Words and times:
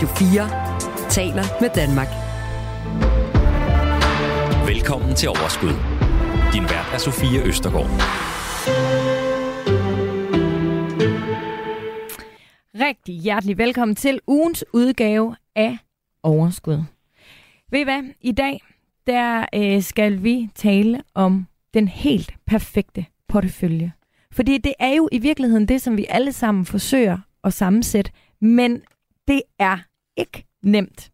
Radio 0.00 0.14
4 0.14 1.10
taler 1.10 1.44
med 1.60 1.70
Danmark. 1.74 2.08
Velkommen 4.68 5.14
til 5.14 5.28
Overskud. 5.28 5.74
Din 6.52 6.62
vært 6.62 6.90
er 6.92 6.98
Sofie 6.98 7.42
Østergaard. 7.44 7.90
Rigtig 12.88 13.14
hjertelig 13.14 13.58
velkommen 13.58 13.96
til 13.96 14.20
ugens 14.26 14.64
udgave 14.72 15.36
af 15.54 15.78
Overskud. 16.22 16.82
Ved 17.70 17.80
I 17.80 17.84
hvad? 17.84 18.02
I 18.20 18.32
dag 18.32 18.60
der 19.06 19.46
øh, 19.54 19.82
skal 19.82 20.22
vi 20.22 20.50
tale 20.54 21.02
om 21.14 21.46
den 21.74 21.88
helt 21.88 22.34
perfekte 22.46 23.06
portefølje. 23.28 23.92
Fordi 24.32 24.58
det 24.58 24.74
er 24.78 24.94
jo 24.94 25.08
i 25.12 25.18
virkeligheden 25.18 25.68
det, 25.68 25.82
som 25.82 25.96
vi 25.96 26.06
alle 26.08 26.32
sammen 26.32 26.64
forsøger 26.64 27.18
at 27.44 27.52
sammensætte, 27.52 28.12
men 28.40 28.82
det 29.28 29.42
er 29.58 29.89
ikke 30.20 30.44
nemt. 30.62 31.10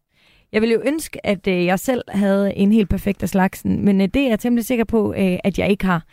Jeg 0.51 0.61
ville 0.61 0.73
jo 0.73 0.81
ønske, 0.85 1.25
at 1.25 1.47
øh, 1.47 1.65
jeg 1.65 1.79
selv 1.79 2.03
havde 2.09 2.55
en 2.55 2.71
helt 2.71 2.89
perfekt 2.89 3.23
af 3.23 3.29
slagsen, 3.29 3.85
men 3.85 4.01
øh, 4.01 4.07
det 4.13 4.21
er 4.21 4.27
jeg 4.27 4.39
temmelig 4.39 4.65
sikker 4.65 4.85
på, 4.85 5.13
øh, 5.13 5.37
at 5.43 5.59
jeg 5.59 5.69
ikke 5.69 5.85
har. 5.85 6.05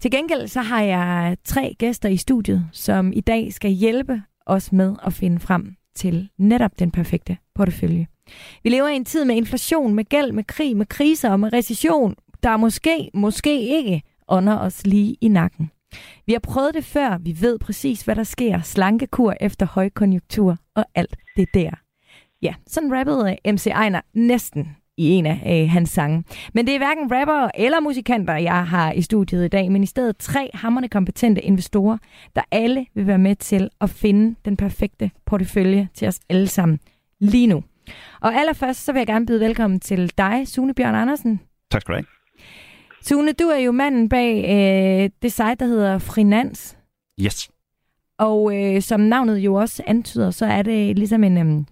Til 0.00 0.10
gengæld 0.10 0.48
så 0.48 0.60
har 0.60 0.82
jeg 0.82 1.36
tre 1.44 1.74
gæster 1.78 2.08
i 2.08 2.16
studiet, 2.16 2.66
som 2.72 3.12
i 3.12 3.20
dag 3.20 3.52
skal 3.52 3.70
hjælpe 3.70 4.22
os 4.46 4.72
med 4.72 4.96
at 5.06 5.12
finde 5.12 5.40
frem 5.40 5.74
til 5.96 6.28
netop 6.38 6.78
den 6.78 6.90
perfekte 6.90 7.36
portefølje. 7.54 8.06
Vi 8.62 8.70
lever 8.70 8.88
i 8.88 8.96
en 8.96 9.04
tid 9.04 9.24
med 9.24 9.36
inflation, 9.36 9.94
med 9.94 10.04
gæld, 10.04 10.32
med 10.32 10.44
krig, 10.44 10.76
med 10.76 10.86
kriser 10.86 11.30
og 11.30 11.40
med 11.40 11.52
recession, 11.52 12.14
der 12.42 12.56
måske, 12.56 13.10
måske 13.14 13.60
ikke 13.60 14.02
ånder 14.28 14.58
os 14.58 14.86
lige 14.86 15.16
i 15.20 15.28
nakken. 15.28 15.70
Vi 16.26 16.32
har 16.32 16.40
prøvet 16.40 16.74
det 16.74 16.84
før, 16.84 17.18
vi 17.18 17.36
ved 17.40 17.58
præcis, 17.58 18.02
hvad 18.02 18.16
der 18.16 18.24
sker. 18.24 18.62
Slankekur 18.62 19.34
efter 19.40 19.66
højkonjunktur 19.66 20.56
og 20.74 20.84
alt 20.94 21.16
det 21.36 21.48
der. 21.54 21.83
Ja, 22.44 22.54
sådan 22.66 22.92
rappede 22.92 23.36
MC 23.52 23.66
Ejner 23.66 24.00
næsten 24.14 24.76
i 24.96 25.08
en 25.08 25.26
af 25.26 25.62
øh, 25.62 25.70
hans 25.70 25.90
sange. 25.90 26.24
Men 26.54 26.66
det 26.66 26.74
er 26.74 26.78
hverken 26.78 27.12
rapper 27.12 27.50
eller 27.54 27.80
musikanter, 27.80 28.34
jeg 28.36 28.66
har 28.66 28.92
i 28.92 29.02
studiet 29.02 29.44
i 29.44 29.48
dag, 29.48 29.72
men 29.72 29.82
i 29.82 29.86
stedet 29.86 30.16
tre 30.16 30.50
hammerne 30.54 30.88
kompetente 30.88 31.42
investorer, 31.42 31.98
der 32.36 32.42
alle 32.50 32.86
vil 32.94 33.06
være 33.06 33.18
med 33.18 33.36
til 33.36 33.70
at 33.80 33.90
finde 33.90 34.34
den 34.44 34.56
perfekte 34.56 35.10
portefølje 35.26 35.88
til 35.94 36.08
os 36.08 36.20
alle 36.28 36.48
sammen 36.48 36.80
lige 37.20 37.46
nu. 37.46 37.62
Og 38.20 38.34
allerførst 38.34 38.84
så 38.84 38.92
vil 38.92 39.00
jeg 39.00 39.06
gerne 39.06 39.26
byde 39.26 39.40
velkommen 39.40 39.80
til 39.80 40.12
dig, 40.18 40.48
Sune 40.48 40.74
Bjørn 40.74 40.94
Andersen. 40.94 41.40
Tak 41.70 41.80
skal 41.80 41.92
du 41.92 41.96
have. 41.96 42.06
Sune, 43.02 43.32
du 43.32 43.44
er 43.44 43.58
jo 43.58 43.72
manden 43.72 44.08
bag 44.08 44.44
øh, 44.44 45.10
det 45.22 45.32
site, 45.32 45.54
der 45.54 45.66
hedder 45.66 45.98
Frinans. 45.98 46.78
Yes. 47.20 47.50
Og 48.18 48.56
øh, 48.56 48.82
som 48.82 49.00
navnet 49.00 49.38
jo 49.38 49.54
også 49.54 49.82
antyder, 49.86 50.30
så 50.30 50.46
er 50.46 50.62
det 50.62 50.98
ligesom 50.98 51.24
en, 51.24 51.38
øh, 51.38 51.64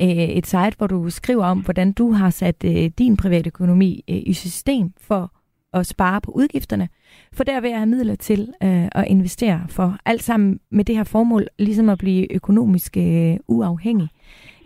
Øh, 0.00 0.08
et 0.08 0.46
site, 0.46 0.72
hvor 0.78 0.86
du 0.86 1.10
skriver 1.10 1.44
om, 1.44 1.60
hvordan 1.60 1.92
du 1.92 2.12
har 2.12 2.30
sat 2.30 2.64
øh, 2.64 2.90
din 2.98 3.16
private 3.16 3.48
økonomi 3.48 4.04
øh, 4.08 4.22
i 4.26 4.32
system 4.32 4.92
for 5.00 5.32
at 5.72 5.86
spare 5.86 6.20
på 6.20 6.30
udgifterne, 6.30 6.88
for 7.32 7.44
derved 7.44 7.70
at 7.70 7.76
have 7.76 7.86
midler 7.86 8.14
til 8.14 8.40
øh, 8.62 8.88
at 8.92 9.04
investere 9.06 9.66
for 9.68 9.96
alt 10.04 10.22
sammen 10.22 10.60
med 10.70 10.84
det 10.84 10.96
her 10.96 11.04
formål, 11.04 11.46
ligesom 11.58 11.88
at 11.88 11.98
blive 11.98 12.34
økonomisk 12.34 12.96
øh, 12.96 13.36
uafhængig. 13.48 14.08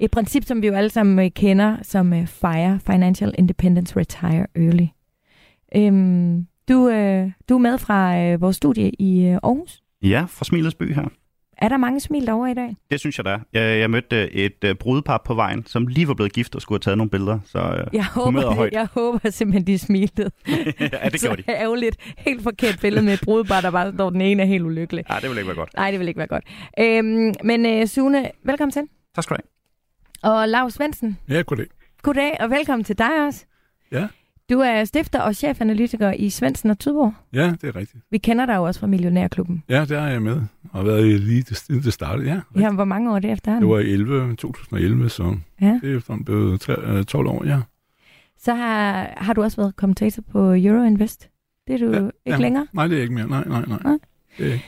Et 0.00 0.10
princip, 0.10 0.44
som 0.44 0.62
vi 0.62 0.66
jo 0.66 0.74
alle 0.74 0.90
sammen 0.90 1.24
øh, 1.24 1.30
kender 1.30 1.76
som 1.82 2.12
øh, 2.12 2.26
FIRE, 2.26 2.80
Financial 2.86 3.34
Independence 3.38 3.96
Retire 3.96 4.46
Early. 4.54 4.86
Øhm, 5.76 6.46
du, 6.68 6.88
øh, 6.88 7.30
du 7.48 7.54
er 7.54 7.58
med 7.58 7.78
fra 7.78 8.18
øh, 8.18 8.40
vores 8.40 8.56
studie 8.56 8.90
i 8.90 9.26
øh, 9.26 9.38
Aarhus. 9.42 9.82
Ja, 10.02 10.24
fra 10.28 10.44
Smilets 10.44 10.74
by 10.74 10.94
her. 10.94 11.08
Er 11.58 11.68
der 11.68 11.76
mange 11.76 12.00
smil 12.00 12.26
derovre 12.26 12.50
i 12.50 12.54
dag? 12.54 12.76
Det 12.90 13.00
synes 13.00 13.18
jeg 13.18 13.24
da. 13.24 13.38
Jeg, 13.52 13.80
jeg 13.80 13.90
mødte 13.90 14.32
et 14.32 14.64
uh, 14.64 14.70
brudepar 14.80 15.22
på 15.24 15.34
vejen, 15.34 15.66
som 15.66 15.86
lige 15.86 16.08
var 16.08 16.14
blevet 16.14 16.32
gift 16.32 16.54
og 16.54 16.62
skulle 16.62 16.76
have 16.76 16.80
taget 16.82 16.98
nogle 16.98 17.10
billeder. 17.10 17.38
Så 17.44 17.58
uh, 17.58 17.94
jeg 17.94 18.06
håber, 18.06 18.54
højt. 18.54 18.72
jeg 18.72 18.88
håber 18.92 19.30
simpelthen, 19.30 19.66
de 19.66 19.78
smilede. 19.78 20.30
ja, 20.80 21.08
det 21.08 21.20
gjorde 21.20 21.36
de. 21.36 21.42
Så 21.42 21.52
ærgerligt. 21.52 21.96
Helt 22.18 22.42
forkert 22.42 22.78
billede 22.80 23.04
med 23.04 23.14
et 23.14 23.20
brudepar, 23.24 23.60
der 23.60 23.70
bare 23.70 23.92
står, 23.92 24.10
den 24.10 24.20
ene 24.20 24.42
er 24.42 24.46
helt 24.46 24.64
ulykkelig. 24.64 25.04
Ja, 25.10 25.14
det 25.20 25.30
vil 25.30 25.38
ikke 25.38 25.46
være 25.48 25.56
godt. 25.56 25.74
Nej, 25.76 25.90
det 25.90 26.00
vil 26.00 26.08
ikke 26.08 26.18
være 26.18 26.26
godt. 26.26 26.44
Øhm, 26.80 27.34
men 27.44 27.80
uh, 27.80 27.88
Sune, 27.88 28.30
velkommen 28.44 28.72
til. 28.72 28.82
Tak 29.14 29.24
skal 29.24 29.36
du 29.36 29.42
have. 30.22 30.32
Og 30.34 30.48
Lars 30.48 30.74
Svendsen. 30.74 31.18
Ja, 31.28 31.42
goddag. 31.42 31.66
Goddag, 32.02 32.36
og 32.40 32.50
velkommen 32.50 32.84
til 32.84 32.98
dig 32.98 33.26
også. 33.26 33.44
Ja. 33.92 34.06
Du 34.50 34.58
er 34.58 34.84
stifter 34.84 35.20
og 35.20 35.34
chefanalytiker 35.34 36.12
i 36.12 36.30
Svendsen 36.30 36.70
og 36.70 36.78
Tydborg. 36.78 37.12
Ja, 37.32 37.54
det 37.60 37.64
er 37.64 37.76
rigtigt. 37.76 38.04
Vi 38.10 38.18
kender 38.18 38.46
dig 38.46 38.56
jo 38.56 38.62
også 38.62 38.80
fra 38.80 38.86
Millionærklubben. 38.86 39.62
Ja, 39.68 39.84
der 39.84 40.00
er 40.00 40.10
jeg 40.10 40.22
med. 40.22 40.36
Og 40.72 40.78
har 40.78 40.82
været 40.82 41.06
i 41.06 41.16
lige 41.16 41.42
det, 41.42 41.84
det 41.84 41.92
startede, 41.92 42.28
ja. 42.28 42.34
Rigtigt. 42.34 42.64
Ja, 42.64 42.70
hvor 42.70 42.84
mange 42.84 43.10
år 43.10 43.16
er 43.16 43.20
det 43.20 43.30
efter? 43.30 43.60
Det 43.60 43.68
var 43.68 43.78
i 43.78 43.90
11, 43.90 44.36
2011, 44.36 45.08
så 45.08 45.36
ja. 45.60 45.78
det 45.82 45.92
er 45.92 45.96
efterhånden 45.96 46.24
blevet 46.24 46.60
12 47.06 47.26
år, 47.26 47.44
ja. 47.44 47.60
Så 48.38 48.54
har, 48.54 49.14
har 49.16 49.32
du 49.32 49.42
også 49.42 49.56
været 49.56 49.76
kommentator 49.76 50.22
på 50.32 50.54
Euroinvest. 50.54 51.28
Det 51.66 51.74
er 51.74 51.78
du 51.78 51.92
ja, 51.92 51.98
ikke 51.98 52.12
ja. 52.26 52.36
længere? 52.36 52.66
Nej, 52.72 52.86
det 52.86 52.98
er 52.98 53.02
ikke 53.02 53.14
mere. 53.14 53.28
Nej, 53.28 53.44
nej, 53.46 53.64
nej. 53.66 53.78
nej. 53.84 53.98
Det 54.38 54.54
er. 54.54 54.58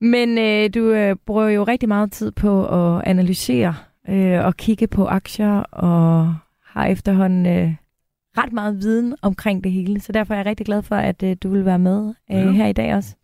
Men 0.00 0.38
øh, 0.38 0.70
du 0.74 0.90
øh, 0.90 1.16
bruger 1.26 1.48
jo 1.48 1.64
rigtig 1.64 1.88
meget 1.88 2.12
tid 2.12 2.30
på 2.30 2.66
at 2.66 3.02
analysere 3.06 3.74
øh, 4.08 4.44
og 4.44 4.56
kigge 4.56 4.86
på 4.86 5.06
aktier, 5.06 5.60
og 5.60 6.34
har 6.64 6.86
efterhånden 6.86 7.46
øh, 7.46 7.74
ret 8.38 8.52
meget 8.52 8.76
viden 8.76 9.16
omkring 9.22 9.64
det 9.64 9.72
hele. 9.72 10.00
Så 10.00 10.12
derfor 10.12 10.34
er 10.34 10.38
jeg 10.38 10.46
rigtig 10.46 10.66
glad 10.66 10.82
for, 10.82 10.96
at 10.96 11.22
øh, 11.22 11.36
du 11.42 11.48
vil 11.48 11.64
være 11.64 11.78
med 11.78 12.14
øh, 12.30 12.36
ja. 12.36 12.50
her 12.50 12.66
i 12.66 12.72
dag 12.72 12.94
også. 12.94 13.16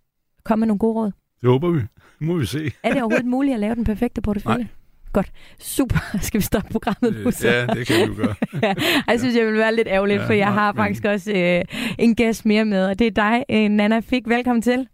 Kom 0.44 0.58
med 0.58 0.66
nogle 0.66 0.78
gode 0.78 0.94
råd. 0.94 1.12
Det 1.40 1.48
håber 1.48 1.70
vi. 1.70 1.78
Det 1.78 1.88
må 2.20 2.36
vi 2.36 2.46
se. 2.46 2.72
Er 2.82 2.92
det 2.92 3.02
overhovedet 3.02 3.26
muligt 3.26 3.54
at 3.54 3.60
lave 3.60 3.74
den 3.74 3.84
perfekte 3.84 4.20
portefølje? 4.20 4.56
Nej. 4.56 4.66
Godt. 5.12 5.32
Super. 5.58 5.98
Skal 6.26 6.38
vi 6.38 6.44
stoppe 6.44 6.68
programmet 6.72 7.24
nu? 7.24 7.30
Så? 7.30 7.48
Ja, 7.48 7.66
det 7.66 7.86
kan 7.86 7.96
vi 7.96 8.02
jo 8.02 8.14
gøre. 8.16 8.34
ja, 8.62 8.74
jeg 9.08 9.20
synes, 9.20 9.36
jeg 9.36 9.46
vil 9.46 9.54
være 9.54 9.74
lidt 9.74 9.88
ærgerligt, 9.88 10.20
ja, 10.20 10.26
for 10.26 10.32
jeg 10.32 10.46
nej, 10.46 10.54
har 10.54 10.72
faktisk 10.72 11.02
men... 11.02 11.12
også 11.12 11.32
øh, 11.32 11.64
en 11.98 12.14
gæst 12.14 12.46
mere 12.46 12.64
med, 12.64 12.86
og 12.86 12.98
det 12.98 13.06
er 13.06 13.10
dig, 13.10 13.44
øh, 13.50 13.68
Nana 13.68 14.00
Fik. 14.00 14.28
Velkommen 14.28 14.62
til. 14.62 14.88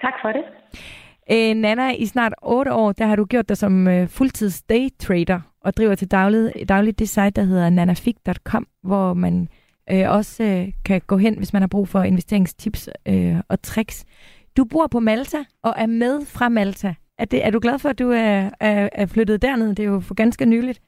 Tak 0.00 0.12
for 0.22 0.28
det. 0.28 0.44
Øh, 1.32 1.54
Nana, 1.54 1.90
i 1.90 2.06
snart 2.06 2.34
otte 2.42 2.72
år, 2.72 2.92
der 2.92 3.06
har 3.06 3.16
du 3.16 3.24
gjort 3.24 3.48
dig 3.48 3.56
som 3.56 3.88
øh, 3.88 4.08
fuldtids 4.08 4.62
daytrader 4.62 5.40
og 5.60 5.76
driver 5.76 5.94
til 5.94 6.10
dagligt, 6.10 6.68
dagligt 6.68 6.98
det 6.98 7.08
site, 7.08 7.30
der 7.30 7.42
hedder 7.42 7.70
nanafik.com, 7.70 8.66
hvor 8.82 9.14
man 9.14 9.48
øh, 9.92 10.10
også 10.10 10.44
øh, 10.44 10.72
kan 10.84 11.00
gå 11.06 11.16
hen, 11.16 11.36
hvis 11.36 11.52
man 11.52 11.62
har 11.62 11.68
brug 11.68 11.88
for 11.88 12.02
investeringstips 12.02 12.88
øh, 13.08 13.36
og 13.48 13.62
tricks. 13.62 14.04
Du 14.56 14.64
bor 14.64 14.86
på 14.86 15.00
Malta 15.00 15.38
og 15.62 15.74
er 15.76 15.86
med 15.86 16.26
fra 16.38 16.48
Malta. 16.48 16.94
Er, 17.18 17.24
det, 17.24 17.46
er 17.46 17.50
du 17.50 17.58
glad 17.62 17.78
for, 17.78 17.88
at 17.88 17.98
du 17.98 18.10
er, 18.10 18.50
er, 18.60 18.88
er 18.92 19.06
flyttet 19.14 19.42
derned? 19.42 19.68
Det 19.68 19.84
er 19.84 19.88
jo 19.88 20.00
for 20.00 20.14
ganske 20.14 20.46
nyligt. 20.46 20.80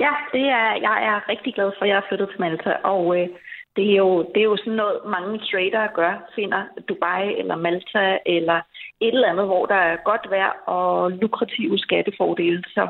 Ja, 0.00 0.12
det 0.32 0.44
er, 0.58 0.68
jeg 0.86 0.96
er 1.10 1.28
rigtig 1.28 1.54
glad 1.54 1.70
for, 1.78 1.82
at 1.82 1.88
jeg 1.88 1.96
er 1.96 2.08
flyttet 2.08 2.28
til 2.28 2.40
Malta, 2.40 2.70
og 2.70 3.18
øh, 3.18 3.28
det, 3.76 3.84
er 3.92 3.96
jo, 3.96 4.10
det 4.34 4.40
er 4.40 4.50
jo 4.52 4.56
sådan 4.56 4.72
noget, 4.72 4.98
mange 5.06 5.38
trader 5.38 5.86
gør, 5.94 6.12
finder 6.34 6.62
Dubai 6.88 7.38
eller 7.40 7.56
Malta 7.56 8.18
eller 8.26 8.58
et 9.00 9.14
eller 9.14 9.28
andet, 9.28 9.46
hvor 9.46 9.66
der 9.66 9.74
er 9.74 9.96
godt 10.04 10.30
vejr 10.30 10.52
og 10.66 11.10
lukrative 11.10 11.78
skattefordele. 11.78 12.62
Så. 12.66 12.86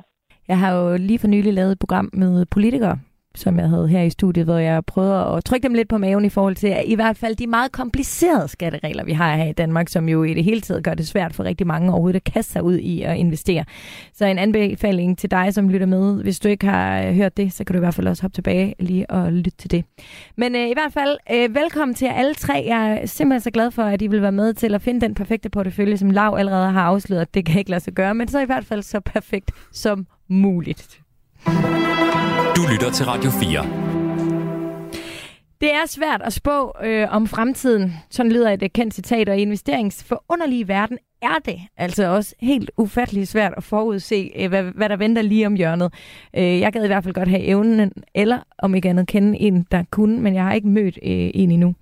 Jeg 0.49 0.59
har 0.59 0.73
jo 0.73 0.97
lige 0.97 1.19
for 1.19 1.27
nylig 1.29 1.55
lavet 1.55 1.73
et 1.73 1.79
program 1.79 2.11
med 2.13 2.47
politikere, 2.47 2.99
som 3.37 3.59
jeg 3.59 3.69
havde 3.69 3.89
her 3.89 4.03
i 4.03 4.11
studiet, 4.11 4.45
hvor 4.45 4.59
jeg 4.59 4.85
prøvede 4.85 5.37
at 5.37 5.45
trykke 5.45 5.63
dem 5.63 5.75
lidt 5.75 5.89
på 5.89 5.99
maven 5.99 6.25
i 6.25 6.29
forhold 6.29 6.57
til 6.57 6.67
at 6.67 6.83
i 6.87 6.95
hvert 6.95 7.17
fald 7.17 7.37
de 7.37 7.47
meget 7.47 7.73
komplicerede 7.73 8.49
skatteregler, 8.49 9.05
vi 9.05 9.13
har 9.13 9.37
her 9.37 9.45
i 9.45 9.53
Danmark, 9.53 9.89
som 9.89 10.09
jo 10.09 10.25
i 10.25 10.35
det 10.35 10.45
hele 10.45 10.61
taget 10.61 10.85
gør 10.85 10.95
det 10.95 11.09
svært 11.09 11.35
for 11.35 11.45
rigtig 11.45 11.67
mange 11.67 11.93
overhovedet 11.93 12.17
at 12.17 12.25
kaste 12.25 12.53
sig 12.53 12.63
ud 12.63 12.79
i 12.79 13.03
at 13.03 13.17
investere. 13.17 13.65
Så 14.15 14.27
en 14.27 14.39
anbefaling 14.39 15.19
til 15.19 15.31
dig, 15.31 15.55
som 15.55 15.69
lytter 15.69 15.87
med. 15.87 16.23
Hvis 16.23 16.41
du 16.41 16.49
ikke 16.49 16.67
har 16.67 17.03
øh, 17.03 17.15
hørt 17.15 17.37
det, 17.37 17.53
så 17.53 17.65
kan 17.65 17.75
du 17.75 17.79
i 17.79 17.81
hvert 17.81 17.95
fald 17.95 18.09
også 18.09 18.23
hoppe 18.23 18.35
tilbage 18.35 18.75
lige 18.79 19.11
og 19.11 19.33
lytte 19.33 19.51
til 19.51 19.71
det. 19.71 19.85
Men 20.37 20.57
øh, 20.57 20.69
i 20.69 20.73
hvert 20.73 20.93
fald, 20.93 21.17
øh, 21.33 21.55
velkommen 21.55 21.95
til 21.95 22.07
alle 22.07 22.35
tre. 22.35 22.65
Jeg 22.67 22.93
er 22.93 23.07
simpelthen 23.07 23.41
så 23.41 23.51
glad 23.51 23.71
for, 23.71 23.83
at 23.83 24.03
I 24.03 24.07
vil 24.07 24.23
være 24.23 24.33
med 24.33 24.55
til 24.55 24.75
at 24.75 24.83
finde 24.83 25.01
den 25.01 25.15
perfekte 25.15 25.49
portefølje, 25.51 25.97
som 25.97 26.11
Lav 26.11 26.37
allerede 26.39 26.73
har 26.73 26.83
afsløret, 26.83 27.35
det 27.35 27.47
kan 27.47 27.59
ikke 27.59 27.71
lade 27.71 27.81
sig 27.81 27.93
gøre, 27.93 28.15
men 28.15 28.29
så 28.29 28.41
i 28.41 28.45
hvert 28.45 28.65
fald 28.65 28.83
så 28.83 29.01
perfekt 29.01 29.51
som 29.73 30.07
muligt. 30.29 31.01
Du 32.57 32.63
lytter 32.73 32.91
til 32.91 33.07
Radio 33.07 33.31
4. 33.31 33.63
Det 35.61 35.75
er 35.75 35.87
svært 35.87 36.23
at 36.25 36.33
spå 36.33 36.73
øh, 36.85 37.07
om 37.11 37.27
fremtiden. 37.27 37.93
Sådan 38.11 38.33
lyder 38.33 38.51
et 38.51 38.63
øh, 38.63 38.71
kendt 38.75 38.95
citat, 38.95 39.29
og 39.29 39.39
i 39.39 39.43
investeringsforunderlige 39.43 40.69
verden 40.69 40.99
er 41.23 41.39
det 41.45 41.61
altså 41.77 42.07
også 42.07 42.35
helt 42.41 42.71
ufatteligt 42.77 43.29
svært 43.29 43.55
at 43.57 43.65
forudse, 43.65 44.33
øh, 44.37 44.49
hvad, 44.49 44.63
hvad 44.63 44.89
der 44.89 44.97
venter 44.97 45.23
lige 45.23 45.47
om 45.47 45.55
hjørnet. 45.55 45.93
Øh, 46.37 46.61
jeg 46.61 46.73
gad 46.73 46.85
i 46.85 46.87
hvert 46.87 47.05
fald 47.05 47.15
godt 47.15 47.29
have 47.29 47.43
evnen, 47.43 47.93
eller 48.15 48.39
om 48.59 48.75
ikke 48.75 48.89
andet 48.89 49.07
kende 49.07 49.39
en, 49.39 49.67
der 49.71 49.85
kunne, 49.91 50.21
men 50.21 50.35
jeg 50.35 50.45
har 50.45 50.53
ikke 50.53 50.69
mødt 50.69 50.99
øh, 51.03 51.31
en 51.35 51.51
endnu. 51.51 51.75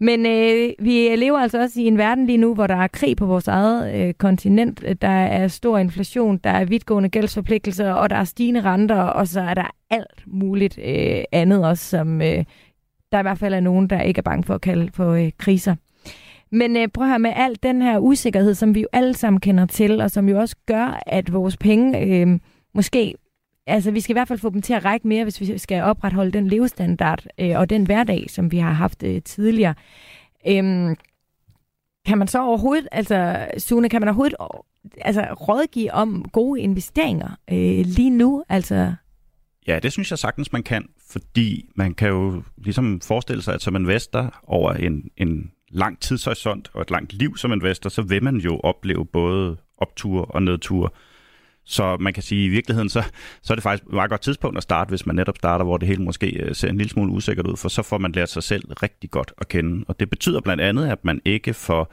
Men 0.00 0.26
øh, 0.26 0.72
vi 0.78 1.16
lever 1.16 1.38
altså 1.38 1.60
også 1.60 1.80
i 1.80 1.84
en 1.84 1.98
verden 1.98 2.26
lige 2.26 2.38
nu, 2.38 2.54
hvor 2.54 2.66
der 2.66 2.76
er 2.76 2.86
krig 2.86 3.16
på 3.16 3.26
vores 3.26 3.48
eget 3.48 3.94
øh, 3.94 4.14
kontinent. 4.14 4.84
Der 5.02 5.08
er 5.08 5.48
stor 5.48 5.78
inflation, 5.78 6.38
der 6.38 6.50
er 6.50 6.64
vidtgående 6.64 7.08
gældsforpligtelser, 7.08 7.92
og 7.92 8.10
der 8.10 8.16
er 8.16 8.24
stigende 8.24 8.60
renter, 8.60 8.96
og 8.96 9.28
så 9.28 9.40
er 9.40 9.54
der 9.54 9.74
alt 9.90 10.24
muligt 10.26 10.78
øh, 10.84 11.24
andet 11.32 11.64
også, 11.64 11.84
som 11.84 12.22
øh, 12.22 12.44
der 13.12 13.18
i 13.18 13.22
hvert 13.22 13.38
fald 13.38 13.54
er 13.54 13.60
nogen, 13.60 13.90
der 13.90 14.00
ikke 14.00 14.18
er 14.18 14.22
bange 14.22 14.44
for 14.44 14.54
at 14.54 14.60
kalde 14.60 14.90
for 14.94 15.12
øh, 15.12 15.30
kriser. 15.38 15.74
Men 16.52 16.76
øh, 16.76 16.88
prøv 16.88 17.04
at 17.04 17.10
høre 17.10 17.18
med 17.18 17.32
al 17.36 17.56
den 17.62 17.82
her 17.82 17.98
usikkerhed, 17.98 18.54
som 18.54 18.74
vi 18.74 18.80
jo 18.80 18.88
alle 18.92 19.14
sammen 19.14 19.40
kender 19.40 19.66
til, 19.66 20.00
og 20.00 20.10
som 20.10 20.28
jo 20.28 20.40
også 20.40 20.56
gør, 20.66 21.02
at 21.06 21.32
vores 21.32 21.56
penge 21.56 22.00
øh, 22.00 22.38
måske 22.74 23.14
altså, 23.70 23.90
vi 23.90 24.00
skal 24.00 24.12
i 24.12 24.18
hvert 24.18 24.28
fald 24.28 24.38
få 24.38 24.50
dem 24.50 24.62
til 24.62 24.72
at 24.72 24.84
række 24.84 25.08
mere, 25.08 25.22
hvis 25.22 25.40
vi 25.40 25.58
skal 25.58 25.82
opretholde 25.82 26.32
den 26.32 26.48
levestandard 26.48 27.26
øh, 27.38 27.58
og 27.58 27.70
den 27.70 27.86
hverdag, 27.86 28.26
som 28.28 28.52
vi 28.52 28.58
har 28.58 28.72
haft 28.72 29.02
øh, 29.02 29.22
tidligere. 29.22 29.74
Øhm, 30.48 30.96
kan 32.06 32.18
man 32.18 32.28
så 32.28 32.42
overhovedet, 32.42 32.88
altså 32.92 33.46
Sune, 33.58 33.88
kan 33.88 34.00
man 34.00 34.08
overhovedet 34.08 34.36
øh, 34.40 34.46
altså, 35.00 35.22
rådgive 35.22 35.92
om 35.92 36.24
gode 36.32 36.60
investeringer 36.60 37.30
øh, 37.50 37.86
lige 37.86 38.10
nu? 38.10 38.44
Altså, 38.48 38.92
Ja, 39.66 39.78
det 39.78 39.92
synes 39.92 40.10
jeg 40.10 40.18
sagtens, 40.18 40.52
man 40.52 40.62
kan, 40.62 40.88
fordi 41.10 41.70
man 41.76 41.94
kan 41.94 42.08
jo 42.08 42.42
ligesom 42.56 43.00
forestille 43.00 43.42
sig, 43.42 43.54
at 43.54 43.62
som 43.62 43.76
investor 43.76 44.40
over 44.46 44.72
en, 44.72 45.10
en 45.16 45.50
lang 45.70 46.00
tidshorisont 46.00 46.70
og 46.74 46.82
et 46.82 46.90
langt 46.90 47.12
liv 47.12 47.36
som 47.36 47.52
investor, 47.52 47.90
så 47.90 48.02
vil 48.02 48.22
man 48.22 48.36
jo 48.36 48.60
opleve 48.60 49.06
både 49.06 49.56
opture 49.78 50.24
og 50.24 50.42
nedture. 50.42 50.90
Så 51.70 51.96
man 52.00 52.12
kan 52.12 52.22
sige, 52.22 52.42
at 52.42 52.46
i 52.46 52.48
virkeligheden, 52.48 52.88
så, 52.88 53.02
så 53.42 53.52
er 53.52 53.54
det 53.54 53.62
faktisk 53.62 53.84
et 53.84 53.92
meget 53.92 54.10
godt 54.10 54.20
tidspunkt 54.20 54.56
at 54.56 54.62
starte, 54.62 54.88
hvis 54.88 55.06
man 55.06 55.16
netop 55.16 55.36
starter, 55.36 55.64
hvor 55.64 55.76
det 55.76 55.88
hele 55.88 56.02
måske 56.02 56.26
øh, 56.26 56.54
ser 56.54 56.68
en 56.68 56.76
lille 56.76 56.90
smule 56.90 57.12
usikkert 57.12 57.46
ud, 57.46 57.56
for 57.56 57.68
så 57.68 57.82
får 57.82 57.98
man 57.98 58.12
lært 58.12 58.30
sig 58.30 58.42
selv 58.42 58.64
rigtig 58.82 59.10
godt 59.10 59.32
at 59.38 59.48
kende. 59.48 59.84
Og 59.88 60.00
det 60.00 60.10
betyder 60.10 60.40
blandt 60.40 60.62
andet, 60.62 60.88
at 60.88 61.04
man 61.04 61.20
ikke 61.24 61.54
får 61.54 61.92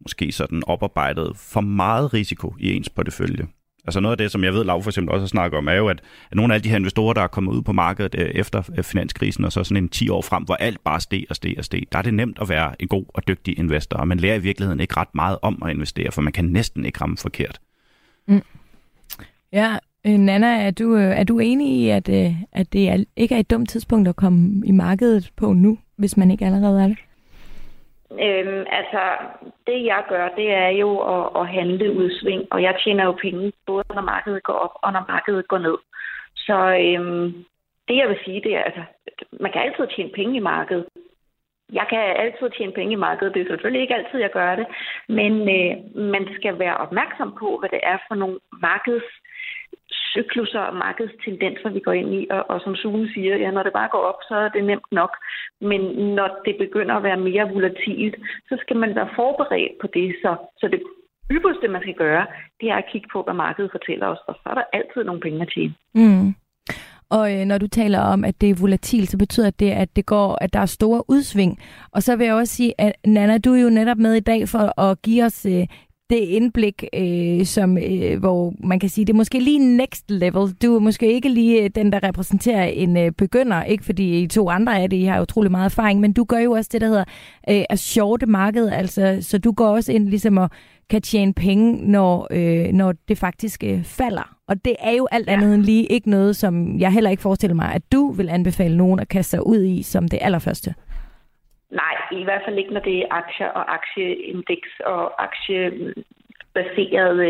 måske 0.00 0.32
sådan 0.32 0.62
oparbejdet 0.66 1.32
for 1.36 1.60
meget 1.60 2.14
risiko 2.14 2.54
i 2.60 2.72
ens 2.72 2.88
portefølje. 2.88 3.46
Altså 3.86 4.00
noget 4.00 4.12
af 4.12 4.18
det, 4.18 4.30
som 4.30 4.44
jeg 4.44 4.52
ved, 4.52 4.64
Lav 4.64 4.82
for 4.82 4.90
eksempel 4.90 5.12
også 5.12 5.22
har 5.22 5.28
snakket 5.28 5.58
om, 5.58 5.68
er 5.68 5.72
jo, 5.72 5.88
at, 5.88 6.02
nogle 6.32 6.52
af 6.52 6.54
alle 6.54 6.64
de 6.64 6.68
her 6.68 6.76
investorer, 6.76 7.14
der 7.14 7.22
er 7.22 7.26
kommet 7.26 7.52
ud 7.52 7.62
på 7.62 7.72
markedet 7.72 8.14
øh, 8.18 8.30
efter 8.34 8.62
øh, 8.78 8.84
finanskrisen, 8.84 9.44
og 9.44 9.52
så 9.52 9.64
sådan 9.64 9.84
en 9.84 9.88
10 9.88 10.08
år 10.08 10.22
frem, 10.22 10.42
hvor 10.42 10.54
alt 10.54 10.84
bare 10.84 11.00
steg 11.00 11.24
og 11.30 11.36
steg 11.36 11.54
og 11.58 11.64
steg, 11.64 11.82
der 11.92 11.98
er 11.98 12.02
det 12.02 12.14
nemt 12.14 12.38
at 12.40 12.48
være 12.48 12.82
en 12.82 12.88
god 12.88 13.04
og 13.08 13.28
dygtig 13.28 13.58
investor, 13.58 13.96
og 13.96 14.08
man 14.08 14.20
lærer 14.20 14.34
i 14.34 14.42
virkeligheden 14.42 14.80
ikke 14.80 14.96
ret 14.96 15.14
meget 15.14 15.38
om 15.42 15.62
at 15.62 15.70
investere, 15.70 16.12
for 16.12 16.22
man 16.22 16.32
kan 16.32 16.44
næsten 16.44 16.84
ikke 16.84 17.00
ramme 17.00 17.16
forkert. 17.16 17.60
Mm 18.28 18.42
ja, 19.52 19.68
øh, 20.06 20.18
Nana, 20.18 20.66
er 20.66 20.70
du, 20.70 20.96
øh, 20.96 21.20
er 21.20 21.24
du 21.24 21.38
enig 21.38 21.68
i, 21.68 21.88
at, 21.88 22.08
øh, 22.08 22.32
at 22.52 22.72
det 22.72 22.88
er, 22.88 23.04
ikke 23.16 23.34
er 23.34 23.38
et 23.38 23.50
dumt 23.50 23.68
tidspunkt 23.68 24.08
at 24.08 24.16
komme 24.16 24.66
i 24.66 24.72
markedet 24.72 25.30
på 25.36 25.52
nu, 25.52 25.78
hvis 25.98 26.16
man 26.16 26.30
ikke 26.30 26.44
allerede 26.44 26.82
er 26.82 26.88
det? 26.88 26.98
Øhm, 28.10 28.64
altså, 28.70 29.02
det 29.66 29.84
jeg 29.84 30.02
gør, 30.08 30.28
det 30.28 30.52
er 30.52 30.68
jo 30.68 30.98
at, 30.98 31.40
at 31.40 31.48
handle 31.48 31.92
udsving, 31.92 32.42
og 32.50 32.62
jeg 32.62 32.74
tjener 32.84 33.04
jo 33.04 33.12
penge, 33.12 33.52
både 33.66 33.84
når 33.94 34.02
markedet 34.02 34.42
går 34.42 34.52
op 34.52 34.74
og 34.74 34.92
når 34.92 35.04
markedet 35.08 35.48
går 35.48 35.58
ned. 35.58 35.78
Så 36.36 36.56
øhm, 36.84 37.44
det 37.88 37.96
jeg 37.96 38.08
vil 38.08 38.18
sige, 38.24 38.40
det 38.40 38.54
er, 38.56 38.62
altså, 38.62 38.82
man 39.40 39.52
kan 39.52 39.62
altid 39.62 39.86
tjene 39.96 40.10
penge 40.14 40.36
i 40.36 40.46
markedet. 40.54 40.86
Jeg 41.72 41.86
kan 41.90 41.98
altid 41.98 42.50
tjene 42.50 42.72
penge 42.72 42.92
i 42.92 43.04
markedet. 43.08 43.34
Det 43.34 43.42
er 43.42 43.52
selvfølgelig 43.52 43.82
ikke 43.82 43.94
altid, 43.94 44.18
jeg 44.20 44.30
gør 44.30 44.56
det. 44.56 44.66
Men 45.08 45.32
øh, 45.58 45.72
man 46.12 46.28
skal 46.38 46.58
være 46.58 46.76
opmærksom 46.76 47.36
på, 47.40 47.58
hvad 47.58 47.68
det 47.68 47.80
er 47.82 47.98
for 48.08 48.14
nogle 48.14 48.38
markeds 48.62 49.08
cykluser 50.16 50.60
og 50.60 50.76
markedstendenser, 50.84 51.68
vi 51.76 51.80
går 51.80 51.92
ind 51.92 52.14
i. 52.20 52.26
Og, 52.30 52.42
og 52.50 52.60
som 52.64 52.74
Sune 52.76 53.08
siger, 53.14 53.36
ja, 53.36 53.50
når 53.50 53.62
det 53.62 53.72
bare 53.72 53.92
går 53.94 54.02
op, 54.10 54.20
så 54.28 54.34
er 54.44 54.48
det 54.48 54.64
nemt 54.64 54.90
nok. 54.92 55.12
Men 55.60 55.80
når 56.18 56.28
det 56.46 56.54
begynder 56.64 56.94
at 56.96 57.02
være 57.02 57.24
mere 57.28 57.50
volatilt, 57.54 58.16
så 58.48 58.54
skal 58.62 58.76
man 58.76 58.94
være 58.94 59.14
forberedt 59.16 59.74
på 59.80 59.86
det. 59.96 60.08
Så, 60.22 60.30
så 60.60 60.68
det 60.72 60.80
ypperste, 61.30 61.68
man 61.68 61.82
skal 61.82 61.94
gøre, 61.94 62.26
det 62.60 62.66
er 62.70 62.76
at 62.76 62.88
kigge 62.92 63.08
på, 63.12 63.22
hvad 63.22 63.34
markedet 63.34 63.70
fortæller 63.76 64.06
os. 64.06 64.22
Og 64.28 64.34
så 64.34 64.44
er 64.50 64.54
der 64.54 64.72
altid 64.72 65.04
nogle 65.04 65.20
penge 65.20 65.42
at 65.42 65.52
tjene. 65.54 65.74
Mm. 65.94 66.34
Og 67.10 67.34
øh, 67.34 67.44
når 67.44 67.58
du 67.58 67.66
taler 67.66 68.00
om, 68.00 68.24
at 68.24 68.40
det 68.40 68.50
er 68.50 68.60
volatilt, 68.60 69.10
så 69.10 69.18
betyder 69.18 69.50
det, 69.50 69.70
at 69.70 69.96
det 69.96 70.06
går, 70.06 70.38
at 70.40 70.52
der 70.52 70.60
er 70.60 70.66
store 70.66 71.02
udsving. 71.08 71.58
Og 71.92 72.02
så 72.02 72.16
vil 72.16 72.26
jeg 72.26 72.34
også 72.34 72.54
sige, 72.54 72.74
at 72.78 72.92
Nana, 73.06 73.38
du 73.38 73.54
er 73.54 73.62
jo 73.62 73.70
netop 73.70 73.98
med 73.98 74.14
i 74.14 74.20
dag 74.20 74.48
for 74.48 74.80
at 74.80 75.02
give 75.02 75.24
os 75.24 75.46
øh, 75.46 75.66
det 76.10 76.16
indblik, 76.16 76.84
øh, 76.94 77.46
som, 77.46 77.78
øh, 77.78 78.18
hvor 78.18 78.54
man 78.58 78.78
kan 78.78 78.88
sige, 78.88 79.04
det 79.04 79.12
er 79.12 79.16
måske 79.16 79.38
lige 79.40 79.76
next 79.76 80.10
level. 80.10 80.52
Du 80.62 80.74
er 80.74 80.80
måske 80.80 81.12
ikke 81.12 81.28
lige 81.28 81.62
øh, 81.62 81.70
den, 81.74 81.92
der 81.92 82.02
repræsenterer 82.02 82.64
en 82.64 82.96
øh, 82.96 83.12
begynder, 83.12 83.62
ikke 83.62 83.84
fordi 83.84 84.22
I 84.22 84.26
to 84.26 84.50
andre 84.50 84.82
er 84.82 84.86
det, 84.86 84.96
I 84.96 85.04
har 85.04 85.22
utrolig 85.22 85.50
meget 85.50 85.64
erfaring, 85.64 86.00
men 86.00 86.12
du 86.12 86.24
gør 86.24 86.38
jo 86.38 86.52
også 86.52 86.70
det, 86.72 86.80
der 86.80 86.86
hedder 86.86 87.04
øh, 87.50 87.64
at 87.70 87.78
shorte 87.78 88.26
marked, 88.26 88.68
altså, 88.68 89.18
så 89.20 89.38
du 89.38 89.52
går 89.52 89.68
også 89.68 89.92
ind 89.92 90.08
ligesom 90.08 90.38
at 90.38 90.52
kan 90.90 91.02
tjene 91.02 91.32
penge, 91.34 91.90
når, 91.90 92.26
øh, 92.30 92.72
når 92.72 92.94
det 93.08 93.18
faktisk 93.18 93.64
øh, 93.64 93.84
falder. 93.84 94.36
Og 94.48 94.64
det 94.64 94.76
er 94.80 94.92
jo 94.92 95.08
alt 95.10 95.28
andet 95.28 95.54
end 95.54 95.62
lige 95.62 95.86
ikke 95.86 96.10
noget, 96.10 96.36
som 96.36 96.78
jeg 96.78 96.92
heller 96.92 97.10
ikke 97.10 97.22
forestiller 97.22 97.54
mig, 97.54 97.74
at 97.74 97.82
du 97.92 98.12
vil 98.12 98.28
anbefale 98.28 98.76
nogen 98.76 99.00
at 99.00 99.08
kaste 99.08 99.30
sig 99.30 99.46
ud 99.46 99.64
i 99.64 99.82
som 99.82 100.08
det 100.08 100.18
allerførste. 100.22 100.74
Nej, 101.70 101.94
i 102.12 102.24
hvert 102.24 102.42
fald 102.44 102.58
ikke, 102.58 102.72
når 102.72 102.80
det 102.80 102.98
er 102.98 103.06
aktier 103.10 103.48
og 103.48 103.74
aktieindeks 103.74 104.68
og 104.84 105.22
aktiebaserede 105.22 107.26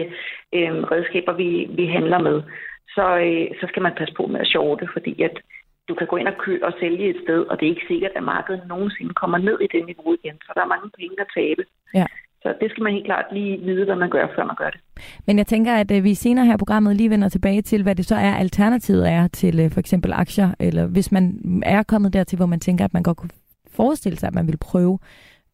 øh, 0.52 0.82
redskaber, 0.92 1.32
vi, 1.32 1.68
vi 1.70 1.86
handler 1.86 2.18
med. 2.18 2.42
Så, 2.88 3.18
øh, 3.26 3.46
så 3.60 3.66
skal 3.68 3.82
man 3.82 3.94
passe 3.98 4.14
på 4.14 4.26
med 4.26 4.40
at 4.40 4.46
shorte, 4.46 4.88
fordi 4.92 5.22
at 5.22 5.40
du 5.88 5.94
kan 5.94 6.06
gå 6.06 6.16
ind 6.16 6.28
og 6.28 6.38
købe 6.38 6.66
og 6.66 6.72
sælge 6.80 7.10
et 7.10 7.20
sted, 7.24 7.40
og 7.50 7.60
det 7.60 7.66
er 7.66 7.70
ikke 7.70 7.88
sikkert, 7.88 8.10
at 8.16 8.22
markedet 8.22 8.62
nogensinde 8.68 9.14
kommer 9.14 9.38
ned 9.38 9.58
i 9.60 9.68
det 9.74 9.86
niveau 9.86 10.14
igen. 10.14 10.36
Så 10.46 10.52
der 10.54 10.62
er 10.62 10.72
mange 10.74 10.90
penge 10.98 11.20
at 11.20 11.26
tabe. 11.34 11.64
Ja. 11.94 12.06
Så 12.42 12.54
det 12.60 12.70
skal 12.70 12.82
man 12.82 12.92
helt 12.92 13.04
klart 13.04 13.24
lige 13.32 13.58
vide, 13.58 13.84
hvad 13.84 13.96
man 13.96 14.10
gør, 14.10 14.26
før 14.36 14.44
man 14.44 14.56
gør 14.56 14.70
det. 14.70 14.80
Men 15.26 15.38
jeg 15.38 15.46
tænker, 15.46 15.74
at 15.74 15.90
øh, 15.90 16.04
vi 16.04 16.14
senere 16.14 16.46
her 16.46 16.54
i 16.54 16.58
programmet 16.58 16.96
lige 16.96 17.10
vender 17.10 17.28
tilbage 17.28 17.62
til, 17.62 17.82
hvad 17.82 17.94
det 17.94 18.06
så 18.06 18.14
er, 18.14 18.34
alternativet 18.34 19.10
er 19.10 19.28
til 19.28 19.60
øh, 19.60 19.70
for 19.70 19.80
eksempel 19.80 20.12
aktier, 20.12 20.54
eller 20.60 20.86
hvis 20.86 21.12
man 21.12 21.62
er 21.66 21.82
kommet 21.82 22.12
dertil, 22.12 22.36
hvor 22.36 22.46
man 22.46 22.60
tænker, 22.60 22.84
at 22.84 22.94
man 22.94 23.02
godt 23.02 23.16
kunne 23.16 23.30
forestille 23.76 24.18
sig, 24.18 24.26
at 24.26 24.34
man 24.34 24.46
vil 24.46 24.56
prøve 24.56 24.98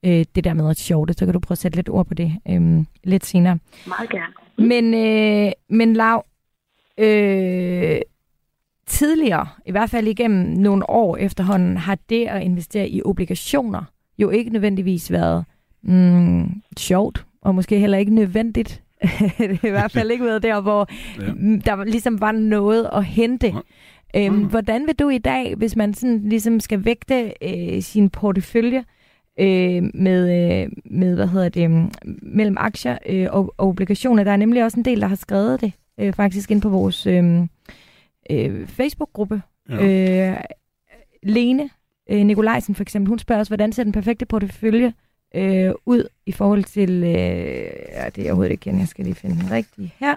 øh, 0.05 0.25
det 0.35 0.45
der 0.45 0.55
med 0.55 0.71
at 0.71 0.77
det, 1.09 1.19
så 1.19 1.25
kan 1.25 1.33
du 1.33 1.41
prøve 1.41 1.55
at 1.55 1.59
sætte 1.59 1.77
lidt 1.77 1.89
ord 1.89 2.07
på 2.07 2.15
det 2.15 2.33
øh, 2.49 2.85
lidt 3.05 3.27
senere. 3.27 3.59
Meget 3.87 4.11
gerne. 4.11 4.33
Men, 4.69 4.95
øh, 4.95 5.53
men 5.69 5.95
Lav, 5.97 6.25
øh, 6.99 8.01
tidligere, 8.87 9.47
i 9.67 9.71
hvert 9.71 9.91
fald 9.91 10.07
igennem 10.07 10.49
nogle 10.49 10.91
år 10.91 11.17
efterhånden, 11.17 11.77
har 11.77 11.99
det 12.09 12.27
at 12.27 12.43
investere 12.43 12.89
i 12.89 13.03
obligationer 13.03 13.85
jo 14.19 14.31
ikke 14.31 14.51
nødvendigvis 14.51 15.13
været 15.13 15.45
mm, 15.83 16.63
sjovt, 16.79 17.27
og 17.43 17.55
måske 17.55 17.79
heller 17.79 17.99
ikke 17.99 18.15
nødvendigt. 18.15 18.83
det 19.39 19.59
har 19.61 19.69
i 19.69 19.71
hvert 19.71 19.93
fald 19.93 20.11
ikke 20.11 20.25
været 20.25 20.43
der, 20.43 20.61
hvor 20.61 20.89
ja. 21.21 21.27
der 21.65 21.85
ligesom 21.85 22.21
var 22.21 22.33
noget 22.33 22.91
at 22.93 23.05
hente. 23.05 23.47
Ja. 23.47 23.61
Øhm, 24.17 24.35
mm. 24.35 24.45
Hvordan 24.45 24.87
vil 24.87 24.95
du 24.95 25.09
i 25.09 25.19
dag, 25.19 25.55
hvis 25.55 25.77
man 25.77 25.95
sådan 25.95 26.29
ligesom 26.29 26.61
skal 26.61 26.85
vægte 26.85 27.33
øh, 27.43 27.83
sin 27.83 28.11
portefølje 28.11 28.85
øh, 29.41 29.83
med, 29.95 30.53
øh, 30.63 30.71
med, 30.85 31.15
hvad 31.15 31.27
hedder 31.27 31.49
det, 31.49 31.71
mm, 31.71 31.93
mellem 32.23 32.57
aktier 32.59 32.99
øh, 33.07 33.29
og, 33.31 33.55
og 33.59 33.69
obligationer? 33.69 34.25
Der 34.25 34.33
er 34.33 34.37
nemlig 34.37 34.65
også 34.65 34.79
en 34.79 34.85
del, 34.85 35.01
der 35.01 35.07
har 35.07 35.17
skrevet 35.17 35.61
det 35.61 35.73
øh, 36.01 36.13
faktisk 36.13 36.51
ind 36.51 36.63
på 36.63 36.69
vores 36.69 37.07
øh, 37.07 37.41
øh, 38.31 38.67
Facebook-gruppe. 38.67 39.43
Ja. 39.69 40.31
Øh, 40.31 40.37
Lene 41.23 41.71
øh, 42.11 42.25
Nikolajsen 42.25 42.75
for 42.75 42.83
eksempel, 42.83 43.09
hun 43.09 43.19
spørger 43.19 43.41
os, 43.41 43.49
hvordan 43.49 43.73
ser 43.73 43.85
den 43.85 43.93
perfekte 43.93 44.27
portefølje 44.27 44.93
øh, 45.35 45.73
ud 45.87 46.09
i 46.27 46.33
forhold 46.33 46.65
til... 46.65 46.91
Øh, 46.91 47.13
ja, 47.93 48.09
det 48.09 48.19
er 48.19 48.25
overhovedet 48.25 48.53
ikke 48.53 48.71
igen, 48.71 48.81
jeg 48.81 48.89
skal 48.89 49.05
lige 49.05 49.15
finde 49.15 49.37
den 49.37 49.51
rigtige 49.51 49.95
her. 49.99 50.17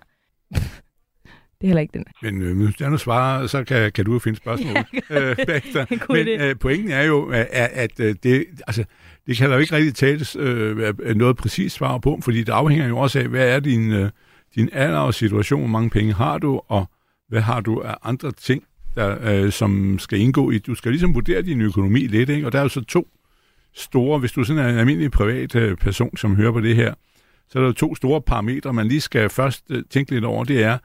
Er 1.66 1.70
heller 1.70 1.82
ikke 1.82 1.94
den. 1.94 2.06
Men 2.22 2.42
øh, 2.42 2.58
hvis 2.58 2.82
jeg 2.82 2.90
nu 2.90 2.98
svarer, 2.98 3.48
så 3.48 3.64
kan, 3.64 3.92
kan 3.92 4.06
du 4.06 4.14
jo 4.14 4.20
finde 4.20 4.38
spørgsmål 4.38 4.76
ja, 5.10 5.30
øh, 5.30 5.36
bagefter. 5.48 5.86
Men 6.14 6.28
øh, 6.28 6.56
pointen 6.60 6.92
er 6.92 7.04
jo, 7.04 7.26
at, 7.26 7.48
at 7.52 8.00
øh, 8.00 8.16
det, 8.24 8.46
altså, 8.68 8.84
det 9.28 9.38
kan 9.38 9.50
der 9.50 9.56
jo 9.56 9.62
ikke 9.62 9.76
rigtig 9.76 9.96
tales 9.96 10.36
øh, 10.36 11.18
noget 11.18 11.38
præcist 11.38 11.76
svar 11.76 11.98
på, 11.98 12.20
fordi 12.24 12.44
det 12.44 12.50
afhænger 12.50 12.88
jo 12.88 12.98
også 12.98 13.20
af, 13.20 13.28
hvad 13.28 13.48
er 13.48 13.60
din, 13.60 13.92
øh, 13.92 14.10
din 14.56 14.70
alder 14.74 14.98
og 14.98 15.14
situation, 15.14 15.60
hvor 15.60 15.70
mange 15.70 15.90
penge 15.90 16.14
har 16.14 16.38
du, 16.38 16.62
og 16.68 16.86
hvad 17.30 17.42
har 17.42 17.62
du 17.62 17.82
af 17.82 17.96
andre 18.04 18.32
ting, 18.32 18.64
der, 18.96 19.18
øh, 19.24 19.52
som 19.52 20.00
skal 20.00 20.20
indgå 20.20 20.52
i. 20.52 20.58
Du 20.58 20.76
skal 20.76 20.92
ligesom 20.92 21.16
vurdere 21.16 21.42
din 21.42 21.62
økonomi 21.62 22.00
lidt, 22.00 22.30
ikke? 22.30 22.46
og 22.46 22.52
der 22.52 22.60
er 22.60 22.64
jo 22.64 22.70
så 22.70 22.82
to 22.82 23.08
store, 23.74 24.20
hvis 24.20 24.32
du 24.32 24.44
sådan 24.44 24.66
er 24.66 24.70
en 24.70 24.78
almindelig 24.78 25.12
privat 25.12 25.56
øh, 25.56 25.78
person, 25.78 26.18
som 26.18 26.36
hører 26.36 26.52
på 26.52 26.62
det 26.62 26.76
her, 26.76 26.94
så 27.50 27.60
er 27.60 27.62
der 27.62 27.68
jo 27.68 27.74
to 27.74 27.96
store 27.96 28.22
parametre, 28.22 28.74
man 28.74 28.88
lige 28.88 29.02
skal 29.02 29.30
først 29.30 29.64
øh, 29.70 29.84
tænke 29.90 30.12
lidt 30.12 30.26
over. 30.26 30.44
Det 30.44 30.64
er, 30.64 30.78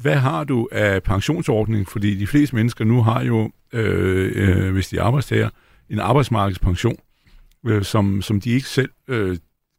hvad 0.00 0.16
har 0.16 0.44
du 0.44 0.68
af 0.72 1.02
pensionsordning? 1.02 1.88
Fordi 1.88 2.14
de 2.14 2.26
fleste 2.26 2.56
mennesker 2.56 2.84
nu 2.84 3.02
har 3.02 3.24
jo, 3.24 3.50
øh, 3.72 4.32
øh, 4.34 4.72
hvis 4.72 4.88
de 4.88 4.98
er 4.98 5.02
arbejdstager, 5.02 5.48
en 5.90 5.98
arbejdsmarkedspension, 6.00 6.96
øh, 7.66 7.82
som, 7.82 8.22
som 8.22 8.40
de 8.40 8.50
ikke 8.50 8.68
selv 8.68 8.90
øh, 9.08 9.36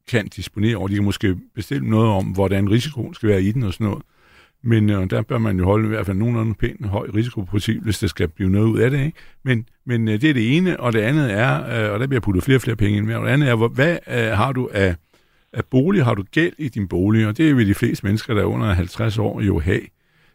kan 0.08 0.28
disponere 0.28 0.76
over. 0.76 0.88
De 0.88 0.94
kan 0.94 1.04
måske 1.04 1.36
bestemme 1.56 1.90
noget 1.90 2.10
om, 2.10 2.26
hvordan 2.26 2.72
risikoen 2.72 3.14
skal 3.14 3.30
være 3.30 3.44
i 3.44 3.52
den 3.52 3.64
og 3.64 3.74
sådan 3.74 3.88
noget. 3.88 4.04
Men 4.64 4.90
øh, 4.90 5.10
der 5.10 5.22
bør 5.22 5.38
man 5.38 5.58
jo 5.58 5.66
holde 5.66 5.86
i 5.86 5.88
hvert 5.88 6.06
fald 6.06 6.18
nogenlunde 6.18 6.54
pænt 6.54 6.86
høj 6.86 7.08
risikoprofil, 7.16 7.80
hvis 7.82 8.00
der 8.00 8.08
skal 8.08 8.28
blive 8.28 8.50
noget 8.50 8.68
ud 8.68 8.80
af 8.80 8.92
det. 8.92 9.06
Ikke? 9.06 9.18
Men, 9.44 9.66
men 9.86 10.08
øh, 10.08 10.22
det 10.22 10.30
er 10.30 10.34
det 10.34 10.58
ene, 10.58 10.80
og 10.80 10.94
det 10.94 11.00
andet 11.00 11.32
er, 11.34 11.86
øh, 11.86 11.94
og 11.94 12.00
der 12.00 12.08
bliver 12.08 12.22
puttet 12.22 12.44
flere 12.44 12.58
og 12.58 12.62
flere 12.62 12.76
penge 12.76 12.98
ind 12.98 13.06
med, 13.06 13.16
og 13.16 13.26
det 13.26 13.32
andet 13.32 13.50
er, 13.50 13.68
hvad 13.68 13.98
øh, 14.08 14.38
har 14.38 14.52
du 14.52 14.70
af, 14.74 14.96
af 15.54 15.66
bolig? 15.66 16.04
Har 16.04 16.14
du 16.14 16.24
gæld 16.32 16.54
i 16.58 16.70
din 16.70 16.88
bolig? 16.88 17.28
Og 17.28 17.38
det 17.38 17.58
vil 17.58 17.68
de 17.68 17.74
fleste 17.74 18.06
mennesker, 18.06 18.34
der 18.34 18.42
er 18.42 18.46
under 18.46 18.74
50 18.74 19.18
år, 19.18 19.42
jo 19.42 19.60
have. 19.60 19.82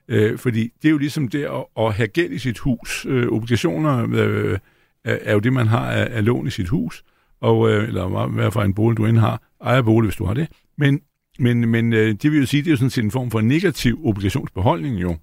Øh, 0.08 0.38
fordi 0.38 0.70
det 0.82 0.88
er 0.88 0.92
jo 0.92 0.98
ligesom 0.98 1.28
det 1.28 1.44
at, 1.44 1.64
at 1.78 1.94
have 1.94 2.08
gæld 2.08 2.32
i 2.32 2.38
sit 2.38 2.58
hus. 2.58 3.06
Øh, 3.08 3.28
obligationer 3.28 4.06
øh, 4.12 4.58
er 5.04 5.32
jo 5.32 5.38
det, 5.38 5.52
man 5.52 5.66
har 5.66 5.90
af, 5.90 6.08
af 6.16 6.24
lån 6.24 6.46
i 6.46 6.50
sit 6.50 6.68
hus, 6.68 7.04
og, 7.40 7.70
øh, 7.70 7.88
eller 7.88 8.26
hvad 8.26 8.50
for 8.50 8.62
en 8.62 8.74
bolig 8.74 8.96
du 8.96 9.06
end 9.06 9.18
har. 9.18 9.42
Ejerbolig, 9.60 10.08
hvis 10.08 10.16
du 10.16 10.24
har 10.24 10.34
det. 10.34 10.48
Men, 10.78 11.00
men, 11.38 11.68
men 11.68 11.92
øh, 11.92 12.14
det 12.22 12.32
vil 12.32 12.40
jo 12.40 12.46
sige, 12.46 12.62
det 12.62 12.68
er 12.68 12.72
jo 12.72 12.76
sådan 12.76 12.90
set 12.90 13.04
en 13.04 13.10
form 13.10 13.30
for 13.30 13.40
negativ 13.40 14.06
obligationsbeholdning 14.06 15.02
jo. 15.02 15.16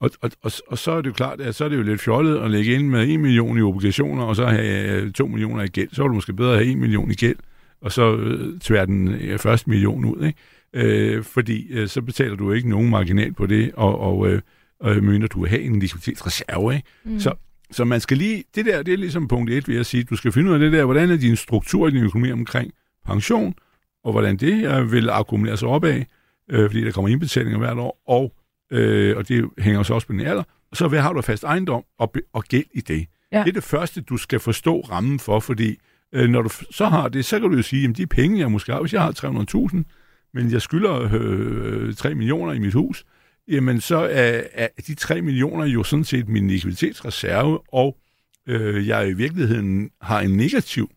Og, 0.00 0.10
og, 0.20 0.30
og, 0.42 0.52
og 0.66 0.78
så 0.78 0.92
er 0.92 1.00
det 1.00 1.06
jo 1.06 1.12
klart, 1.12 1.40
at 1.40 1.54
så 1.54 1.64
er 1.64 1.68
det 1.68 1.76
jo 1.76 1.82
lidt 1.82 2.00
fjollet 2.00 2.38
at 2.38 2.50
lægge 2.50 2.74
ind 2.74 2.88
med 2.88 3.08
1 3.08 3.20
million 3.20 3.58
i 3.58 3.62
obligationer, 3.62 4.24
og 4.24 4.36
så 4.36 4.46
have 4.46 5.02
øh, 5.02 5.12
2 5.12 5.26
millioner 5.26 5.62
i 5.62 5.66
gæld. 5.66 5.88
Så 5.92 6.02
er 6.02 6.08
det 6.08 6.14
måske 6.14 6.32
bedre 6.32 6.52
at 6.52 6.58
have 6.58 6.72
1 6.72 6.78
million 6.78 7.10
i 7.10 7.14
gæld, 7.14 7.36
og 7.80 7.92
så 7.92 8.16
øh, 8.16 8.60
tvære 8.60 8.86
den 8.86 9.08
øh, 9.08 9.38
første 9.38 9.70
million 9.70 10.04
ud, 10.04 10.26
ikke? 10.26 10.38
Øh, 10.74 11.24
fordi 11.24 11.66
øh, 11.70 11.88
så 11.88 12.02
betaler 12.02 12.36
du 12.36 12.52
ikke 12.52 12.68
nogen 12.68 12.90
marginal 12.90 13.32
på 13.32 13.46
det, 13.46 13.72
og, 13.74 13.98
og 14.00 14.28
øh, 14.28 14.40
øh, 14.84 15.02
mener 15.02 15.26
du 15.26 15.46
have 15.46 15.60
en 15.60 15.80
likviditetsreserve, 15.80 16.74
ikke? 16.74 16.88
Mm. 17.04 17.20
Så, 17.20 17.34
så 17.70 17.84
man 17.84 18.00
skal 18.00 18.16
lige, 18.16 18.44
det 18.54 18.66
der, 18.66 18.82
det 18.82 18.94
er 18.94 18.98
ligesom 18.98 19.28
punkt 19.28 19.50
1, 19.50 19.68
vil 19.68 19.76
jeg 19.76 19.86
sige, 19.86 20.04
du 20.04 20.16
skal 20.16 20.32
finde 20.32 20.48
ud 20.50 20.54
af 20.54 20.60
det 20.60 20.72
der, 20.72 20.84
hvordan 20.84 21.10
er 21.10 21.16
din 21.16 21.36
struktur 21.36 21.88
i 21.88 21.90
din 21.90 22.04
økonomi 22.04 22.32
omkring 22.32 22.72
pension, 23.06 23.54
og 24.04 24.12
hvordan 24.12 24.36
det 24.36 24.90
vil 24.92 25.10
akkumulere 25.10 25.56
sig 25.56 25.68
opad, 25.68 26.02
øh, 26.50 26.70
fordi 26.70 26.84
der 26.84 26.92
kommer 26.92 27.08
indbetalinger 27.08 27.58
hvert 27.58 27.78
år, 27.78 28.02
og, 28.06 28.34
øh, 28.72 29.16
og 29.16 29.28
det 29.28 29.50
hænger 29.58 29.82
så 29.82 29.94
også 29.94 30.06
på 30.06 30.12
din 30.12 30.20
alder, 30.20 30.42
og 30.70 30.76
så 30.76 30.88
hvad 30.88 31.00
har 31.00 31.12
du 31.12 31.22
fast 31.22 31.44
ejendom 31.44 31.84
og, 31.98 32.14
og 32.32 32.44
gæld 32.44 32.66
i 32.74 32.80
det. 32.80 33.06
Ja. 33.32 33.38
Det 33.38 33.48
er 33.48 33.52
det 33.52 33.64
første, 33.64 34.00
du 34.00 34.16
skal 34.16 34.40
forstå 34.40 34.80
rammen 34.80 35.18
for, 35.18 35.40
fordi 35.40 35.76
øh, 36.12 36.28
når 36.30 36.42
du 36.42 36.48
så 36.70 36.86
har 36.86 37.08
det, 37.08 37.24
så 37.24 37.40
kan 37.40 37.50
du 37.50 37.56
jo 37.56 37.62
sige, 37.62 37.88
at 37.88 37.96
de 37.96 38.06
penge, 38.06 38.38
jeg 38.38 38.50
måske 38.50 38.72
har, 38.72 38.80
hvis 38.80 38.92
jeg 38.92 39.02
har 39.02 39.12
300.000, 39.72 39.82
men 40.34 40.52
jeg 40.52 40.62
skylder 40.62 41.08
øh, 41.12 41.94
3 41.94 42.14
millioner 42.14 42.52
i 42.52 42.58
mit 42.58 42.74
hus, 42.74 43.04
jamen 43.48 43.80
så 43.80 43.96
er, 43.96 44.42
er 44.54 44.68
de 44.86 44.94
3 44.94 45.22
millioner 45.22 45.64
jo 45.64 45.82
sådan 45.82 46.04
set 46.04 46.28
min 46.28 46.48
likviditetsreserve, 46.48 47.60
og 47.72 47.96
øh, 48.46 48.88
jeg 48.88 49.08
i 49.08 49.12
virkeligheden 49.12 49.90
har 50.00 50.20
en 50.20 50.36
negativ 50.36 50.90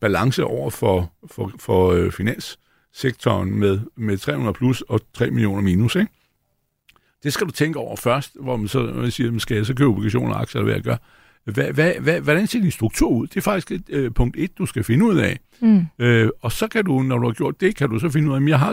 balance 0.00 0.44
over 0.44 0.70
for, 0.70 1.12
for, 1.30 1.52
for 1.58 1.92
øh, 1.92 2.12
finanssektoren 2.12 3.58
med, 3.58 3.80
med 3.96 4.18
300 4.18 4.54
plus 4.54 4.80
og 4.80 5.00
3 5.14 5.30
millioner 5.30 5.62
minus. 5.62 5.96
Ikke? 5.96 6.12
Det 7.22 7.32
skal 7.32 7.46
du 7.46 7.52
tænke 7.52 7.78
over 7.78 7.96
først, 7.96 8.36
hvor 8.40 8.56
man 8.56 8.68
så 8.68 9.10
siger, 9.10 9.38
skal 9.38 9.56
jeg 9.56 9.66
så 9.66 9.74
købe 9.74 9.90
obligationer 9.90 10.34
og 10.34 10.40
aktier, 10.40 10.60
eller 10.60 10.72
hvad 10.72 10.74
jeg 10.74 10.82
gør. 10.82 10.96
Hvad, 11.52 11.72
hvad, 11.72 11.92
hvad, 12.00 12.20
hvordan 12.20 12.46
ser 12.46 12.60
din 12.60 12.70
struktur 12.70 13.10
ud? 13.10 13.26
Det 13.26 13.36
er 13.36 13.40
faktisk 13.40 13.72
et, 13.72 13.82
øh, 13.88 14.12
punkt 14.14 14.36
et, 14.38 14.58
du 14.58 14.66
skal 14.66 14.84
finde 14.84 15.04
ud 15.04 15.16
af. 15.16 15.38
Mm. 15.60 15.86
Øh, 15.98 16.28
og 16.42 16.52
så 16.52 16.68
kan 16.68 16.84
du, 16.84 17.02
når 17.02 17.18
du 17.18 17.26
har 17.26 17.34
gjort 17.34 17.60
det, 17.60 17.76
kan 17.76 17.88
du 17.88 17.98
så 17.98 18.10
finde 18.10 18.28
ud 18.28 18.34
af, 18.34 18.40
at 18.40 18.48
jeg 18.48 18.58
har 18.58 18.72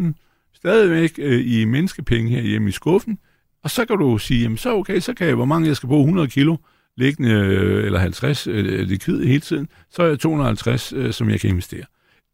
300.000 0.00 0.52
stadigvæk 0.54 1.18
øh, 1.18 1.42
i 1.46 1.64
menneskepenge 1.64 2.30
her 2.30 2.42
hjemme 2.42 2.68
i 2.68 2.72
skuffen, 2.72 3.18
og 3.64 3.70
så 3.70 3.84
kan 3.84 3.98
du 3.98 4.18
sige, 4.18 4.42
jamen 4.42 4.58
så 4.58 4.74
okay, 4.74 5.00
så 5.00 5.14
kan 5.14 5.26
jeg, 5.26 5.34
hvor 5.34 5.44
mange 5.44 5.68
jeg 5.68 5.76
skal 5.76 5.86
bruge 5.86 6.00
100 6.00 6.28
kilo 6.28 6.56
liggende, 6.96 7.30
øh, 7.30 7.84
eller 7.84 7.98
50 7.98 8.46
øh, 8.46 8.64
likvid 8.64 9.24
hele 9.24 9.40
tiden, 9.40 9.68
så 9.90 10.02
er 10.02 10.06
jeg 10.06 10.18
250, 10.18 10.92
øh, 10.92 11.12
som 11.12 11.30
jeg 11.30 11.40
kan 11.40 11.50
investere. 11.50 11.84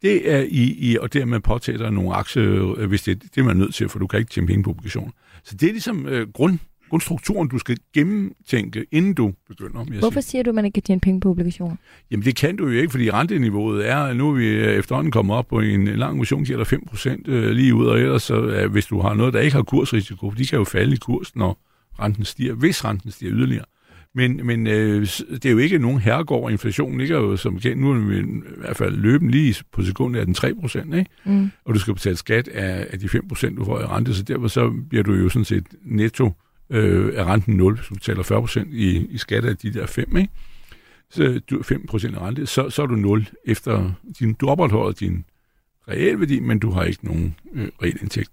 Det 0.02 0.32
er 0.32 0.40
i, 0.48 0.76
i 0.78 0.98
og 0.98 1.12
dermed 1.12 1.40
påtage 1.40 1.78
dig 1.78 1.90
nogle 1.90 2.14
aktier, 2.14 2.78
øh, 2.78 2.88
hvis 2.88 3.02
det, 3.02 3.22
det 3.22 3.40
er 3.40 3.44
man 3.44 3.56
nødt 3.56 3.74
til, 3.74 3.88
for 3.88 3.98
du 3.98 4.06
kan 4.06 4.18
ikke 4.18 4.30
tjene 4.30 4.46
penge 4.46 4.62
på 4.62 4.70
obligationer. 4.70 5.10
Så 5.44 5.54
det 5.54 5.68
er 5.68 5.72
ligesom 5.72 6.06
øh, 6.06 6.28
grund, 6.32 6.58
grundstrukturen, 6.92 7.48
du 7.48 7.58
skal 7.58 7.76
gennemtænke, 7.94 8.86
inden 8.90 9.14
du 9.14 9.32
begynder. 9.48 9.84
Hvorfor 9.98 10.20
sige. 10.20 10.30
siger 10.30 10.42
du, 10.42 10.50
at 10.50 10.54
man 10.54 10.64
ikke 10.64 10.74
kan 10.74 10.82
tjene 10.82 11.00
penge 11.00 11.20
på 11.20 11.30
obligationer? 11.30 11.76
Jamen 12.10 12.24
det 12.24 12.36
kan 12.36 12.56
du 12.56 12.68
jo 12.68 12.80
ikke, 12.80 12.90
fordi 12.90 13.10
renteniveauet 13.10 13.88
er, 13.88 14.12
nu 14.12 14.30
er 14.30 14.34
vi 14.34 14.48
efterhånden 14.54 15.10
kommet 15.10 15.36
op 15.36 15.46
på 15.48 15.60
en 15.60 15.84
lang 15.84 16.16
motion, 16.16 16.44
giver 16.44 16.58
der 16.58 16.64
5% 16.64 17.30
øh, 17.30 17.50
lige 17.50 17.74
ud, 17.74 17.86
og 17.86 18.00
ellers 18.00 18.22
så, 18.22 18.68
hvis 18.70 18.86
du 18.86 19.00
har 19.00 19.14
noget, 19.14 19.34
der 19.34 19.40
ikke 19.40 19.56
har 19.56 19.62
kursrisiko, 19.62 20.30
de 20.30 20.46
kan 20.46 20.58
jo 20.58 20.64
falde 20.64 20.92
i 20.94 20.96
kurs, 20.96 21.36
når 21.36 21.58
renten 22.00 22.24
stiger, 22.24 22.54
hvis 22.54 22.84
renten 22.84 23.10
stiger 23.10 23.32
yderligere. 23.32 23.64
Men, 24.14 24.46
men 24.46 24.66
øh, 24.66 25.06
det 25.30 25.44
er 25.44 25.50
jo 25.50 25.58
ikke 25.58 25.78
nogen 25.78 25.98
herregård. 25.98 26.52
Inflationen 26.52 26.98
ligger 26.98 27.16
jo 27.16 27.36
som 27.36 27.58
kendt, 27.58 27.82
nu 27.82 27.90
er 27.90 27.98
vi 27.98 28.18
i 28.18 28.24
hvert 28.56 28.76
fald 28.76 28.96
løben 28.96 29.30
lige 29.30 29.64
på 29.72 29.82
sekundet 29.82 30.20
af 30.20 30.26
den 30.26 30.34
3 30.34 30.54
procent, 30.54 30.94
ikke? 30.94 31.10
Mm. 31.24 31.50
Og 31.64 31.74
du 31.74 31.78
skal 31.78 31.94
betale 31.94 32.16
skat 32.16 32.48
af, 32.48 32.86
af 32.90 32.98
de 32.98 33.08
5 33.08 33.28
procent, 33.28 33.58
du 33.58 33.64
får 33.64 33.80
i 33.80 33.84
rente, 33.84 34.14
så 34.14 34.22
derfor 34.22 34.48
så 34.48 34.72
bliver 34.90 35.02
du 35.02 35.14
jo 35.14 35.28
sådan 35.28 35.44
set 35.44 35.66
netto 35.84 36.32
øh, 36.72 37.14
er 37.14 37.24
renten 37.24 37.56
0, 37.56 37.74
hvis 37.74 37.86
du 37.86 37.94
betaler 37.94 38.22
40 38.22 38.40
procent 38.40 38.68
i, 38.74 39.06
i 39.06 39.18
skat 39.18 39.44
af 39.44 39.56
de 39.56 39.74
der 39.74 39.86
5, 39.86 40.16
ikke? 40.16 40.30
Så 41.10 41.40
du 41.50 41.62
5 41.62 41.86
procent 41.86 42.18
rente, 42.18 42.46
så, 42.46 42.70
så 42.70 42.82
er 42.82 42.86
du 42.86 42.94
0 42.94 43.26
efter 43.44 43.92
din, 44.18 44.32
du 44.32 44.48
opretholder 44.48 44.92
din 44.92 45.24
realværdi, 45.88 46.40
men 46.40 46.58
du 46.58 46.70
har 46.70 46.84
ikke 46.84 47.04
nogen 47.04 47.36
øh, 47.54 47.68
reel 47.82 47.98
indtægt. 48.00 48.30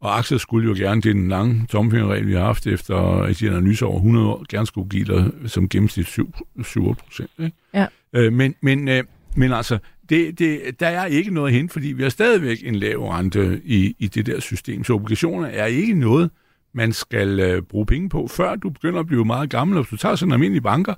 Og 0.00 0.18
aktier 0.18 0.38
skulle 0.38 0.68
jo 0.68 0.74
gerne, 0.74 1.00
det 1.02 1.08
er 1.08 1.14
den 1.14 1.28
lange 1.28 1.66
tomfingerregel, 1.68 2.26
vi 2.26 2.32
har 2.32 2.40
haft 2.40 2.66
efter 2.66 2.96
at 2.96 3.38
de 3.40 3.50
analyser 3.50 3.86
over 3.86 3.96
100 3.96 4.26
år, 4.26 4.44
gerne 4.48 4.66
skulle 4.66 4.88
give 4.88 5.04
dig 5.04 5.32
som 5.46 5.68
gennemsnit 5.68 6.06
7 6.06 6.32
procent. 7.04 7.30
Ja. 7.74 7.86
Øh, 8.12 8.32
men, 8.32 8.54
men, 8.60 8.88
øh, 8.88 9.04
men 9.36 9.52
altså, 9.52 9.78
det, 10.08 10.38
det, 10.38 10.80
der 10.80 10.86
er 10.86 11.06
ikke 11.06 11.30
noget 11.30 11.52
hen, 11.52 11.68
fordi 11.68 11.88
vi 11.88 12.02
har 12.02 12.10
stadigvæk 12.10 12.58
en 12.64 12.74
lav 12.74 13.08
rente 13.08 13.60
i, 13.64 13.96
i 13.98 14.06
det 14.06 14.26
der 14.26 14.40
system. 14.40 14.84
Så 14.84 14.92
obligationer 14.92 15.48
er 15.48 15.66
ikke 15.66 15.94
noget, 15.94 16.30
man 16.76 16.92
skal 16.92 17.40
øh, 17.40 17.62
bruge 17.62 17.86
penge 17.86 18.08
på, 18.08 18.28
før 18.28 18.54
du 18.56 18.70
begynder 18.70 19.00
at 19.00 19.06
blive 19.06 19.24
meget 19.24 19.50
gammel. 19.50 19.78
Og 19.78 19.84
hvis 19.84 19.90
du 19.90 19.96
tager 19.96 20.14
sådan 20.14 20.28
en 20.28 20.32
almindelig 20.32 20.62
banker, 20.62 20.94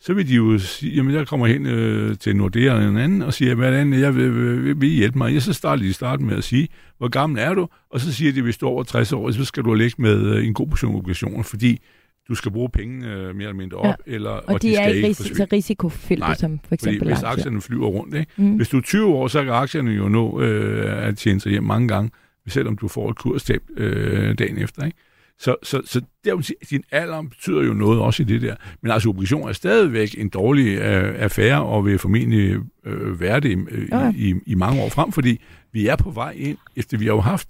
så 0.00 0.14
vil 0.14 0.28
de 0.28 0.34
jo 0.34 0.58
sige, 0.58 0.94
jamen 0.94 1.14
jeg 1.14 1.26
kommer 1.26 1.46
hen 1.46 1.66
øh, 1.66 2.18
til 2.18 2.36
Nordea 2.36 2.74
eller 2.74 2.88
en 2.88 2.96
anden 2.96 3.22
og 3.22 3.34
siger, 3.34 3.54
hvordan 3.54 3.92
jeg 3.92 4.16
vil, 4.16 4.34
vil, 4.64 4.80
vil 4.80 4.88
hjælpe 4.88 5.18
mig. 5.18 5.34
Jeg 5.34 5.42
så 5.42 5.52
starter 5.52 5.82
de 5.82 5.92
starten 5.92 6.26
med 6.26 6.36
at 6.36 6.44
sige, 6.44 6.68
hvor 6.98 7.08
gammel 7.08 7.38
er 7.38 7.54
du? 7.54 7.68
Og 7.90 8.00
så 8.00 8.12
siger 8.12 8.32
de, 8.32 8.42
hvis 8.42 8.56
du 8.58 8.66
er 8.66 8.70
over 8.70 8.82
60 8.82 9.12
år, 9.12 9.30
så 9.30 9.44
skal 9.44 9.62
du 9.62 9.74
lægge 9.74 10.02
med 10.02 10.36
øh, 10.36 10.46
en 10.46 10.54
god 10.54 10.66
portion 10.66 10.94
obligationer, 10.96 11.42
fordi 11.42 11.80
du 12.28 12.34
skal 12.34 12.52
bruge 12.52 12.68
penge 12.68 13.06
øh, 13.06 13.16
mere 13.16 13.32
eller 13.32 13.52
mindre 13.52 13.76
op, 13.76 13.86
ja. 14.06 14.12
eller, 14.14 14.30
og, 14.30 14.42
og 14.46 14.62
de, 14.62 14.68
de 14.68 14.74
skal 14.74 14.84
er 14.90 14.94
ikke 14.94 15.08
risi- 15.08 15.34
så 15.34 15.46
risikofyldte, 15.52 16.34
som 16.38 16.60
for 16.68 16.74
eksempel 16.74 16.98
fordi 16.98 17.10
hvis 17.10 17.16
aktier. 17.22 17.28
aktierne 17.28 17.60
flyver 17.60 17.86
rundt, 17.86 18.14
ikke? 18.14 18.32
Mm. 18.36 18.56
hvis 18.56 18.68
du 18.68 18.76
er 18.76 18.80
20 18.82 19.06
år, 19.06 19.28
så 19.28 19.44
kan 19.44 19.52
aktierne 19.52 19.90
jo 19.90 20.08
nå 20.08 20.40
øh, 20.40 21.06
at 21.08 21.16
tjene 21.16 21.40
sig 21.40 21.50
hjem 21.52 21.64
mange 21.64 21.88
gange, 21.88 22.10
selvom 22.48 22.76
du 22.78 22.88
får 22.88 23.10
et 23.10 23.16
kurstab 23.16 23.62
øh, 23.76 24.38
dagen 24.38 24.58
efter. 24.58 24.84
Ikke? 24.84 24.98
Så, 25.38 25.56
så, 25.62 25.82
så 25.84 26.00
der, 26.24 26.52
din 26.70 26.84
alder 26.90 27.22
betyder 27.22 27.62
jo 27.62 27.72
noget 27.72 28.00
også 28.00 28.22
i 28.22 28.26
det 28.26 28.42
der. 28.42 28.56
Men 28.82 28.92
altså, 28.92 29.08
obligation 29.08 29.48
er 29.48 29.52
stadigvæk 29.52 30.14
en 30.18 30.28
dårlig 30.28 30.78
øh, 30.78 31.14
affære, 31.22 31.62
og 31.62 31.84
vil 31.84 31.98
formentlig 31.98 32.56
øh, 32.86 33.20
være 33.20 33.40
det 33.40 33.58
øh, 33.70 33.88
okay. 33.92 34.12
i, 34.14 34.30
i, 34.30 34.34
i 34.46 34.54
mange 34.54 34.82
år 34.82 34.88
frem, 34.88 35.12
fordi 35.12 35.40
vi 35.72 35.86
er 35.86 35.96
på 35.96 36.10
vej 36.10 36.34
ind, 36.36 36.58
efter 36.76 36.98
vi 36.98 37.06
har 37.06 37.12
jo 37.12 37.20
haft 37.20 37.48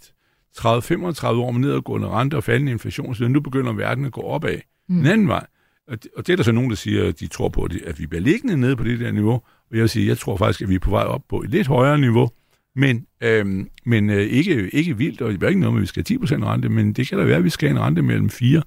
30-35 0.59 1.26
år 1.26 1.50
med 1.50 1.61
nedadgående 1.61 2.09
rente 2.09 2.35
og 2.35 2.45
faldende 2.45 2.73
inflation, 2.73 3.14
så 3.14 3.28
nu 3.28 3.40
begynder 3.40 3.73
verden 3.73 4.05
at 4.05 4.12
gå 4.12 4.21
opad. 4.21 4.59
Mm. 4.88 4.99
En 4.99 5.07
anden 5.07 5.28
vej. 5.28 5.47
Og 5.88 6.02
det, 6.02 6.11
og 6.16 6.26
det 6.26 6.33
er 6.33 6.37
der 6.37 6.45
så 6.45 6.52
nogen, 6.52 6.71
der 6.71 6.76
siger, 6.76 7.09
at 7.09 7.21
de 7.21 7.26
tror 7.26 7.49
på, 7.49 7.69
at 7.85 7.99
vi 7.99 8.07
bliver 8.07 8.23
liggende 8.23 8.57
nede 8.57 8.76
på 8.76 8.85
det 8.85 9.00
der 9.00 9.12
niveau. 9.12 9.33
Og 9.71 9.73
jeg 9.73 9.81
vil 9.81 9.88
sige, 9.88 10.09
jeg 10.09 10.19
tror 10.19 10.37
faktisk, 10.37 10.62
at 10.62 10.69
vi 10.69 10.75
er 10.75 10.78
på 10.78 10.90
vej 10.90 11.02
op 11.02 11.23
på 11.28 11.40
et 11.40 11.50
lidt 11.50 11.66
højere 11.66 11.99
niveau. 11.99 12.31
Men, 12.76 13.06
øhm, 13.21 13.68
men 13.85 14.11
øh, 14.11 14.16
ikke, 14.16 14.71
ikke 14.73 14.97
vildt, 14.97 15.21
og 15.23 15.33
det 15.33 15.42
er 15.42 15.49
ikke 15.49 15.61
noget 15.61 15.75
med, 15.75 15.80
at 15.80 15.83
vi 15.83 15.87
skal 15.87 16.04
have 16.09 16.45
10% 16.45 16.45
rente, 16.45 16.68
men 16.68 16.92
det 16.92 17.09
kan 17.09 17.18
da 17.18 17.25
være, 17.25 17.37
at 17.37 17.45
vi 17.45 17.50
skal 17.50 17.68
have 17.68 17.78
en 17.78 17.83
rente 17.85 18.02
mellem 18.02 18.30
4 18.30 18.62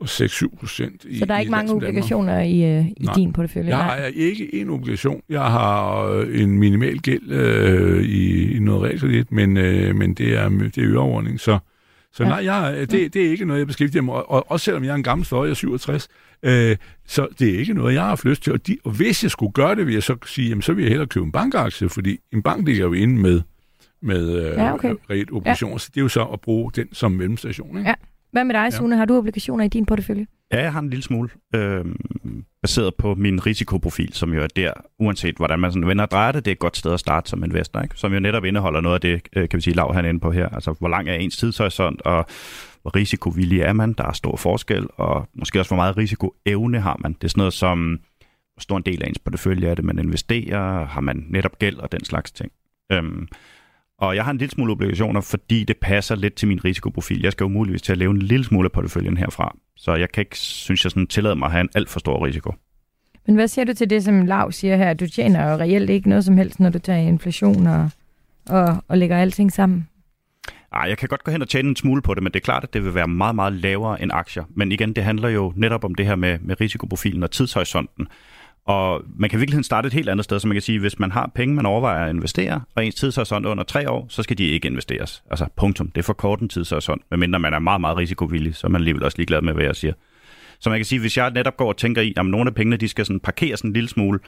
og 0.00 0.06
6-7 0.06 0.58
procent. 0.58 1.06
Så 1.18 1.24
der 1.24 1.34
er 1.34 1.38
ikke 1.38 1.50
mange 1.50 1.72
obligationer 1.72 2.40
i, 2.40 2.78
øh, 2.78 2.86
i 2.86 2.94
Nej. 3.00 3.14
din 3.14 3.32
portefølje? 3.32 3.68
Jeg 3.68 3.84
har 3.84 3.96
ikke 4.14 4.54
en 4.54 4.70
obligation. 4.70 5.22
Jeg 5.28 5.44
har 5.44 6.02
øh, 6.04 6.42
en 6.42 6.58
minimal 6.58 6.98
gæld 6.98 7.30
øh, 7.30 8.04
i, 8.04 8.52
i 8.56 8.58
noget 8.58 8.82
realkredit, 8.82 9.32
men, 9.32 9.56
øh, 9.56 9.96
men 9.96 10.14
det 10.14 10.38
er, 10.38 10.48
det 10.48 10.78
er 10.78 10.84
øreordning, 10.84 11.40
så 11.40 11.58
så 12.12 12.22
ja. 12.24 12.28
nej, 12.28 12.44
jeg, 12.44 12.90
det, 12.90 13.14
det 13.14 13.26
er 13.26 13.30
ikke 13.30 13.44
noget, 13.44 13.58
jeg 13.58 13.66
beskæftiger 13.66 14.02
mig 14.02 14.14
og, 14.14 14.30
og 14.30 14.50
også 14.50 14.64
selvom 14.64 14.84
jeg 14.84 14.90
er 14.90 14.94
en 14.94 15.02
gammel 15.02 15.24
støj, 15.24 15.44
jeg 15.44 15.50
er 15.50 15.54
67, 15.54 16.08
øh, 16.42 16.76
så 17.06 17.28
det 17.38 17.54
er 17.54 17.58
ikke 17.58 17.74
noget, 17.74 17.94
jeg 17.94 18.02
har 18.02 18.20
lyst 18.24 18.42
til. 18.42 18.52
Og, 18.52 18.66
de, 18.66 18.76
og 18.84 18.90
hvis 18.90 19.22
jeg 19.22 19.30
skulle 19.30 19.52
gøre 19.52 19.74
det, 19.74 19.86
vil 19.86 19.94
jeg 19.94 20.02
så 20.02 20.16
sige, 20.26 20.48
jamen, 20.48 20.62
så 20.62 20.72
vil 20.72 20.82
jeg 20.82 20.88
hellere 20.88 21.06
købe 21.06 21.26
en 21.26 21.32
bankaktie, 21.32 21.88
fordi 21.88 22.18
en 22.32 22.42
bank 22.42 22.66
ligger 22.66 22.84
jo 22.84 22.92
inde 22.92 23.20
med, 23.20 23.40
med 24.02 24.36
øh, 24.36 24.52
ja, 24.52 24.74
okay. 24.74 24.94
reelt 25.10 25.30
obligationer, 25.32 25.74
ja. 25.74 25.78
så 25.78 25.90
det 25.94 26.00
er 26.00 26.02
jo 26.02 26.08
så 26.08 26.24
at 26.24 26.40
bruge 26.40 26.72
den 26.72 26.88
som 26.92 27.12
mellemstation. 27.12 27.78
Ikke? 27.78 27.88
Ja. 27.88 27.94
Hvad 28.32 28.44
med 28.44 28.54
dig, 28.54 28.72
Sune? 28.72 28.94
Ja. 28.94 28.98
Har 28.98 29.04
du 29.04 29.16
obligationer 29.16 29.64
i 29.64 29.68
din 29.68 29.86
portefølje? 29.86 30.26
Ja, 30.52 30.62
jeg 30.62 30.72
har 30.72 30.80
en 30.80 30.90
lille 30.90 31.02
smule, 31.02 31.28
øh, 31.54 31.84
baseret 32.62 32.94
på 32.94 33.14
min 33.14 33.46
risikoprofil, 33.46 34.12
som 34.12 34.34
jo 34.34 34.42
er 34.42 34.46
der, 34.46 34.72
uanset 34.98 35.36
hvordan 35.36 35.60
man 35.60 35.72
sådan 35.72 35.88
vender 35.88 36.04
og 36.04 36.10
drejer 36.10 36.32
det, 36.32 36.44
det 36.44 36.50
er 36.50 36.54
et 36.54 36.58
godt 36.58 36.76
sted 36.76 36.92
at 36.92 37.00
starte 37.00 37.30
som 37.30 37.44
investor, 37.44 37.80
ikke? 37.80 37.94
som 37.98 38.12
jo 38.12 38.20
netop 38.20 38.44
indeholder 38.44 38.80
noget 38.80 38.94
af 38.94 39.00
det, 39.00 39.22
øh, 39.36 39.48
kan 39.48 39.56
vi 39.56 39.62
sige, 39.62 39.74
lav 39.74 39.94
han 39.94 40.04
inde 40.04 40.20
på 40.20 40.30
her, 40.30 40.48
altså 40.48 40.74
hvor 40.78 40.88
lang 40.88 41.08
er 41.08 41.14
ens 41.14 41.36
tidshorisont, 41.36 42.02
og 42.02 42.26
hvor 42.82 42.96
risikovillig 42.96 43.60
er 43.60 43.72
man, 43.72 43.92
der 43.92 44.04
er 44.04 44.12
stor 44.12 44.36
forskel, 44.36 44.86
og 44.96 45.28
måske 45.34 45.60
også 45.60 45.70
hvor 45.70 45.76
meget 45.76 45.96
risikoevne 45.96 46.80
har 46.80 46.96
man. 47.00 47.12
Det 47.12 47.24
er 47.24 47.28
sådan 47.28 47.40
noget 47.40 47.52
som, 47.52 48.00
hvor 48.54 48.60
stor 48.60 48.76
en 48.76 48.82
del 48.82 49.02
af 49.02 49.08
ens 49.08 49.18
portefølje 49.18 49.68
er 49.68 49.74
det, 49.74 49.84
man 49.84 49.98
investerer, 49.98 50.86
har 50.86 51.00
man 51.00 51.26
netop 51.28 51.58
gæld 51.58 51.76
og 51.76 51.92
den 51.92 52.04
slags 52.04 52.32
ting. 52.32 52.52
Øhm, 52.92 53.28
og 53.98 54.16
jeg 54.16 54.24
har 54.24 54.30
en 54.30 54.38
lille 54.38 54.52
smule 54.52 54.72
obligationer, 54.72 55.20
fordi 55.20 55.64
det 55.64 55.76
passer 55.76 56.16
lidt 56.16 56.34
til 56.34 56.48
min 56.48 56.64
risikoprofil. 56.64 57.22
Jeg 57.22 57.32
skal 57.32 57.44
jo 57.44 57.48
muligvis 57.48 57.82
til 57.82 57.92
at 57.92 57.98
lave 57.98 58.10
en 58.10 58.22
lille 58.22 58.44
smule 58.44 58.66
af 58.66 58.72
porteføljen 58.72 59.16
herfra. 59.16 59.56
Så 59.76 59.94
jeg 59.94 60.12
kan 60.12 60.20
ikke, 60.20 60.38
synes 60.38 60.84
jeg, 60.84 60.90
sådan, 60.90 61.06
tillade 61.06 61.36
mig 61.36 61.46
at 61.46 61.52
have 61.52 61.60
en 61.60 61.68
alt 61.74 61.88
for 61.88 62.00
stor 62.00 62.26
risiko. 62.26 62.54
Men 63.26 63.34
hvad 63.34 63.48
siger 63.48 63.64
du 63.64 63.72
til 63.72 63.90
det, 63.90 64.04
som 64.04 64.26
Lav 64.26 64.52
siger 64.52 64.76
her? 64.76 64.94
Du 64.94 65.06
tjener 65.06 65.50
jo 65.50 65.56
reelt 65.56 65.90
ikke 65.90 66.08
noget 66.08 66.24
som 66.24 66.36
helst, 66.36 66.60
når 66.60 66.70
du 66.70 66.78
tager 66.78 66.98
inflation 66.98 67.66
og, 67.66 67.90
og, 68.48 68.84
og 68.88 68.98
lægger 68.98 69.18
alting 69.18 69.52
sammen. 69.52 69.88
Ej, 70.72 70.80
jeg 70.88 70.98
kan 70.98 71.08
godt 71.08 71.24
gå 71.24 71.30
hen 71.30 71.42
og 71.42 71.48
tjene 71.48 71.68
en 71.68 71.76
smule 71.76 72.02
på 72.02 72.14
det, 72.14 72.22
men 72.22 72.32
det 72.32 72.40
er 72.40 72.44
klart, 72.44 72.64
at 72.64 72.74
det 72.74 72.84
vil 72.84 72.94
være 72.94 73.08
meget, 73.08 73.34
meget 73.34 73.52
lavere 73.52 74.02
end 74.02 74.10
aktier. 74.14 74.44
Men 74.50 74.72
igen, 74.72 74.92
det 74.92 75.04
handler 75.04 75.28
jo 75.28 75.52
netop 75.56 75.84
om 75.84 75.94
det 75.94 76.06
her 76.06 76.16
med, 76.16 76.38
med 76.38 76.60
risikoprofilen 76.60 77.22
og 77.22 77.30
tidshorisonten. 77.30 78.08
Og 78.68 79.02
man 79.16 79.30
kan 79.30 79.40
virkelig 79.40 79.64
starte 79.64 79.86
et 79.86 79.92
helt 79.92 80.08
andet 80.08 80.24
sted, 80.24 80.40
så 80.40 80.48
man 80.48 80.54
kan 80.54 80.62
sige, 80.62 80.78
hvis 80.78 80.98
man 80.98 81.10
har 81.10 81.30
penge, 81.34 81.54
man 81.54 81.66
overvejer 81.66 82.04
at 82.04 82.14
investere, 82.14 82.60
og 82.74 82.86
ens 82.86 82.94
tidshorisont 82.94 83.46
under 83.46 83.64
tre 83.64 83.90
år, 83.90 84.06
så 84.08 84.22
skal 84.22 84.38
de 84.38 84.44
ikke 84.44 84.68
investeres. 84.68 85.22
Altså 85.30 85.46
punktum. 85.56 85.90
Det 85.90 85.98
er 85.98 86.02
for 86.02 86.12
kort 86.12 86.40
en 86.40 86.48
tidshorisont, 86.48 87.02
medmindre 87.10 87.38
man 87.38 87.54
er 87.54 87.58
meget, 87.58 87.80
meget 87.80 87.96
risikovillig, 87.96 88.54
så 88.54 88.66
er 88.66 88.70
man 88.70 88.80
alligevel 88.80 89.02
også 89.02 89.18
ligeglad 89.18 89.42
med, 89.42 89.54
hvad 89.54 89.64
jeg 89.64 89.76
siger. 89.76 89.92
Så 90.60 90.70
man 90.70 90.78
kan 90.78 90.84
sige, 90.84 91.00
hvis 91.00 91.16
jeg 91.16 91.30
netop 91.30 91.56
går 91.56 91.68
og 91.68 91.76
tænker 91.76 92.02
i, 92.02 92.14
at 92.16 92.26
nogle 92.26 92.48
af 92.48 92.54
pengene, 92.54 92.76
de 92.76 92.88
skal 92.88 93.06
sådan 93.06 93.20
parkeres 93.20 93.60
en 93.60 93.72
lille 93.72 93.88
smule, 93.88 94.18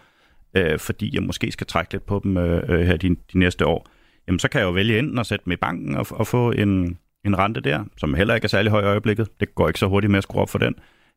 øh, 0.55 0.79
fordi 0.79 1.15
jeg 1.15 1.23
måske 1.23 1.53
skal 1.53 1.67
trække 1.67 1.93
lidt 1.93 2.07
på 2.07 2.21
dem 2.25 2.37
øh, 2.37 2.63
øh, 2.69 2.81
her 2.87 2.97
de, 2.97 3.17
de 3.33 3.39
næste 3.39 3.67
år, 3.67 3.87
jamen 4.27 4.39
så 4.39 4.49
kan 4.49 4.61
jeg 4.61 4.67
jo 4.67 4.73
vælge 4.73 4.99
enten 4.99 5.19
at 5.19 5.27
sætte 5.27 5.45
dem 5.45 5.53
i 5.53 5.57
banken 5.57 5.95
og, 5.97 6.07
og 6.11 6.27
få 6.27 6.51
en, 6.51 6.99
en 7.25 7.39
rente 7.39 7.61
der, 7.61 7.85
som 7.97 8.15
heller 8.15 8.35
ikke 8.35 8.45
er 8.45 8.49
særlig 8.49 8.71
høj 8.71 8.83
i 8.83 8.87
øjeblikket. 8.87 9.29
Det 9.41 9.55
går 9.55 9.69
ikke 9.69 9.81
så 9.81 9.87
hurtigt 9.87 10.11
med 10.11 10.19
at 10.19 10.23
skrue 10.23 10.43
op 10.43 10.51
for 10.51 10.59
den. 10.59 10.75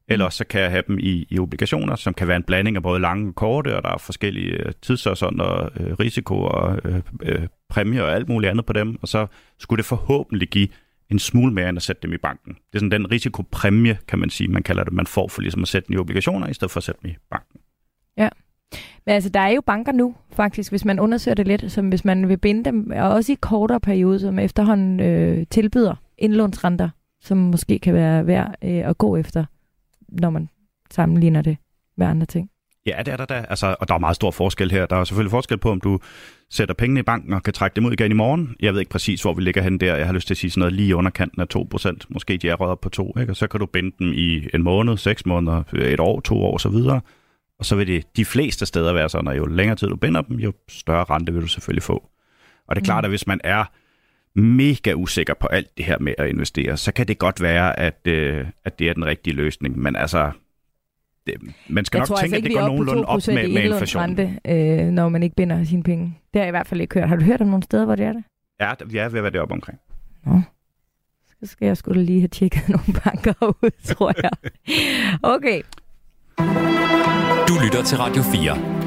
Mm. 0.10 0.13
Eller 0.13 0.29
så 0.29 0.45
kan 0.45 0.62
jeg 0.62 0.72
have 0.72 0.83
dem 0.88 1.00
i, 1.00 1.27
i 1.29 1.39
obligationer, 1.39 1.95
som 1.95 2.13
kan 2.13 2.27
være 2.27 2.38
en 2.38 2.43
blanding 2.43 2.75
af 2.75 2.83
både 2.83 3.00
lange 3.00 3.29
og 3.29 3.36
korte, 3.36 3.77
og 3.77 3.83
der 3.83 3.89
er 3.89 3.98
forskellige 3.98 4.51
øh, 4.51 4.72
tidshorisonter, 4.81 5.69
øh, 5.79 5.93
risiko 5.93 6.43
og 6.43 6.79
øh, 6.86 7.01
øh, 7.22 7.48
præmier 7.69 8.03
og 8.03 8.13
alt 8.13 8.29
muligt 8.29 8.51
andet 8.51 8.65
på 8.65 8.74
dem. 8.74 8.98
Og 9.01 9.07
så 9.07 9.27
skulle 9.60 9.77
det 9.77 9.86
forhåbentlig 9.86 10.50
give 10.50 10.67
en 11.10 11.19
smule 11.19 11.53
mere 11.53 11.69
end 11.69 11.77
at 11.77 11.83
sætte 11.83 12.01
dem 12.01 12.13
i 12.13 12.17
banken. 12.17 12.53
Det 12.53 12.74
er 12.74 12.79
sådan 12.79 12.91
den 12.91 13.12
risikopræmie, 13.12 13.98
kan 14.07 14.19
man 14.19 14.29
sige, 14.29 14.48
man 14.48 14.63
kalder 14.63 14.83
det, 14.83 14.93
man 14.93 15.07
får 15.07 15.27
for 15.27 15.41
ligesom 15.41 15.62
at 15.62 15.67
sætte 15.67 15.88
dem 15.88 15.93
i 15.93 15.98
obligationer, 15.98 16.48
i 16.48 16.53
stedet 16.53 16.72
for 16.72 16.77
at 16.77 16.83
sætte 16.83 17.01
dem 17.03 17.12
i 17.12 17.15
banken. 17.29 17.60
Ja. 18.17 18.29
Men 19.05 19.15
altså, 19.15 19.29
der 19.29 19.39
er 19.39 19.50
jo 19.50 19.62
banker 19.62 19.91
nu, 19.91 20.15
faktisk, 20.31 20.72
hvis 20.72 20.86
man 20.86 21.00
undersøger 21.00 21.36
det 21.36 21.48
lidt, 21.48 21.72
som 21.72 21.89
hvis 21.89 22.05
man 22.05 22.29
vil 22.29 22.38
binde 22.38 22.65
dem, 22.65 22.91
og 22.95 23.10
også 23.10 23.31
i 23.31 23.38
kortere 23.41 23.79
periode, 23.79 24.19
som 24.19 24.39
efterhånden 24.39 25.00
øh, 25.00 25.45
tilbyder 25.50 25.95
indlånsrenter, 26.17 26.89
som 27.22 27.38
måske 27.38 27.79
kan 27.79 27.93
være 27.93 28.27
værd 28.27 28.55
øh, 28.63 28.89
at 28.89 28.98
gå 28.98 29.17
efter, 29.17 29.45
når 30.20 30.29
man 30.29 30.50
sammenligner 30.91 31.41
det 31.41 31.58
med 31.98 32.08
andre 32.08 32.25
ting. 32.25 32.50
Ja, 32.86 33.00
det 33.05 33.13
er 33.13 33.17
der 33.17 33.25
da. 33.25 33.46
Altså, 33.50 33.75
og 33.79 33.88
der 33.88 33.93
er 33.93 34.00
meget 34.00 34.15
stor 34.15 34.32
forskel 34.32 34.72
her. 34.72 34.86
Der 34.86 34.96
er 34.96 35.03
selvfølgelig 35.03 35.32
forskel 35.32 35.58
på, 35.58 35.72
om 35.72 35.82
du 35.82 36.00
sætter 36.50 36.75
pengene 36.75 37.00
i 37.00 37.03
banken 37.03 37.34
og 37.34 37.43
kan 37.43 37.53
trække 37.53 37.75
dem 37.75 37.86
ud 37.86 37.91
igen 37.91 38.12
i 38.12 38.15
morgen. 38.15 38.55
Jeg 38.60 38.74
ved 38.74 38.79
ikke 38.79 38.89
præcis, 38.89 39.22
hvor 39.22 39.34
vi 39.34 39.41
ligger 39.41 39.62
hen 39.62 39.77
der. 39.77 39.96
Jeg 39.96 40.05
har 40.05 40.13
lyst 40.13 40.27
til 40.27 40.34
at 40.34 40.38
sige 40.38 40.51
sådan 40.51 40.60
noget 40.60 40.74
lige 40.74 40.96
under 40.96 41.12
kanten 41.12 41.41
af 41.41 41.46
2%. 41.55 41.98
Måske 42.10 42.38
de 42.38 42.50
er 42.50 42.55
røget 42.55 42.72
op 42.72 42.82
på 42.82 42.89
2, 42.89 43.13
ikke? 43.20 43.32
og 43.32 43.36
så 43.36 43.48
kan 43.48 43.60
du 43.60 43.65
binde 43.65 43.96
dem 44.00 44.13
i 44.15 44.48
en 44.53 44.63
måned, 44.63 44.98
seks 44.98 45.25
måneder, 45.25 45.63
et 45.74 46.00
år, 46.00 46.20
to 46.20 46.43
år 46.43 46.53
osv. 46.55 46.75
Og 47.60 47.65
så 47.65 47.75
vil 47.75 47.88
det 47.88 48.17
de 48.17 48.25
fleste 48.25 48.65
steder 48.65 48.93
være 48.93 49.10
sådan, 49.10 49.27
at 49.27 49.38
jo 49.38 49.46
længere 49.46 49.75
tid 49.75 49.88
du 49.88 49.96
binder 49.96 50.22
dem, 50.22 50.39
jo 50.39 50.53
større 50.70 51.03
rente 51.03 51.34
vil 51.34 51.41
du 51.41 51.48
selvfølgelig 51.48 51.84
få. 51.84 52.10
Og 52.67 52.75
det 52.75 52.82
er 52.82 52.86
klart, 52.86 53.03
mm. 53.03 53.05
at 53.05 53.12
hvis 53.12 53.27
man 53.27 53.41
er 53.43 53.65
mega 54.35 54.93
usikker 54.93 55.33
på 55.33 55.47
alt 55.47 55.77
det 55.77 55.85
her 55.85 55.99
med 55.99 56.13
at 56.17 56.29
investere, 56.29 56.77
så 56.77 56.91
kan 56.93 57.07
det 57.07 57.17
godt 57.17 57.41
være, 57.41 57.79
at, 57.79 58.07
øh, 58.07 58.45
at 58.65 58.79
det 58.79 58.89
er 58.89 58.93
den 58.93 59.05
rigtige 59.05 59.35
løsning. 59.35 59.79
Men 59.79 59.95
altså, 59.95 60.31
det, 61.27 61.35
man 61.67 61.85
skal 61.85 61.97
jeg 61.97 62.01
nok 62.01 62.07
tror 62.07 62.17
tænke, 62.17 62.35
altså 62.35 62.37
at 62.37 62.43
det 62.43 62.59
går 62.59 62.67
nogenlunde 62.67 63.05
op 63.05 63.21
med, 63.27 63.35
med 63.35 63.63
inflationen. 63.63 64.39
øh, 64.47 64.87
når 64.91 65.09
man 65.09 65.23
ikke 65.23 65.35
binder 65.35 65.63
sine 65.63 65.83
penge. 65.83 66.05
Det 66.05 66.39
har 66.39 66.41
jeg 66.41 66.47
i 66.47 66.51
hvert 66.51 66.67
fald 66.67 66.81
ikke 66.81 66.99
hørt. 66.99 67.09
Har 67.09 67.15
du 67.15 67.23
hørt 67.23 67.41
om 67.41 67.47
nogle 67.47 67.63
steder, 67.63 67.85
hvor 67.85 67.95
det 67.95 68.05
er 68.05 68.13
det? 68.13 68.23
Ja, 68.59 68.73
vi 68.85 68.97
er 68.97 69.09
ved 69.09 69.19
at 69.19 69.23
være 69.23 69.31
deroppe 69.33 69.53
omkring. 69.53 69.79
Nå. 70.25 70.41
Så 71.39 71.45
skal 71.47 71.65
jeg 71.65 71.77
skulle 71.77 72.03
lige 72.03 72.19
have 72.19 72.27
tjekket 72.27 72.69
nogle 72.75 72.99
banker 73.03 73.33
ud, 73.63 73.71
tror 73.83 74.13
jeg. 74.23 74.31
Okay. 75.23 75.61
Du 77.47 77.53
lytter 77.63 77.83
til 77.83 77.97
Radio 77.97 78.21
4. 78.23 78.82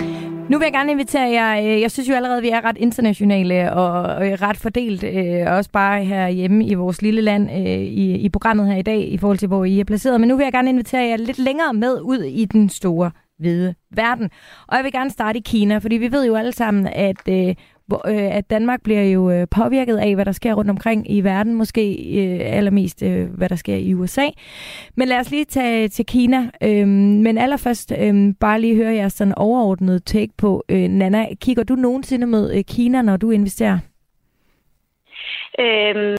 Nu 0.50 0.58
vil 0.58 0.64
jeg 0.64 0.72
gerne 0.72 0.92
invitere 0.92 1.30
jer. 1.30 1.58
Øh, 1.58 1.80
jeg 1.80 1.90
synes 1.90 2.08
jo 2.08 2.14
allerede, 2.14 2.36
at 2.36 2.42
vi 2.42 2.48
er 2.48 2.64
ret 2.64 2.78
internationale 2.78 3.72
og 3.72 4.04
ret 4.42 4.56
fordelt. 4.56 5.04
Øh, 5.04 5.52
også 5.52 5.70
bare 5.70 6.04
herhjemme 6.04 6.66
i 6.66 6.74
vores 6.74 7.02
lille 7.02 7.20
land 7.20 7.50
øh, 7.50 7.80
i, 7.82 8.14
i 8.14 8.28
programmet 8.28 8.66
her 8.66 8.76
i 8.76 8.82
dag, 8.82 9.12
i 9.12 9.18
forhold 9.18 9.38
til, 9.38 9.48
hvor 9.48 9.64
I 9.64 9.80
er 9.80 9.84
placeret. 9.84 10.20
Men 10.20 10.28
nu 10.28 10.36
vil 10.36 10.44
jeg 10.44 10.52
gerne 10.52 10.70
invitere 10.70 11.08
jer 11.08 11.16
lidt 11.16 11.38
længere 11.38 11.74
med 11.74 12.00
ud 12.00 12.18
i 12.18 12.44
den 12.44 12.68
store 12.68 13.10
hvide 13.38 13.74
verden. 13.90 14.30
Og 14.68 14.76
jeg 14.76 14.84
vil 14.84 14.92
gerne 14.92 15.10
starte 15.10 15.38
i 15.38 15.42
Kina, 15.44 15.78
fordi 15.78 15.96
vi 15.96 16.12
ved 16.12 16.26
jo 16.26 16.34
alle 16.34 16.52
sammen, 16.52 16.86
at 16.86 17.28
øh, 17.28 17.54
hvor, 17.86 18.08
øh, 18.08 18.36
at 18.36 18.50
Danmark 18.50 18.82
bliver 18.82 19.02
jo 19.02 19.30
øh, 19.30 19.46
påvirket 19.56 19.96
af, 19.96 20.14
hvad 20.14 20.24
der 20.24 20.32
sker 20.32 20.54
rundt 20.54 20.70
omkring 20.70 21.10
i 21.10 21.20
verden, 21.20 21.54
måske 21.54 21.82
øh, 21.92 22.56
allermest, 22.56 23.02
øh, 23.02 23.26
hvad 23.38 23.48
der 23.48 23.56
sker 23.56 23.76
i 23.76 23.94
USA. 23.94 24.26
Men 24.96 25.08
lad 25.08 25.20
os 25.20 25.30
lige 25.30 25.44
tage 25.44 25.88
til 25.88 26.06
Kina. 26.06 26.50
Øh, 26.62 26.88
men 27.24 27.38
allerførst 27.38 27.92
øh, 28.00 28.34
bare 28.40 28.60
lige 28.60 28.76
høre 28.76 28.94
jeres 28.94 29.12
sådan 29.12 29.34
overordnede 29.36 29.98
take 29.98 30.32
på. 30.38 30.64
Øh, 30.68 30.88
Nana, 30.88 31.26
kigger 31.40 31.64
du 31.64 31.74
nogensinde 31.74 32.26
med 32.26 32.56
øh, 32.56 32.64
Kina, 32.64 33.02
når 33.02 33.16
du 33.16 33.30
investerer? 33.30 33.78
Øhm, 35.58 36.16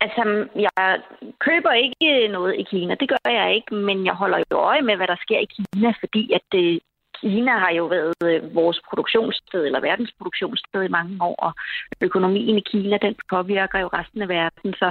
altså, 0.00 0.22
jeg 0.56 1.00
køber 1.38 1.72
ikke 1.72 2.28
noget 2.28 2.54
i 2.58 2.62
Kina. 2.62 2.94
Det 3.00 3.08
gør 3.08 3.30
jeg 3.30 3.54
ikke, 3.54 3.74
men 3.74 4.06
jeg 4.06 4.14
holder 4.14 4.38
jo 4.50 4.56
øje 4.56 4.82
med, 4.82 4.96
hvad 4.96 5.06
der 5.06 5.16
sker 5.20 5.38
i 5.38 5.48
Kina, 5.56 5.92
fordi 6.00 6.32
at 6.32 6.40
det, 6.52 6.80
Kina 7.20 7.52
har 7.64 7.72
jo 7.80 7.84
været 7.96 8.14
øh, 8.24 8.54
vores 8.54 8.78
produktionssted, 8.88 9.62
eller 9.66 9.80
verdens 9.80 10.12
produktionssted 10.18 10.82
i 10.82 10.94
mange 10.98 11.14
år, 11.22 11.36
og 11.46 11.52
økonomien 12.00 12.56
i 12.58 12.64
Kina, 12.70 12.96
den 13.06 13.14
påvirker 13.30 13.78
jo 13.78 13.88
resten 13.98 14.22
af 14.22 14.28
verden. 14.28 14.74
Så, 14.74 14.88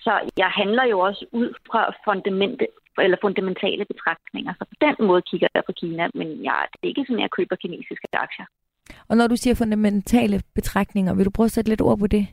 så 0.00 0.12
jeg 0.36 0.50
handler 0.60 0.84
jo 0.84 0.98
også 0.98 1.24
ud 1.32 1.50
fra 1.68 1.82
fundamente, 2.04 2.66
eller 2.98 3.18
fundamentale 3.20 3.84
betragtninger. 3.84 4.52
Så 4.58 4.64
på 4.72 4.76
den 4.86 5.06
måde 5.08 5.22
kigger 5.30 5.48
jeg 5.54 5.62
på 5.66 5.72
Kina, 5.80 6.08
men 6.14 6.28
jeg, 6.44 6.58
det 6.72 6.84
er 6.84 6.92
ikke 6.92 7.04
sådan, 7.06 7.20
at 7.20 7.22
jeg 7.22 7.36
køber 7.38 7.56
kinesiske 7.56 8.08
aktier. 8.12 8.46
Og 9.08 9.16
når 9.16 9.26
du 9.26 9.36
siger 9.36 9.54
fundamentale 9.54 10.42
betragtninger, 10.54 11.14
vil 11.14 11.24
du 11.24 11.30
prøve 11.30 11.44
at 11.44 11.50
sætte 11.50 11.70
lidt 11.70 11.80
ord 11.80 11.98
på 11.98 12.06
det? 12.06 12.26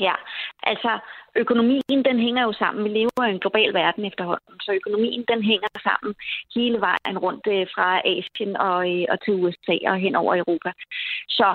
Ja, 0.00 0.14
altså 0.62 0.98
økonomien 1.36 2.04
den 2.04 2.18
hænger 2.20 2.42
jo 2.42 2.52
sammen. 2.52 2.84
Vi 2.84 2.88
lever 2.88 3.24
i 3.26 3.30
en 3.30 3.40
global 3.40 3.74
verden 3.74 4.04
efterhånden, 4.04 4.60
så 4.60 4.72
økonomien 4.72 5.24
den 5.28 5.42
hænger 5.42 5.68
sammen 5.82 6.14
hele 6.54 6.80
vejen 6.80 7.18
rundt 7.18 7.46
øh, 7.46 7.66
fra 7.74 8.00
Asien 8.12 8.56
og, 8.56 8.78
øh, 8.92 9.04
og 9.08 9.24
til 9.24 9.34
USA 9.34 9.76
og 9.86 9.96
hen 9.96 10.14
over 10.14 10.36
Europa. 10.36 10.72
Så 11.28 11.54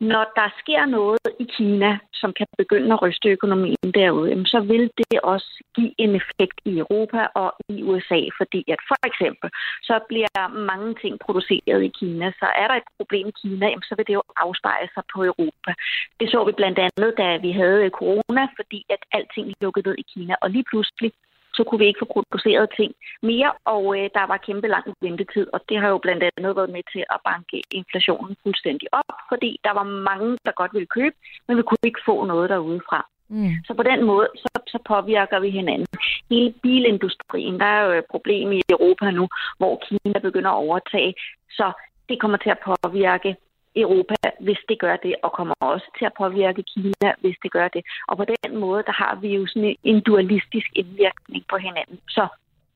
når 0.00 0.32
der 0.36 0.48
sker 0.58 0.86
noget 0.86 1.26
i 1.40 1.44
Kina, 1.56 1.98
som 2.12 2.32
kan 2.32 2.46
begynde 2.58 2.92
at 2.92 3.02
ryste 3.02 3.28
økonomien 3.28 3.88
derude, 3.94 4.46
så 4.46 4.60
vil 4.60 4.90
det 4.98 5.20
også 5.22 5.50
give 5.74 5.92
en 5.98 6.14
effekt 6.20 6.60
i 6.64 6.78
Europa 6.78 7.20
og 7.34 7.50
i 7.68 7.82
USA, 7.82 8.20
fordi 8.38 8.64
at 8.74 8.80
for 8.88 9.06
eksempel, 9.06 9.50
så 9.82 10.00
bliver 10.08 10.48
mange 10.70 10.94
ting 11.02 11.18
produceret 11.26 11.82
i 11.82 11.92
Kina. 12.00 12.32
Så 12.40 12.46
er 12.56 12.66
der 12.68 12.74
et 12.74 12.90
problem 12.98 13.28
i 13.28 13.38
Kina, 13.42 13.66
så 13.88 13.94
vil 13.96 14.06
det 14.06 14.14
jo 14.14 14.22
afspejle 14.36 14.88
sig 14.94 15.02
på 15.14 15.24
Europa. 15.24 15.72
Det 16.20 16.30
så 16.30 16.44
vi 16.44 16.52
blandt 16.52 16.78
andet, 16.78 17.10
da 17.18 17.36
vi 17.36 17.50
havde 17.52 17.90
corona, 17.90 18.44
fordi 18.58 18.86
at 18.94 19.02
alting 19.12 19.54
lukkede 19.60 19.88
ned 19.88 19.96
i 19.98 20.06
Kina, 20.12 20.34
og 20.42 20.50
lige 20.50 20.64
pludselig 20.70 21.12
så 21.54 21.64
kunne 21.64 21.78
vi 21.78 21.86
ikke 21.86 22.02
få 22.02 22.08
produceret 22.14 22.68
ting 22.76 22.92
mere, 23.22 23.52
og 23.64 23.82
øh, 23.96 24.10
der 24.16 24.24
var 24.26 24.44
kæmpe 24.46 24.68
lang 24.68 24.86
ventetid, 25.00 25.46
og 25.54 25.60
det 25.68 25.76
har 25.80 25.88
jo 25.88 25.98
blandt 25.98 26.24
andet 26.24 26.56
været 26.56 26.70
med 26.70 26.82
til 26.92 27.04
at 27.14 27.20
banke 27.24 27.62
inflationen 27.70 28.36
fuldstændig 28.42 28.88
op, 28.92 29.10
fordi 29.28 29.50
der 29.64 29.72
var 29.78 29.84
mange, 30.10 30.38
der 30.46 30.52
godt 30.60 30.74
ville 30.74 30.94
købe, 30.98 31.16
men 31.48 31.56
vi 31.56 31.62
kunne 31.62 31.84
ikke 31.90 32.06
få 32.06 32.24
noget 32.24 32.50
derudefra. 32.50 33.06
Mm. 33.28 33.52
Så 33.66 33.74
på 33.74 33.82
den 33.82 34.04
måde, 34.04 34.28
så, 34.36 34.48
så 34.66 34.78
påvirker 34.88 35.40
vi 35.40 35.50
hinanden. 35.50 35.86
Hele 36.30 36.54
bilindustrien, 36.62 37.60
der 37.60 37.66
er 37.66 37.82
jo 37.84 37.92
et 37.98 38.10
problem 38.10 38.52
i 38.52 38.60
Europa 38.70 39.10
nu, 39.10 39.28
hvor 39.58 39.82
Kina 39.86 40.18
begynder 40.18 40.50
at 40.50 40.62
overtage, 40.66 41.14
så 41.50 41.72
det 42.08 42.20
kommer 42.20 42.38
til 42.38 42.50
at 42.50 42.62
påvirke 42.68 43.36
Europa, 43.76 44.14
hvis 44.40 44.58
det 44.68 44.78
gør 44.78 44.96
det, 44.96 45.14
og 45.22 45.32
kommer 45.32 45.54
også 45.60 45.86
til 45.98 46.04
at 46.04 46.14
påvirke 46.18 46.62
Kina, 46.62 47.08
hvis 47.20 47.36
det 47.42 47.50
gør 47.52 47.68
det. 47.68 47.82
Og 48.08 48.16
på 48.16 48.24
den 48.24 48.56
måde, 48.56 48.82
der 48.82 48.92
har 48.92 49.14
vi 49.14 49.28
jo 49.36 49.46
sådan 49.46 49.76
en 49.84 50.00
dualistisk 50.00 50.68
indvirkning 50.74 51.44
på 51.50 51.56
hinanden. 51.56 52.00
Så 52.08 52.28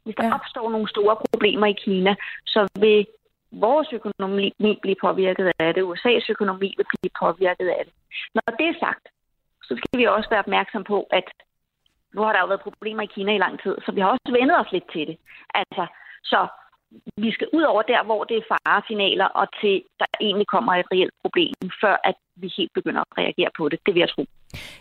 hvis 0.04 0.14
der 0.14 0.26
ja. 0.26 0.34
opstår 0.34 0.70
nogle 0.70 0.88
store 0.88 1.16
problemer 1.16 1.66
i 1.66 1.72
Kina, 1.72 2.14
så 2.46 2.68
vil 2.80 3.06
vores 3.52 3.88
økonomi 3.92 4.52
blive 4.82 4.96
påvirket 5.00 5.52
af 5.58 5.74
det, 5.74 5.82
USA's 5.82 6.26
økonomi 6.30 6.74
vil 6.76 6.86
blive 6.92 7.10
påvirket 7.18 7.68
af 7.68 7.82
det. 7.84 7.94
Når 8.34 8.56
det 8.58 8.66
er 8.68 8.78
sagt, 8.80 9.08
så 9.62 9.76
skal 9.76 10.00
vi 10.00 10.04
også 10.04 10.30
være 10.30 10.44
opmærksom 10.46 10.84
på, 10.84 11.06
at 11.10 11.24
nu 12.14 12.20
har 12.22 12.32
der 12.32 12.40
jo 12.40 12.46
været 12.46 12.60
problemer 12.68 13.02
i 13.02 13.12
Kina 13.14 13.34
i 13.34 13.38
lang 13.38 13.62
tid, 13.62 13.76
så 13.84 13.92
vi 13.92 14.00
har 14.00 14.08
også 14.08 14.32
vendet 14.38 14.56
os 14.60 14.72
lidt 14.72 14.92
til 14.92 15.06
det. 15.06 15.16
Altså, 15.54 15.86
så 16.24 16.46
vi 17.16 17.30
skal 17.32 17.48
ud 17.52 17.62
over 17.62 17.82
der, 17.82 18.04
hvor 18.04 18.24
det 18.24 18.36
er 18.36 18.48
faresignaler, 18.52 19.24
og 19.24 19.46
til 19.60 19.82
der 20.00 20.06
egentlig 20.20 20.46
kommer 20.46 20.72
et 20.72 20.86
reelt 20.92 21.14
problem, 21.24 21.54
før 21.82 21.96
at 22.04 22.14
vi 22.36 22.48
helt 22.58 22.72
begynder 22.74 23.00
at 23.00 23.18
reagere 23.18 23.50
på 23.58 23.68
det. 23.68 23.78
Det 23.86 23.94
vil 23.94 24.00
jeg 24.00 24.08
tro. 24.08 24.24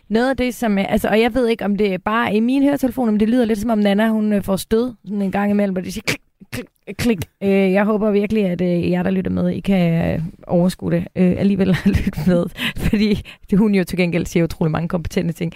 Noget 0.09 0.29
af 0.29 0.37
det, 0.37 0.55
som... 0.55 0.77
Altså, 0.77 1.07
og 1.07 1.21
jeg 1.21 1.33
ved 1.33 1.47
ikke, 1.47 1.65
om 1.65 1.77
det 1.77 1.93
er 1.93 1.97
bare 1.97 2.35
i 2.35 2.39
min 2.39 2.63
høretelefon, 2.63 3.09
om 3.09 3.19
det 3.19 3.29
lyder 3.29 3.45
lidt 3.45 3.59
som 3.59 3.69
om 3.69 3.77
Nana, 3.77 4.07
hun 4.09 4.33
øh, 4.33 4.43
får 4.43 4.55
stød 4.55 4.93
sådan 5.05 5.21
en 5.21 5.31
gang 5.31 5.51
imellem, 5.51 5.73
hvor 5.73 5.81
det 5.81 5.93
siger 5.93 6.03
klik, 6.07 6.21
klik, 6.51 6.65
klik. 6.97 7.19
Øh, 7.43 7.49
jeg 7.49 7.85
håber 7.85 8.11
virkelig, 8.11 8.45
at 8.45 8.61
øh, 8.61 8.91
jer, 8.91 9.03
der 9.03 9.09
lytter 9.09 9.31
med, 9.31 9.49
I 9.49 9.59
kan 9.59 10.13
øh, 10.13 10.21
overskue 10.47 10.91
det 10.91 11.07
øh, 11.15 11.35
alligevel 11.37 11.69
at 11.69 11.85
lytte 12.05 12.19
med, 12.27 12.45
fordi 12.77 13.21
det, 13.49 13.59
hun 13.59 13.75
jo 13.75 13.83
til 13.83 13.97
gengæld 13.97 14.25
siger 14.25 14.43
utrolig 14.43 14.71
mange 14.71 14.87
kompetente 14.87 15.33
ting. 15.33 15.53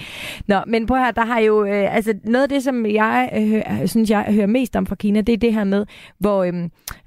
Nå, 0.48 0.60
men 0.68 0.86
på 0.86 0.96
her, 0.96 1.12
der 1.12 1.26
har 1.26 1.40
jo, 1.40 1.66
øh, 1.66 1.96
altså 1.96 2.14
noget 2.24 2.44
af 2.44 2.50
det, 2.50 2.64
som 2.64 2.86
jeg 2.86 3.30
øh, 3.38 3.54
øh, 3.54 3.88
synes, 3.88 4.10
jeg 4.10 4.26
hører 4.30 4.48
mest 4.48 4.76
om 4.76 4.86
fra 4.86 4.96
Kina, 4.96 5.22
det 5.22 5.34
er 5.34 5.38
det 5.38 5.54
her 5.54 5.64
med, 5.64 5.86
hvor, 6.20 6.44
øh, 6.44 6.54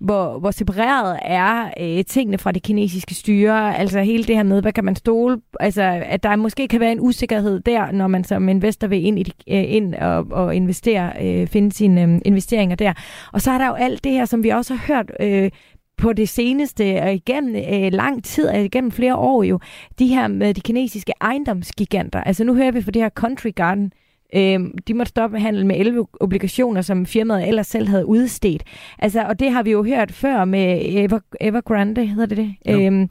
hvor, 0.01 0.39
hvor 0.39 0.51
separeret 0.51 1.19
er 1.23 1.71
øh, 1.81 2.05
tingene 2.05 2.39
fra 2.39 2.53
det 2.53 2.63
kinesiske 2.63 3.15
styre, 3.15 3.79
altså 3.79 4.01
hele 4.01 4.25
det 4.25 4.37
her 4.37 4.43
med, 4.43 4.63
hvad 4.63 4.73
kan 4.73 4.85
man 4.85 4.97
stole, 4.97 5.41
altså 5.61 5.83
at 6.07 6.23
der 6.23 6.37
måske 6.37 6.69
kan 6.69 6.81
være 6.81 6.93
en 6.93 7.01
usikkerhed 7.01 7.61
der, 7.61 7.93
når 7.93 8.07
man 8.07 8.25
som 8.25 8.49
investor 8.49 8.87
vil 8.87 9.07
ind, 9.07 9.19
i 9.19 9.33
øh, 9.49 9.65
ind 9.75 9.95
og, 9.95 10.27
og 10.31 10.57
investere, 10.57 11.13
øh, 11.23 11.47
finde 11.47 11.73
sine 11.73 12.03
øh, 12.03 12.21
investeringer 12.25 12.77
der. 12.77 12.93
Og 13.33 13.41
så 13.41 13.51
er 13.51 13.59
der 13.59 13.67
jo 13.67 13.75
alt 13.75 14.05
det 14.05 14.10
her, 14.13 14.25
som 14.25 14.43
vi 14.43 14.49
også 14.49 14.75
har 14.75 14.95
hørt 14.95 15.13
øh, 15.21 15.51
på 15.97 16.13
det 16.13 16.29
seneste, 16.29 17.01
og 17.03 17.15
igennem 17.15 17.57
øh, 17.57 17.93
lang 17.93 18.25
tid, 18.25 18.49
og 18.49 18.65
igennem 18.65 18.91
flere 18.91 19.17
år 19.17 19.43
jo, 19.43 19.61
de 19.99 20.07
her 20.07 20.29
med 20.29 20.55
de 20.55 20.61
kinesiske 20.61 21.13
ejendomsgiganter. 21.21 22.21
Altså 22.21 22.45
nu 22.45 22.55
hører 22.55 22.71
vi 22.71 22.83
for 22.83 22.91
det 22.91 23.03
her 23.03 23.09
Country 23.09 23.51
Garden, 23.57 23.93
øh, 24.35 24.61
de 24.89 24.95
måtte 24.95 25.11
stoppe 25.11 25.39
handel 25.39 25.67
med 25.67 25.77
11 25.77 26.07
obligationer, 26.21 26.83
som 26.83 27.07
firmaet 27.07 27.49
ellers 27.49 27.67
selv 27.67 27.89
havde 27.89 28.07
udstedt. 28.07 28.63
Altså, 28.99 29.23
og 29.23 29.41
det 29.41 29.53
har 29.53 29.63
vi 29.63 29.71
jo 29.71 29.85
hørt 29.85 30.13
før 30.13 30.45
med 30.45 30.81
Ever, 30.85 31.21
Evergrande, 31.41 32.07
hedder 32.07 32.27
det 32.27 32.37
det? 32.37 32.55
Øhm, 32.69 33.11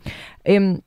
øhm, 0.49 0.79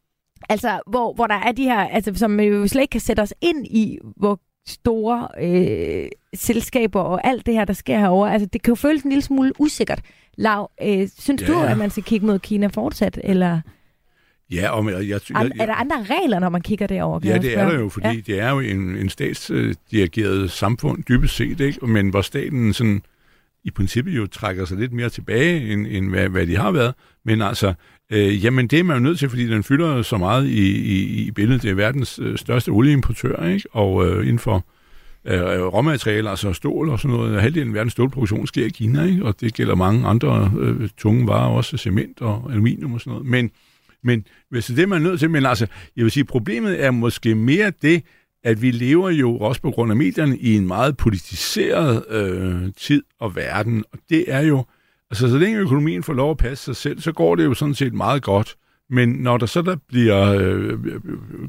altså, 0.48 0.80
hvor, 0.86 1.12
hvor 1.14 1.26
der 1.26 1.34
er 1.34 1.52
de 1.52 1.64
her, 1.64 1.80
altså, 1.80 2.14
som 2.14 2.38
vi 2.38 2.44
jo 2.44 2.66
slet 2.66 2.82
ikke 2.82 2.92
kan 2.92 3.00
sætte 3.00 3.20
os 3.20 3.34
ind 3.40 3.66
i, 3.66 3.98
hvor 4.16 4.40
store 4.66 5.28
øh, 5.40 6.08
selskaber 6.34 7.00
og 7.00 7.26
alt 7.26 7.46
det 7.46 7.54
her, 7.54 7.64
der 7.64 7.72
sker 7.72 7.98
herovre. 7.98 8.32
Altså, 8.32 8.48
det 8.52 8.62
kan 8.62 8.70
jo 8.70 8.74
føles 8.74 9.02
en 9.02 9.10
lille 9.10 9.22
smule 9.22 9.52
usikkert. 9.58 10.00
Lav, 10.36 10.70
øh, 10.82 11.08
synes 11.18 11.42
ja. 11.42 11.46
du, 11.46 11.60
at 11.60 11.78
man 11.78 11.90
skal 11.90 12.02
kigge 12.02 12.26
mod 12.26 12.38
Kina 12.38 12.66
fortsat, 12.66 13.20
eller... 13.24 13.60
Ja, 14.52 14.70
og 14.70 14.90
jeg, 14.90 15.08
jeg, 15.08 15.20
jeg, 15.30 15.50
er 15.60 15.66
der 15.66 15.74
andre 15.74 16.02
regler, 16.02 16.38
når 16.38 16.48
man 16.48 16.60
kigger 16.60 16.86
derover? 16.86 17.20
Ja, 17.24 17.38
det 17.38 17.58
er 17.58 17.68
der 17.68 17.78
jo, 17.78 17.88
fordi 17.88 18.06
ja. 18.08 18.14
det 18.26 18.40
er 18.40 18.50
jo 18.50 18.60
en, 18.60 18.96
en 18.96 19.08
statsdirigeret 19.08 20.50
samfund, 20.50 21.04
dybest 21.08 21.36
set, 21.36 21.60
ikke? 21.60 21.86
men 21.86 22.08
hvor 22.08 22.22
staten 22.22 22.72
sådan, 22.72 23.02
i 23.64 23.70
princippet 23.70 24.16
jo 24.16 24.26
trækker 24.26 24.64
sig 24.64 24.78
lidt 24.78 24.92
mere 24.92 25.08
tilbage, 25.08 25.72
end, 25.72 25.86
end 25.86 26.08
hvad, 26.08 26.28
hvad 26.28 26.46
de 26.46 26.56
har 26.56 26.70
været. 26.70 26.94
Men 27.24 27.42
altså, 27.42 27.74
øh, 28.10 28.44
jamen 28.44 28.66
det 28.66 28.78
er 28.78 28.82
man 28.82 28.96
jo 28.96 29.02
nødt 29.02 29.18
til, 29.18 29.28
fordi 29.28 29.46
den 29.46 29.62
fylder 29.62 30.02
så 30.02 30.16
meget 30.16 30.46
i, 30.46 30.70
i, 30.70 31.26
i 31.26 31.30
billedet. 31.30 31.62
Det 31.62 31.70
er 31.70 31.74
verdens 31.74 32.18
øh, 32.22 32.38
største 32.38 32.68
olieimportør, 32.68 33.46
ikke? 33.46 33.68
og 33.72 34.06
øh, 34.06 34.22
inden 34.22 34.38
for 34.38 34.66
øh, 35.24 35.40
råmaterialer, 35.62 36.30
altså 36.30 36.52
stål 36.52 36.88
og 36.88 37.00
sådan 37.00 37.16
noget. 37.16 37.40
Halvdelen 37.40 37.68
af 37.68 37.74
verdens 37.74 37.92
stålproduktion 37.92 38.46
sker 38.46 38.66
i 38.66 38.68
Kina, 38.68 39.04
ikke? 39.04 39.24
og 39.24 39.40
det 39.40 39.54
gælder 39.54 39.74
mange 39.74 40.06
andre 40.06 40.52
øh, 40.58 40.88
tunge 40.98 41.26
varer, 41.26 41.48
også 41.48 41.76
cement 41.76 42.20
og 42.20 42.48
aluminium 42.50 42.92
og 42.92 43.00
sådan 43.00 43.10
noget. 43.10 43.26
Men 43.26 43.50
men 44.04 44.26
hvis 44.50 44.66
det 44.66 44.72
er 44.72 44.76
det, 44.76 44.88
man 44.88 45.06
er 45.06 45.08
nødt 45.08 45.20
til, 45.20 45.30
men 45.30 45.46
altså, 45.46 45.66
jeg 45.96 46.04
vil 46.04 46.12
sige, 46.12 46.24
problemet 46.24 46.84
er 46.84 46.90
måske 46.90 47.34
mere 47.34 47.72
det, 47.82 48.02
at 48.44 48.62
vi 48.62 48.70
lever 48.70 49.10
jo 49.10 49.38
også 49.38 49.62
på 49.62 49.70
grund 49.70 49.90
af 49.90 49.96
medierne 49.96 50.38
i 50.38 50.56
en 50.56 50.66
meget 50.66 50.96
politiseret 50.96 52.04
øh, 52.10 52.72
tid 52.76 53.02
og 53.20 53.36
verden, 53.36 53.84
og 53.92 53.98
det 54.10 54.24
er 54.28 54.40
jo, 54.40 54.64
altså 55.12 55.28
så 55.28 55.38
længe 55.38 55.58
økonomien 55.58 56.02
får 56.02 56.12
lov 56.12 56.30
at 56.30 56.36
passe 56.36 56.64
sig 56.64 56.76
selv, 56.76 57.00
så 57.00 57.12
går 57.12 57.34
det 57.34 57.44
jo 57.44 57.54
sådan 57.54 57.74
set 57.74 57.94
meget 57.94 58.22
godt. 58.22 58.54
Men 58.90 59.08
når 59.08 59.38
der 59.38 59.46
så 59.46 59.62
der 59.62 59.76
bliver 59.88 60.34
øh, 60.40 60.78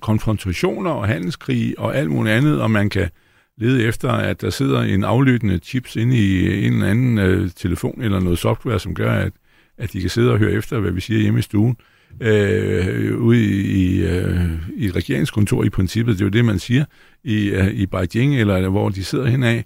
konfrontationer 0.01 0.91
og 0.91 1.07
handelskrig 1.07 1.79
og 1.79 1.97
alt 1.97 2.09
muligt 2.09 2.35
andet, 2.35 2.61
og 2.61 2.71
man 2.71 2.89
kan 2.89 3.09
lede 3.57 3.83
efter, 3.83 4.11
at 4.11 4.41
der 4.41 4.49
sidder 4.49 4.81
en 4.81 5.03
aflyttende 5.03 5.57
chips 5.57 5.95
inde 5.95 6.17
i 6.17 6.65
en 6.65 6.73
eller 6.73 6.87
anden 6.87 7.17
øh, 7.17 7.49
telefon 7.55 8.01
eller 8.01 8.19
noget 8.19 8.39
software, 8.39 8.79
som 8.79 8.95
gør, 8.95 9.11
at, 9.11 9.33
at 9.77 9.93
de 9.93 10.01
kan 10.01 10.09
sidde 10.09 10.31
og 10.31 10.37
høre 10.37 10.51
efter, 10.51 10.79
hvad 10.79 10.91
vi 10.91 11.01
siger 11.01 11.19
hjemme 11.19 11.39
i 11.39 11.41
stuen, 11.41 11.77
øh, 12.21 13.17
ude 13.17 13.45
i, 13.61 14.03
øh, 14.03 14.49
i 14.75 14.85
et 14.85 14.95
regeringskontor 14.95 15.63
i 15.63 15.69
princippet. 15.69 16.15
Det 16.15 16.21
er 16.21 16.25
jo 16.25 16.29
det, 16.29 16.45
man 16.45 16.59
siger 16.59 16.85
i, 17.23 17.49
øh, 17.49 17.67
i 17.67 17.85
Beijing, 17.85 18.39
eller 18.39 18.69
hvor 18.69 18.89
de 18.89 19.03
sidder 19.03 19.25
henad, 19.25 19.61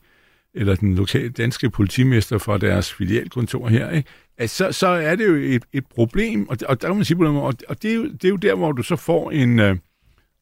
eller 0.54 0.76
den 0.76 0.96
lokale 0.96 1.30
danske 1.30 1.70
politimester 1.70 2.38
fra 2.38 2.58
deres 2.58 2.94
filialkontor 2.94 3.68
her, 3.68 3.92
ikke? 3.92 4.10
Altså, 4.38 4.56
så, 4.56 4.72
så 4.72 4.88
er 4.88 5.16
det 5.16 5.28
jo 5.28 5.36
et, 5.36 5.66
et 5.74 5.86
problem, 5.86 6.50
og, 6.50 6.58
og 6.68 6.82
der 6.82 6.88
kan 6.88 6.96
man 6.96 7.06
sige, 7.06 7.28
og, 7.28 7.54
og 7.68 7.82
det, 7.82 7.92
er 7.92 7.96
jo, 7.96 8.04
det 8.04 8.26
er 8.26 8.30
jo 8.30 8.36
der, 8.36 8.56
hvor 8.56 8.72
du 8.72 8.84
så 8.84 8.96
får 8.96 9.32
en, 9.32 9.60
øh, 9.60 9.78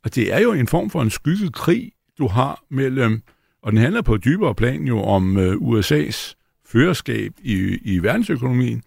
og 0.03 0.15
det 0.15 0.33
er 0.33 0.39
jo 0.39 0.53
en 0.53 0.67
form 0.67 0.89
for 0.89 1.01
en 1.01 1.09
skyggekrig, 1.09 1.91
du 2.17 2.27
har 2.27 2.63
mellem, 2.69 3.21
og 3.63 3.71
den 3.71 3.79
handler 3.79 4.01
på 4.01 4.15
et 4.15 4.25
dybere 4.25 4.55
plan 4.55 4.83
jo 4.83 5.01
om 5.01 5.37
øh, 5.37 5.53
USA's 5.53 6.33
førerskab 6.65 7.31
i, 7.43 7.77
i 7.81 7.99
verdensøkonomien, 7.99 8.83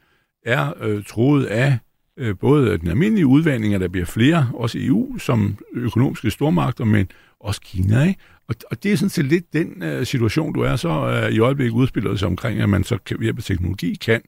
er 0.46 0.72
øh, 0.80 1.04
troet 1.04 1.44
af 1.44 1.78
øh, 2.16 2.36
både 2.40 2.78
den 2.78 2.88
almindelige 2.88 3.26
udvandring, 3.26 3.74
at 3.74 3.80
der 3.80 3.88
bliver 3.88 4.06
flere, 4.06 4.50
også 4.54 4.78
i 4.78 4.86
EU, 4.86 5.18
som 5.18 5.58
økonomiske 5.72 6.30
stormagter, 6.30 6.84
men 6.84 7.08
også 7.40 7.60
Kina. 7.60 8.02
Ikke? 8.02 8.20
Og, 8.48 8.54
og 8.70 8.82
det 8.82 8.92
er 8.92 8.96
sådan 8.96 9.10
set 9.10 9.24
lidt 9.24 9.52
den 9.52 9.82
uh, 9.82 10.04
situation, 10.04 10.52
du 10.52 10.60
er 10.60 10.76
så 10.76 11.24
uh, 11.26 11.34
i 11.34 11.38
øjeblikket 11.38 11.74
udspiller 11.74 12.16
sig 12.16 12.28
omkring, 12.28 12.60
at 12.60 12.68
man 12.68 12.84
så 12.84 12.98
ved 13.10 13.18
hjælp 13.20 13.38
af 13.38 13.44
teknologi 13.44 13.94
kan 13.94 14.20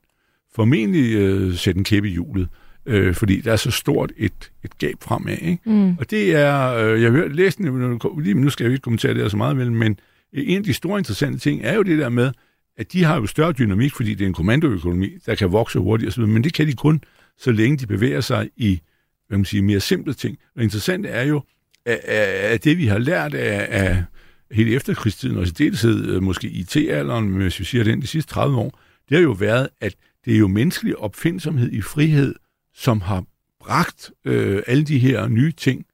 formentlig 0.54 1.34
uh, 1.34 1.54
sætte 1.54 1.78
en 1.78 1.84
kæppe 1.84 2.08
i 2.08 2.12
hjulet, 2.12 2.48
uh, 2.86 3.14
fordi 3.14 3.40
der 3.40 3.52
er 3.52 3.56
så 3.56 3.70
stort 3.70 4.12
et, 4.16 4.50
et 4.64 4.78
gab 4.78 4.94
fremad. 5.02 5.38
Ikke? 5.42 5.58
Mm. 5.66 5.98
Og 5.98 6.10
det 6.10 6.34
er, 6.34 6.92
uh, 6.94 7.02
jeg 7.02 7.12
har 7.12 7.28
læst 7.28 7.60
lige 7.60 8.34
nu 8.34 8.50
skal 8.50 8.64
jeg 8.64 8.72
ikke 8.72 8.82
kommentere 8.82 9.14
det 9.14 9.30
så 9.30 9.36
meget, 9.36 9.72
men 9.72 9.98
en 10.32 10.58
af 10.58 10.64
de 10.64 10.72
store 10.72 10.98
interessante 10.98 11.38
ting 11.38 11.60
er 11.64 11.74
jo 11.74 11.82
det 11.82 11.98
der 11.98 12.08
med, 12.08 12.32
at 12.76 12.92
de 12.92 13.04
har 13.04 13.16
jo 13.16 13.26
større 13.26 13.52
dynamik, 13.52 13.94
fordi 13.94 14.14
det 14.14 14.24
er 14.24 14.28
en 14.28 14.34
kommandoøkonomi, 14.34 15.08
der 15.26 15.34
kan 15.34 15.52
vokse 15.52 15.78
hurtigt 15.78 16.08
osv., 16.08 16.26
men 16.26 16.44
det 16.44 16.54
kan 16.54 16.66
de 16.66 16.72
kun, 16.72 17.02
så 17.38 17.52
længe 17.52 17.76
de 17.76 17.86
bevæger 17.86 18.20
sig 18.20 18.50
i 18.56 18.80
hvad 19.30 19.38
man 19.38 19.44
siger, 19.44 19.62
mere 19.62 19.80
simple 19.80 20.14
ting. 20.14 20.38
Og 20.56 20.62
interessant 20.62 21.06
er 21.06 21.22
jo, 21.22 21.42
af, 21.86 22.00
af 22.52 22.60
det 22.60 22.78
vi 22.78 22.86
har 22.86 22.98
lært 22.98 23.34
af, 23.34 23.66
af 23.70 24.04
hele 24.50 24.74
efterkrigstiden, 24.74 25.36
og 25.36 25.46
i 25.46 25.50
deltid 25.50 26.10
øh, 26.10 26.22
måske 26.22 26.48
IT-alderen, 26.48 27.28
hvis 27.28 27.60
vi 27.60 27.64
siger 27.64 27.84
den 27.84 28.02
de 28.02 28.06
sidste 28.06 28.32
30 28.32 28.56
år, 28.56 28.80
det 29.08 29.16
har 29.16 29.22
jo 29.22 29.32
været, 29.32 29.68
at 29.80 29.94
det 30.24 30.34
er 30.34 30.38
jo 30.38 30.48
menneskelig 30.48 30.96
opfindsomhed 30.96 31.72
i 31.72 31.80
frihed, 31.80 32.34
som 32.74 33.00
har 33.00 33.24
bragt 33.60 34.10
øh, 34.24 34.62
alle 34.66 34.84
de 34.84 34.98
her 34.98 35.28
nye 35.28 35.52
ting 35.52 35.86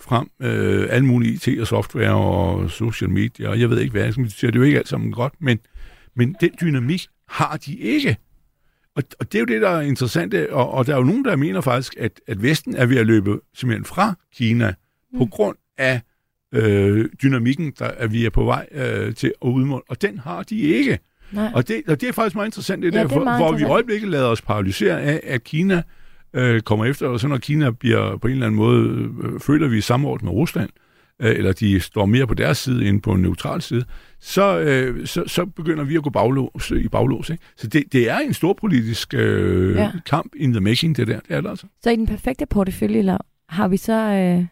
frem, 0.00 0.30
øh, 0.40 0.86
alle 0.90 1.06
mulige 1.06 1.32
IT 1.32 1.60
og 1.60 1.66
software 1.66 2.14
og 2.14 2.70
social 2.70 3.10
media, 3.10 3.48
og 3.48 3.60
jeg 3.60 3.70
ved 3.70 3.80
ikke 3.80 3.92
hvad, 3.92 4.04
jeg 4.04 4.14
siger, 4.14 4.50
det 4.50 4.54
er 4.54 4.60
jo 4.60 4.62
ikke 4.62 4.78
alt 4.78 4.88
sammen 4.88 5.12
godt, 5.12 5.34
men, 5.38 5.58
men 6.16 6.36
den 6.40 6.50
dynamik 6.60 7.06
har 7.28 7.56
de 7.56 7.76
ikke. 7.76 8.16
Og, 8.96 9.02
og 9.20 9.32
det 9.32 9.38
er 9.38 9.40
jo 9.40 9.46
det, 9.46 9.62
der 9.62 9.68
er 9.68 9.80
interessant, 9.80 10.34
og, 10.34 10.70
og 10.70 10.86
der 10.86 10.92
er 10.92 10.96
jo 10.96 11.04
nogen, 11.04 11.24
der 11.24 11.36
mener 11.36 11.60
faktisk, 11.60 11.94
at, 11.98 12.20
at 12.26 12.42
Vesten 12.42 12.76
er 12.76 12.86
ved 12.86 12.96
at 12.96 13.06
løbe 13.06 13.40
simpelthen 13.54 13.84
fra 13.84 14.14
Kina 14.34 14.74
mm. 15.12 15.18
på 15.18 15.26
grund 15.26 15.56
af 15.78 16.00
øh, 16.54 17.08
dynamikken, 17.22 17.72
der 17.78 17.86
er 17.86 18.06
vi 18.06 18.26
er 18.26 18.30
på 18.30 18.44
vej 18.44 18.66
øh, 18.72 19.14
til 19.14 19.32
at 19.42 19.48
udmåle, 19.48 19.82
og 19.88 20.02
den 20.02 20.18
har 20.18 20.42
de 20.42 20.58
ikke. 20.58 20.98
Og 21.54 21.68
det, 21.68 21.82
og 21.88 22.00
det 22.00 22.08
er 22.08 22.12
faktisk 22.12 22.34
meget 22.34 22.48
interessant, 22.48 22.82
det 22.82 22.94
ja, 22.94 22.98
der, 22.98 23.06
det 23.06 23.16
hvor, 23.16 23.36
hvor 23.36 23.52
vi 23.52 23.62
i 23.62 23.64
øjeblikket 23.64 24.08
lader 24.10 24.26
os 24.26 24.42
paralysere 24.42 25.00
af, 25.00 25.20
at 25.24 25.44
Kina 25.44 25.82
øh, 26.34 26.60
kommer 26.60 26.84
efter, 26.84 27.08
og 27.08 27.20
så 27.20 27.28
når 27.28 27.38
Kina 27.38 27.70
bliver 27.70 28.16
på 28.16 28.26
en 28.26 28.32
eller 28.32 28.46
anden 28.46 28.56
måde, 28.56 29.10
øh, 29.24 29.40
føler 29.40 29.68
vi 29.68 29.80
samordnet 29.80 30.24
med 30.24 30.32
Rusland, 30.32 30.70
øh, 31.22 31.36
eller 31.36 31.52
de 31.52 31.80
står 31.80 32.06
mere 32.06 32.26
på 32.26 32.34
deres 32.34 32.58
side 32.58 32.88
end 32.88 33.02
på 33.02 33.12
en 33.12 33.22
neutral 33.22 33.62
side, 33.62 33.84
så, 34.20 34.58
øh, 34.58 35.06
så, 35.06 35.24
så 35.26 35.46
begynder 35.46 35.84
vi 35.84 35.96
at 35.96 36.02
gå 36.02 36.10
baglås, 36.10 36.70
i 36.70 36.88
baglås. 36.88 37.30
Ikke? 37.30 37.42
Så 37.56 37.66
det, 37.66 37.92
det 37.92 38.10
er 38.10 38.18
en 38.18 38.34
stor 38.34 38.52
politisk 38.52 39.14
øh, 39.14 39.76
ja. 39.76 39.92
kamp 40.06 40.32
in 40.36 40.52
the 40.52 40.60
making, 40.60 40.96
det 40.96 41.06
der. 41.06 41.20
Det 41.20 41.36
er 41.36 41.40
det 41.40 41.50
altså. 41.50 41.66
Så 41.82 41.90
i 41.90 41.96
den 41.96 42.06
perfekte 42.06 42.46
portefølje, 42.46 43.18
har 43.48 43.68
vi 43.68 43.76
så 43.76 43.92
øh, 43.92 44.46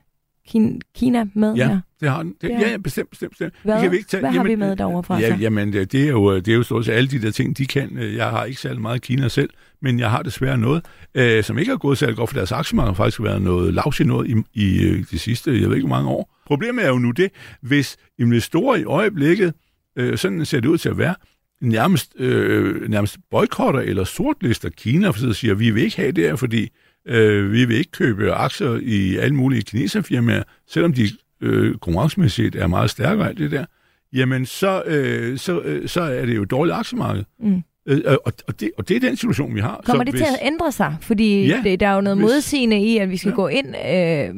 Kina 0.94 1.26
med 1.35 1.55
ja, 1.55 1.68
her? 1.68 1.81
det 2.00 2.11
har 2.11 2.22
den. 2.22 2.35
Det, 2.40 2.48
ja, 2.48 2.70
ja, 2.70 2.76
bestemt, 2.76 3.11
bestemt. 3.11 3.31
bestemt. 3.31 3.55
Hvad, 3.62 3.74
det 3.74 3.83
kan 3.83 3.90
vi 3.90 3.96
ikke 3.96 4.09
tage, 4.09 4.20
Hvad 4.20 4.31
jamen, 4.31 4.46
har 4.46 4.48
vi 4.48 4.55
med 4.55 4.76
derovre 4.76 5.03
fra? 5.03 5.18
Ja, 5.18 5.37
jamen, 5.37 5.72
det 5.72 5.94
er 5.94 6.09
jo, 6.09 6.37
det 6.37 6.48
er 6.48 6.55
jo 6.55 6.62
stort 6.62 6.85
set 6.85 6.92
alle 6.92 7.11
de 7.11 7.22
der 7.22 7.31
ting, 7.31 7.59
de 7.59 7.66
kan. 7.66 7.98
Jeg 8.16 8.26
har 8.26 8.44
ikke 8.44 8.61
særlig 8.61 8.81
meget 8.81 9.03
Kina 9.03 9.29
selv, 9.29 9.50
men 9.83 9.98
jeg 9.98 10.11
har 10.11 10.22
desværre 10.22 10.59
noget, 10.59 10.85
øh, 11.14 11.44
som 11.44 11.59
ikke 11.59 11.70
har 11.70 11.79
gået 11.79 11.98
særlig 11.98 12.16
godt, 12.16 12.31
for 12.31 12.37
deres 12.37 12.53
aktiemarked 12.53 12.88
har 12.88 12.94
faktisk 12.94 13.22
været 13.22 13.42
noget 13.42 13.74
lavs 13.74 14.00
i 14.00 14.05
noget 14.05 14.29
i, 14.29 14.35
i 14.55 14.83
øh, 14.83 15.05
de 15.11 15.18
sidste, 15.18 15.61
jeg 15.61 15.68
ved 15.68 15.76
ikke 15.76 15.88
hvor 15.88 15.96
mange 15.96 16.11
år. 16.11 16.37
Problemet 16.46 16.85
er 16.85 16.88
jo 16.88 16.98
nu 16.98 17.11
det, 17.11 17.31
hvis 17.62 17.96
investorer 18.18 18.76
i 18.76 18.85
øjeblikket, 18.85 19.55
øh, 19.96 20.18
sådan 20.18 20.44
ser 20.44 20.61
det 20.61 20.68
ud 20.68 20.79
til 20.79 20.88
at 20.88 20.98
være, 20.98 21.14
nærmest, 21.61 22.12
øh, 22.18 22.90
nærmest 22.90 23.18
boykotter 23.31 23.81
eller 23.81 24.05
sortlister 24.05 24.68
Kina, 24.68 25.11
for 25.11 25.18
så 25.18 25.33
siger, 25.33 25.55
vi 25.55 25.70
vil 25.70 25.83
ikke 25.83 25.96
have 25.96 26.12
det 26.12 26.24
her, 26.24 26.37
fordi 26.37 26.68
øh, 27.06 27.52
vi 27.52 27.64
vil 27.64 27.76
ikke 27.76 27.90
købe 27.90 28.32
aktier 28.32 28.78
i 28.82 29.16
alle 29.16 29.34
mulige 29.34 29.62
kineserfirmaer, 29.62 30.42
selvom 30.66 30.92
de 30.92 31.08
øh, 31.40 31.74
konkurrencemæssigt 31.78 32.56
er 32.56 32.66
meget 32.66 32.90
stærkere 32.90 33.28
alt 33.28 33.38
det 33.38 33.50
der, 33.50 33.64
jamen 34.12 34.46
så, 34.46 34.82
øh, 34.86 35.38
så, 35.38 35.60
øh, 35.60 35.88
så 35.88 36.00
er 36.00 36.26
det 36.26 36.36
jo 36.36 36.42
et 36.42 36.50
dårligt 36.50 36.76
aktiemarked. 36.76 37.24
Mm. 37.40 37.62
Øh, 37.86 38.00
og, 38.06 38.32
og, 38.48 38.60
det, 38.60 38.70
og 38.78 38.88
det 38.88 38.96
er 38.96 39.00
den 39.00 39.16
situation, 39.16 39.54
vi 39.54 39.60
har. 39.60 39.80
Kommer 39.84 40.00
så 40.00 40.04
det 40.04 40.12
hvis, 40.12 40.20
til 40.20 40.34
at 40.40 40.46
ændre 40.46 40.72
sig? 40.72 40.96
Fordi 41.00 41.46
ja, 41.46 41.60
det, 41.64 41.80
der 41.80 41.88
er 41.88 41.94
jo 41.94 42.00
noget 42.00 42.18
hvis, 42.18 42.24
modsigende 42.24 42.80
i, 42.80 42.98
at 42.98 43.10
vi 43.10 43.16
skal 43.16 43.30
ja, 43.30 43.34
gå 43.34 43.48
ind, 43.48 43.66
øh, 43.66 44.34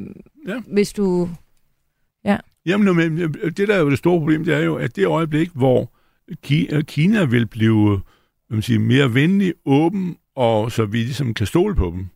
ja. 0.48 0.60
hvis 0.66 0.92
du 0.92 1.28
Ja. 2.24 2.36
Jamen, 2.66 2.96
men, 2.96 3.34
det 3.34 3.68
der 3.68 3.74
er 3.74 3.80
jo 3.80 3.90
det 3.90 3.98
store 3.98 4.18
problem, 4.18 4.44
det 4.44 4.54
er 4.54 4.62
jo, 4.62 4.76
at 4.76 4.96
det 4.96 5.06
øjeblik, 5.06 5.50
hvor 5.54 5.92
Kina 6.82 7.24
vil 7.24 7.46
blive 7.46 8.00
man 8.52 8.62
siger, 8.62 8.80
mere 8.80 9.14
venlig, 9.14 9.54
åben, 9.66 10.16
og 10.36 10.72
så 10.72 10.84
vi 10.84 10.98
ligesom 10.98 11.34
kan 11.34 11.46
stole 11.46 11.74
på 11.74 11.92
dem. 11.94 12.06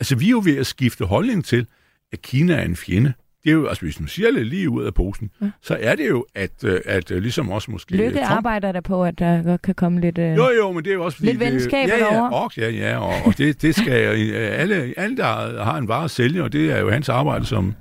Altså, 0.00 0.16
vi 0.16 0.26
er 0.26 0.30
jo 0.30 0.42
ved 0.44 0.56
at 0.56 0.66
skifte 0.66 1.04
holdning 1.04 1.44
til, 1.44 1.66
at 2.12 2.22
Kina 2.22 2.54
er 2.54 2.62
en 2.62 2.76
fjende. 2.76 3.12
Det 3.44 3.50
er 3.50 3.54
jo, 3.54 3.66
altså 3.66 3.82
hvis 3.82 4.00
man 4.00 4.08
siger 4.08 4.30
det 4.30 4.46
lige 4.46 4.70
ud 4.70 4.84
af 4.84 4.94
posen, 4.94 5.30
ja. 5.42 5.50
så 5.62 5.78
er 5.80 5.94
det 5.94 6.08
jo, 6.08 6.26
at, 6.34 6.64
øh, 6.64 6.80
at 6.84 7.10
øh, 7.10 7.22
ligesom 7.22 7.50
også 7.50 7.70
måske... 7.70 7.96
Lykke 7.96 8.18
Trump, 8.18 8.30
arbejder 8.30 8.72
der 8.72 8.80
på, 8.80 9.04
at 9.04 9.18
der 9.18 9.42
godt 9.42 9.62
kan 9.62 9.74
komme 9.74 10.00
lidt... 10.00 10.18
Jo, 10.18 10.48
jo, 10.58 10.72
men 10.72 10.84
det 10.84 10.90
er 10.90 10.94
jo 10.94 11.04
også... 11.04 11.18
Fordi 11.18 11.28
lidt 11.28 11.40
venskab 11.40 11.88
ja, 11.88 11.98
ja, 11.98 12.32
og, 12.32 12.52
ja, 12.56 12.70
ja, 12.70 12.98
og, 12.98 13.14
og 13.26 13.38
det, 13.38 13.62
det 13.62 13.74
skal 13.74 13.92
alle, 13.92 14.94
alle, 14.96 15.16
der 15.16 15.62
har 15.64 15.78
en 15.78 15.88
vare 15.88 16.04
at 16.04 16.10
sælge, 16.10 16.42
og 16.42 16.52
det 16.52 16.70
er 16.70 16.80
jo 16.80 16.90
hans 16.90 17.08
arbejde 17.08 17.46
som, 17.46 17.74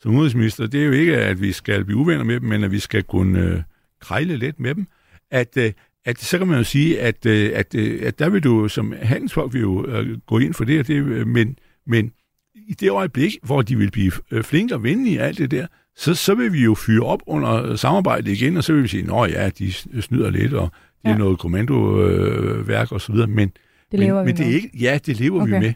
som 0.00 0.12
udenrigsminister, 0.12 0.66
det 0.66 0.80
er 0.80 0.84
jo 0.84 0.92
ikke, 0.92 1.16
at 1.16 1.40
vi 1.40 1.52
skal 1.52 1.84
blive 1.84 1.98
uvenner 1.98 2.24
med 2.24 2.40
dem, 2.40 2.48
men 2.48 2.64
at 2.64 2.70
vi 2.70 2.78
skal 2.78 3.02
kunne 3.02 3.40
øh, 3.40 3.62
krejle 4.00 4.36
lidt 4.36 4.60
med 4.60 4.74
dem. 4.74 4.86
At, 5.30 5.56
øh, 5.56 5.72
at 6.04 6.18
så 6.18 6.38
kan 6.38 6.46
man 6.46 6.58
jo 6.58 6.64
sige, 6.64 7.00
at, 7.00 7.26
øh, 7.26 7.50
at, 7.54 7.74
øh, 7.74 8.00
at 8.06 8.18
der 8.18 8.28
vil 8.28 8.44
du 8.44 8.68
som 8.68 8.94
handelsfolk 9.02 9.52
vil 9.52 9.60
jo 9.60 9.86
øh, 9.86 10.18
gå 10.26 10.38
ind 10.38 10.54
for 10.54 10.64
det, 10.64 10.80
og 10.80 10.86
det 10.86 11.26
men, 11.26 11.58
men 11.86 12.12
i 12.54 12.74
det 12.74 12.90
øjeblik, 12.90 13.36
hvor 13.42 13.62
de 13.62 13.78
vil 13.78 13.90
blive 13.90 14.12
flinke 14.42 14.74
og 14.74 14.82
venlige 14.82 15.20
alt 15.20 15.38
det 15.38 15.50
der, 15.50 15.66
så, 15.96 16.14
så 16.14 16.34
vil 16.34 16.52
vi 16.52 16.64
jo 16.64 16.74
fyre 16.74 17.02
op 17.02 17.22
under 17.26 17.76
samarbejdet 17.76 18.28
igen, 18.28 18.56
og 18.56 18.64
så 18.64 18.72
vil 18.72 18.82
vi 18.82 18.88
sige, 18.88 19.14
at 19.14 19.32
ja, 19.32 19.48
de 19.48 19.72
snyder 20.02 20.30
lidt, 20.30 20.52
og 20.52 20.70
det 21.02 21.08
ja. 21.08 21.14
er 21.14 21.18
noget 21.18 21.38
kommandoværk 21.38 22.92
og 22.92 23.00
så 23.00 23.12
videre, 23.12 23.26
men, 23.26 23.52
det 23.92 24.00
lever 24.00 24.14
men, 24.14 24.26
vi 24.26 24.32
men 24.32 24.36
det 24.36 24.46
er 24.46 24.54
ikke, 24.54 24.70
ja, 24.80 24.98
det 25.06 25.20
lever 25.20 25.42
okay. 25.42 25.52
vi 25.52 25.58
med. 25.58 25.72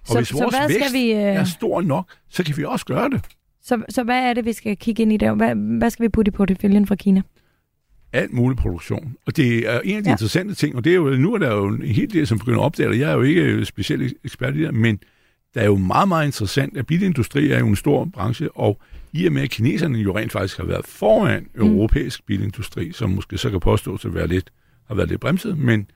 Og 0.00 0.06
så, 0.06 0.18
hvis 0.18 0.34
vores 0.34 0.54
så 0.54 0.58
hvad 0.58 0.68
vækst 0.68 0.88
skal 0.88 1.00
vi, 1.00 1.12
uh... 1.12 1.18
er 1.18 1.44
stor 1.44 1.80
nok, 1.80 2.12
så 2.28 2.44
kan 2.44 2.56
vi 2.56 2.64
også 2.64 2.84
gøre 2.86 3.10
det. 3.10 3.20
Så, 3.62 3.82
så 3.88 4.02
hvad 4.02 4.18
er 4.18 4.34
det, 4.34 4.44
vi 4.44 4.52
skal 4.52 4.76
kigge 4.76 5.02
ind 5.02 5.12
i 5.12 5.16
der? 5.16 5.34
Hvad, 5.34 5.54
hvad 5.78 5.90
skal 5.90 6.02
vi 6.02 6.08
putte 6.08 6.28
i 6.28 6.32
porteføljen 6.32 6.86
fra 6.86 6.94
Kina? 6.94 7.22
Alt 8.12 8.32
mulig 8.32 8.56
produktion. 8.58 9.14
Og 9.26 9.36
det 9.36 9.68
er 9.68 9.80
en 9.80 9.96
af 9.96 10.02
de 10.02 10.08
ja. 10.08 10.14
interessante 10.14 10.54
ting, 10.54 10.76
og 10.76 10.84
det 10.84 10.90
er 10.90 10.96
jo, 10.96 11.10
nu 11.10 11.34
er 11.34 11.38
der 11.38 11.54
jo 11.54 11.66
en 11.66 11.82
hel 11.82 12.12
del, 12.12 12.26
som 12.26 12.38
begynder 12.38 12.58
at 12.58 12.64
opdage 12.64 12.90
det. 12.90 12.98
Jeg 12.98 13.10
er 13.10 13.14
jo 13.14 13.22
ikke 13.22 13.64
specielt 13.64 14.14
ekspert 14.24 14.56
i 14.56 14.62
det, 14.62 14.74
men 14.74 14.98
der 15.54 15.60
er 15.60 15.66
jo 15.66 15.76
meget, 15.76 16.08
meget 16.08 16.26
interessant, 16.26 16.76
at 16.76 16.86
bilindustri 16.86 17.50
er 17.50 17.58
jo 17.58 17.66
en 17.66 17.76
stor 17.76 18.04
branche, 18.04 18.50
og 18.50 18.80
i 19.12 19.26
og 19.26 19.32
med, 19.32 19.42
at 19.42 19.50
kineserne 19.50 19.98
jo 19.98 20.18
rent 20.18 20.32
faktisk 20.32 20.56
har 20.56 20.64
været 20.64 20.86
foran 20.86 21.46
mm. 21.54 21.66
europæisk 21.66 22.26
bilindustri, 22.26 22.92
som 22.92 23.10
måske 23.10 23.38
så 23.38 23.50
kan 23.50 23.60
påstås 23.60 24.04
at 24.04 24.14
være 24.14 24.26
lidt, 24.26 24.50
har 24.88 24.94
været 24.94 25.08
lidt 25.08 25.20
bremset, 25.20 25.58
men 25.58 25.90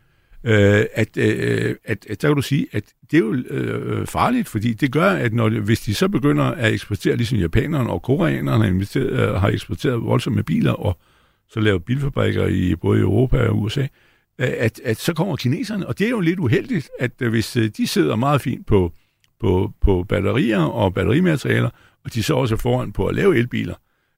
øh, 0.44 0.84
at, 0.94 1.16
øh, 1.16 1.76
at, 1.84 2.06
at 2.10 2.22
der 2.22 2.28
kan 2.28 2.36
du 2.36 2.42
sige, 2.42 2.66
at 2.72 2.84
det 3.10 3.16
er 3.16 3.20
jo 3.20 3.34
øh, 3.34 4.06
farligt, 4.06 4.48
fordi 4.48 4.72
det 4.72 4.92
gør, 4.92 5.10
at 5.10 5.32
når, 5.32 5.48
hvis 5.48 5.80
de 5.80 5.94
så 5.94 6.08
begynder 6.08 6.44
at 6.44 6.72
eksportere, 6.72 7.16
ligesom 7.16 7.38
japanerne 7.38 7.90
og 7.90 8.02
koreanerne 8.02 8.64
har, 8.64 9.00
øh, 9.00 9.40
har 9.40 9.48
eksporteret 9.48 10.02
voldsomt 10.02 10.36
med 10.36 10.44
biler, 10.44 10.72
og 10.72 10.98
så 11.52 11.60
laver 11.60 11.78
bilfabrikker 11.78 12.46
i 12.46 12.74
både 12.74 13.00
Europa 13.00 13.48
og 13.48 13.62
USA, 13.62 13.86
at, 14.38 14.80
at 14.84 14.96
så 14.96 15.14
kommer 15.14 15.36
kineserne, 15.36 15.86
og 15.86 15.98
det 15.98 16.06
er 16.06 16.10
jo 16.10 16.20
lidt 16.20 16.38
uheldigt, 16.38 16.90
at 16.98 17.10
øh, 17.20 17.30
hvis 17.30 17.56
øh, 17.56 17.70
de 17.76 17.86
sidder 17.86 18.16
meget 18.16 18.40
fint 18.40 18.66
på, 18.66 18.92
på, 19.40 19.72
på 19.80 20.02
batterier 20.08 20.62
og 20.62 20.94
batterimaterialer, 20.94 21.70
og 22.04 22.14
de 22.14 22.22
så 22.22 22.34
også 22.34 22.54
er 22.54 22.58
foran 22.58 22.92
på 22.92 23.06
at 23.06 23.14
lave 23.14 23.36
elbiler, 23.36 23.74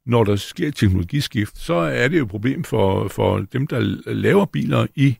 når 0.06 0.24
der 0.24 0.36
sker 0.36 0.68
et 0.68 0.74
teknologiskift, 0.74 1.58
så 1.58 1.74
er 1.74 2.08
det 2.08 2.18
jo 2.18 2.22
et 2.22 2.30
problem 2.30 2.64
for, 2.64 3.08
for 3.08 3.46
dem, 3.52 3.66
der 3.66 3.80
laver 4.06 4.44
biler 4.44 4.86
i 4.94 5.16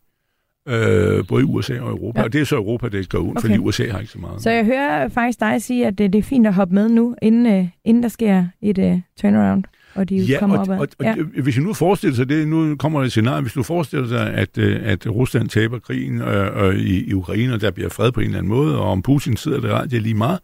øh, 0.68 1.26
både 1.28 1.42
i 1.42 1.44
USA 1.44 1.80
og 1.80 1.90
Europa. 1.90 2.20
Ja. 2.20 2.24
Og 2.24 2.32
det 2.32 2.40
er 2.40 2.44
så 2.44 2.56
Europa, 2.56 2.88
det 2.88 3.08
går 3.08 3.18
ud, 3.18 3.30
okay. 3.30 3.40
fordi 3.40 3.58
USA 3.58 3.90
har 3.90 3.98
ikke 3.98 4.12
så 4.12 4.18
meget. 4.18 4.42
Så 4.42 4.50
jeg 4.50 4.64
hører 4.64 5.08
faktisk 5.08 5.40
dig 5.40 5.62
sige, 5.62 5.86
at 5.86 5.98
det, 5.98 6.14
er 6.14 6.22
fint 6.22 6.46
at 6.46 6.54
hoppe 6.54 6.74
med 6.74 6.88
nu, 6.88 7.16
inden, 7.22 7.46
øh, 7.46 7.68
inden 7.84 8.02
der 8.02 8.08
sker 8.08 8.46
et 8.62 8.78
uh, 8.78 9.00
turnaround 9.20 9.64
og 9.94 10.08
de 10.08 10.16
ja, 10.16 10.38
kommer 10.38 10.56
og, 10.56 10.62
op 10.62 10.70
af. 10.70 10.78
Og, 10.78 10.88
og, 10.98 11.04
ja. 11.04 11.14
hvis 11.42 11.56
jeg 11.56 11.64
nu 11.64 11.74
forestiller 11.74 12.16
sig 12.16 12.28
det, 12.28 12.48
nu 12.48 12.76
kommer 12.76 12.98
der 13.00 13.06
et 13.06 13.10
scenarie, 13.10 13.42
hvis 13.42 13.52
du 13.52 13.62
forestiller 13.62 14.08
sig, 14.08 14.34
at, 14.34 14.58
øh, 14.58 14.80
at 14.82 15.06
Rusland 15.06 15.48
taber 15.48 15.78
krigen 15.78 16.20
øh, 16.20 16.66
øh, 16.66 16.76
i, 16.76 17.04
i 17.04 17.14
Ukraine, 17.14 17.54
og 17.54 17.60
der 17.60 17.70
bliver 17.70 17.88
fred 17.88 18.12
på 18.12 18.20
en 18.20 18.26
eller 18.26 18.38
anden 18.38 18.48
måde, 18.48 18.78
og 18.78 18.90
om 18.90 19.02
Putin 19.02 19.36
sidder 19.36 19.60
der, 19.60 19.84
det 19.84 19.96
er 19.96 20.00
lige 20.00 20.14
meget, 20.14 20.40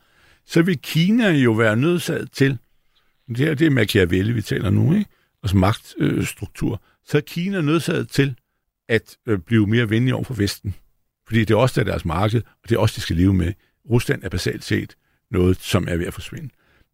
så 0.46 0.62
vil 0.62 0.78
Kina 0.78 1.30
jo 1.30 1.52
være 1.52 1.76
nødsaget 1.76 2.32
til, 2.32 2.58
det 3.28 3.38
her 3.38 3.54
det 3.54 3.66
er 3.66 3.70
Machiavelli, 3.70 4.32
vi 4.32 4.42
taler 4.42 4.70
nu, 4.70 4.94
ikke? 4.94 5.10
altså 5.42 5.56
magtstruktur, 5.56 6.72
øh, 6.72 6.78
så 7.06 7.16
er 7.16 7.20
Kina 7.20 7.60
nødsaget 7.60 8.08
til 8.08 8.34
at 8.88 9.16
øh, 9.26 9.38
blive 9.38 9.66
mere 9.66 9.90
venlig 9.90 10.14
over 10.14 10.24
for 10.24 10.34
Vesten. 10.34 10.74
Fordi 11.26 11.40
det 11.40 11.50
er 11.50 11.58
også 11.58 11.80
der 11.80 11.90
deres 11.90 12.04
marked, 12.04 12.42
og 12.62 12.68
det 12.68 12.74
er 12.74 12.78
også 12.78 12.94
de 12.96 13.00
skal 13.00 13.16
leve 13.16 13.34
med. 13.34 13.52
Rusland 13.90 14.22
er 14.22 14.28
basalt 14.28 14.64
set 14.64 14.94
noget, 15.30 15.56
som 15.60 15.86
er 15.88 15.96
ved 15.96 16.06
at 16.06 16.14
forsvinde. 16.14 16.48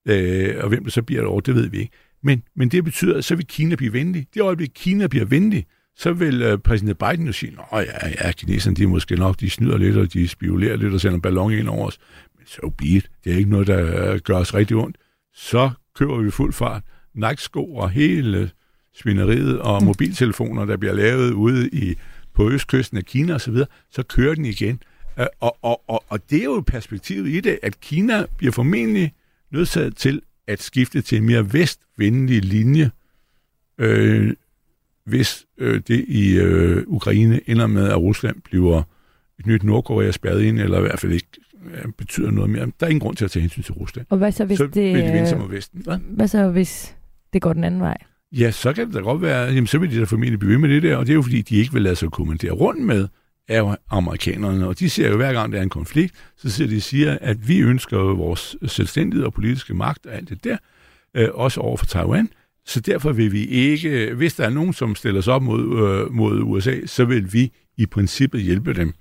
Øh, 0.09 0.55
og 0.63 0.69
hvem 0.69 0.85
det 0.85 0.93
så 0.93 1.03
bliver 1.03 1.27
over, 1.27 1.41
det 1.41 1.55
ved 1.55 1.69
vi 1.69 1.79
ikke. 1.79 1.93
Men, 2.27 2.43
men 2.57 2.69
det 2.69 2.85
betyder, 2.85 3.19
at 3.19 3.25
så 3.25 3.37
vil 3.37 3.47
Kina 3.47 3.75
blive 3.75 3.93
venlig. 3.93 4.27
Det 4.35 4.41
øjeblik, 4.41 4.71
Kina 4.75 5.07
bliver 5.07 5.25
venlig, 5.25 5.67
så 5.97 6.13
vil 6.13 6.43
øh, 6.43 6.59
præsident 6.59 6.99
Biden 6.99 7.27
jo 7.27 7.33
sige, 7.33 7.57
at 7.73 7.87
ja, 7.87 8.09
ja, 8.27 8.33
kineserne, 8.33 8.77
de 8.77 8.83
er 8.83 8.89
måske 8.89 9.17
nok, 9.17 9.41
de 9.41 9.51
snyder 9.51 9.79
lidt, 9.79 9.97
og 9.97 10.13
de 10.13 10.29
spiolerer 10.29 10.77
lidt 10.77 10.95
og 10.95 11.01
sender 11.01 11.19
ballon 11.19 11.53
ind 11.53 11.69
over 11.69 11.87
os. 11.87 11.99
Men 12.39 12.47
så 12.47 12.73
be 12.79 12.85
it. 12.85 13.11
Det 13.25 13.33
er 13.33 13.37
ikke 13.37 13.51
noget, 13.51 13.67
der 13.67 14.13
øh, 14.13 14.21
gør 14.21 14.37
os 14.37 14.55
rigtig 14.55 14.77
ondt. 14.77 14.97
Så 15.35 15.71
kører 15.95 16.23
vi 16.23 16.31
fuld 16.31 16.53
fart. 16.53 16.83
Nike-sko 17.15 17.77
og 17.77 17.91
hele 17.91 18.51
svineriet 18.95 19.59
og 19.59 19.83
mm. 19.83 19.87
mobiltelefoner, 19.87 20.65
der 20.65 20.77
bliver 20.77 20.95
lavet 20.95 21.33
ude 21.33 21.69
i, 21.69 21.95
på 22.35 22.51
østkysten 22.51 22.99
af 22.99 23.05
Kina 23.05 23.35
osv., 23.35 23.57
så, 23.57 23.67
så 23.91 24.03
kører 24.03 24.35
den 24.35 24.45
igen. 24.45 24.83
Øh, 25.19 25.27
og, 25.41 25.57
og, 25.63 25.83
og, 25.89 26.05
og 26.09 26.31
det 26.31 26.41
er 26.41 26.45
jo 26.45 26.63
perspektivet 26.67 27.29
i 27.29 27.41
det, 27.41 27.59
at 27.63 27.81
Kina 27.81 28.27
bliver 28.37 28.53
formentlig 28.53 29.13
nødsaget 29.51 29.97
til 29.97 30.23
at 30.47 30.63
skifte 30.63 31.03
til 31.03 31.19
en 31.19 31.27
mere 31.27 31.53
vestvenlig 31.53 32.45
linje, 32.45 32.91
øh, 33.79 34.35
hvis 35.05 35.47
øh, 35.59 35.81
det 35.89 36.05
i 36.09 36.39
øh, 36.39 36.85
Ukraine 36.87 37.41
ender 37.47 37.67
med, 37.67 37.89
at 37.89 37.97
Rusland 37.97 38.37
bliver 38.45 38.83
et 39.39 39.47
nyt 39.47 39.63
Nordkorea 39.63 40.11
spærret 40.11 40.43
ind, 40.43 40.61
eller 40.61 40.79
i 40.79 40.81
hvert 40.81 41.01
fald 41.01 41.13
ikke 41.13 41.29
øh, 41.65 41.93
betyder 41.99 42.31
noget 42.31 42.51
mere. 42.51 42.67
Der 42.81 42.87
er 42.87 42.91
ingen 42.91 43.01
grund 43.01 43.17
til 43.17 43.25
at 43.25 43.31
tage 43.31 43.41
hensyn 43.41 43.63
til 43.63 43.75
Rusland. 43.75 44.07
Og 44.11 44.19
hvad 44.19 44.33
så, 44.33 44.45
hvis 44.45 44.59
så 44.59 44.67
det... 44.67 44.95
vil 44.95 45.03
de 45.03 45.13
vende 45.13 45.29
sig 45.29 45.39
mod 45.39 45.51
Vesten. 45.51 45.83
Hvad? 45.85 45.99
hvad 45.99 46.29
så, 46.29 46.49
hvis 46.49 46.97
det 47.33 47.43
går 47.43 47.53
den 47.53 47.65
anden 47.65 47.81
vej? 47.81 47.97
Ja, 48.33 48.51
så 48.51 48.73
kan 48.73 48.87
det 48.87 48.95
da 48.95 49.01
godt 49.01 49.23
være, 49.23 49.47
jamen 49.47 49.67
så 49.67 49.79
vil 49.79 49.91
de 49.91 49.99
da 49.99 50.05
formentlig 50.05 50.39
blive 50.39 50.53
ved 50.53 50.59
med 50.59 50.69
det 50.69 50.83
der, 50.83 50.97
og 50.97 51.07
det 51.07 51.13
er 51.13 51.15
jo 51.15 51.23
fordi, 51.23 51.43
de 51.43 51.57
ikke 51.57 51.73
vil 51.73 51.83
lade 51.83 51.97
sig 51.97 52.11
kommentere 52.11 52.53
rundt 52.53 52.85
med, 52.85 53.09
er 53.49 53.59
jo 53.59 53.77
amerikanerne, 53.91 54.69
og 54.69 54.79
de 54.79 54.91
ser 54.91 55.11
jo 55.11 55.17
hver 55.17 55.33
gang, 55.33 55.53
der 55.53 55.59
er 55.59 55.63
en 55.63 55.69
konflikt, 55.69 56.15
så 56.37 56.51
siger 56.51 56.69
de 56.69 56.81
siger, 56.81 57.19
at 57.21 57.49
vi 57.49 57.59
ønsker 57.59 57.99
vores 57.99 58.57
selvstændighed 58.67 59.27
og 59.27 59.35
politiske 59.35 59.75
magt 59.75 60.07
og 60.07 60.15
alt 60.15 60.29
det 60.29 60.45
der, 60.45 60.57
øh, 61.15 61.29
også 61.35 61.61
over 61.61 61.77
for 61.77 61.87
Taiwan. 61.87 62.29
Så 62.67 62.81
derfor 62.81 63.13
vil 63.13 63.33
vi 63.33 63.45
ikke, 63.45 64.15
hvis 64.15 64.35
der 64.35 64.45
er 64.45 64.51
nogen, 64.51 64.73
som 64.73 64.95
stiller 64.95 65.21
sig 65.21 65.33
op 65.33 65.43
mod, 65.43 65.61
øh, 65.61 66.13
mod 66.13 66.41
USA, 66.41 66.87
så 66.87 67.05
vil 67.05 67.33
vi 67.33 67.53
i 67.77 67.87
princippet 67.87 68.43
hjælpe 68.43 68.75
dem, 68.75 68.93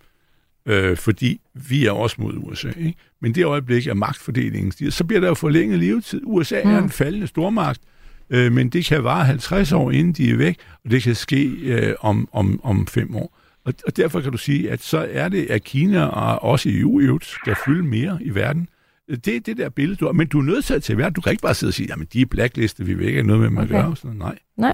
øh, 0.65 0.97
fordi 0.97 1.41
vi 1.53 1.85
er 1.85 1.91
også 1.91 2.15
mod 2.19 2.33
USA. 2.37 2.67
Ikke? 2.67 2.93
Men 3.21 3.35
det 3.35 3.45
øjeblik, 3.45 3.87
at 3.87 3.97
magtfordelingen 3.97 4.71
stiger, 4.71 4.91
så 4.91 5.03
bliver 5.03 5.19
der 5.19 5.27
jo 5.27 5.33
forlænget 5.33 5.79
levetid. 5.79 6.21
USA 6.23 6.61
mm. 6.63 6.69
er 6.69 6.77
en 6.77 6.89
faldende 6.89 7.27
stormagt, 7.27 7.81
øh, 8.29 8.51
men 8.51 8.69
det 8.69 8.85
kan 8.85 9.03
vare 9.03 9.25
50 9.25 9.71
år, 9.71 9.91
inden 9.91 10.13
de 10.13 10.31
er 10.31 10.37
væk, 10.37 10.57
og 10.83 10.91
det 10.91 11.03
kan 11.03 11.15
ske 11.15 11.43
øh, 11.45 11.95
om, 11.99 12.29
om, 12.31 12.59
om 12.63 12.87
fem 12.87 13.15
år. 13.15 13.39
Og, 13.65 13.73
og 13.87 13.97
derfor 13.97 14.21
kan 14.21 14.31
du 14.31 14.37
sige, 14.37 14.71
at 14.71 14.81
så 14.81 15.07
er 15.11 15.29
det, 15.29 15.45
at 15.49 15.63
Kina 15.63 16.05
og 16.05 16.43
også 16.43 16.69
EU 16.71 17.19
skal 17.21 17.55
fylde 17.65 17.83
mere 17.83 18.19
i 18.21 18.35
verden. 18.35 18.69
Det 19.09 19.27
er 19.27 19.39
det 19.39 19.57
der 19.57 19.69
billede, 19.69 19.97
du 19.97 20.05
har. 20.05 20.11
Men 20.11 20.27
du 20.27 20.39
er 20.39 20.43
nødt 20.43 20.65
til 20.65 20.93
at 20.93 20.97
være. 20.97 21.09
Du 21.09 21.21
kan 21.21 21.31
ikke 21.31 21.41
bare 21.41 21.53
sidde 21.53 21.69
og 21.69 21.73
sige, 21.73 21.93
at 21.93 22.13
de 22.13 22.21
er 22.21 22.25
blacklistet, 22.25 22.87
vi 22.87 22.93
vil 22.93 23.07
ikke 23.07 23.17
have 23.17 23.27
noget 23.27 23.41
med 23.41 23.49
dem 23.49 23.57
okay. 23.57 23.75
at 23.75 23.85
gøre. 23.85 23.95
Sådan, 23.95 24.17
nej. 24.17 24.37
Nej. 24.57 24.73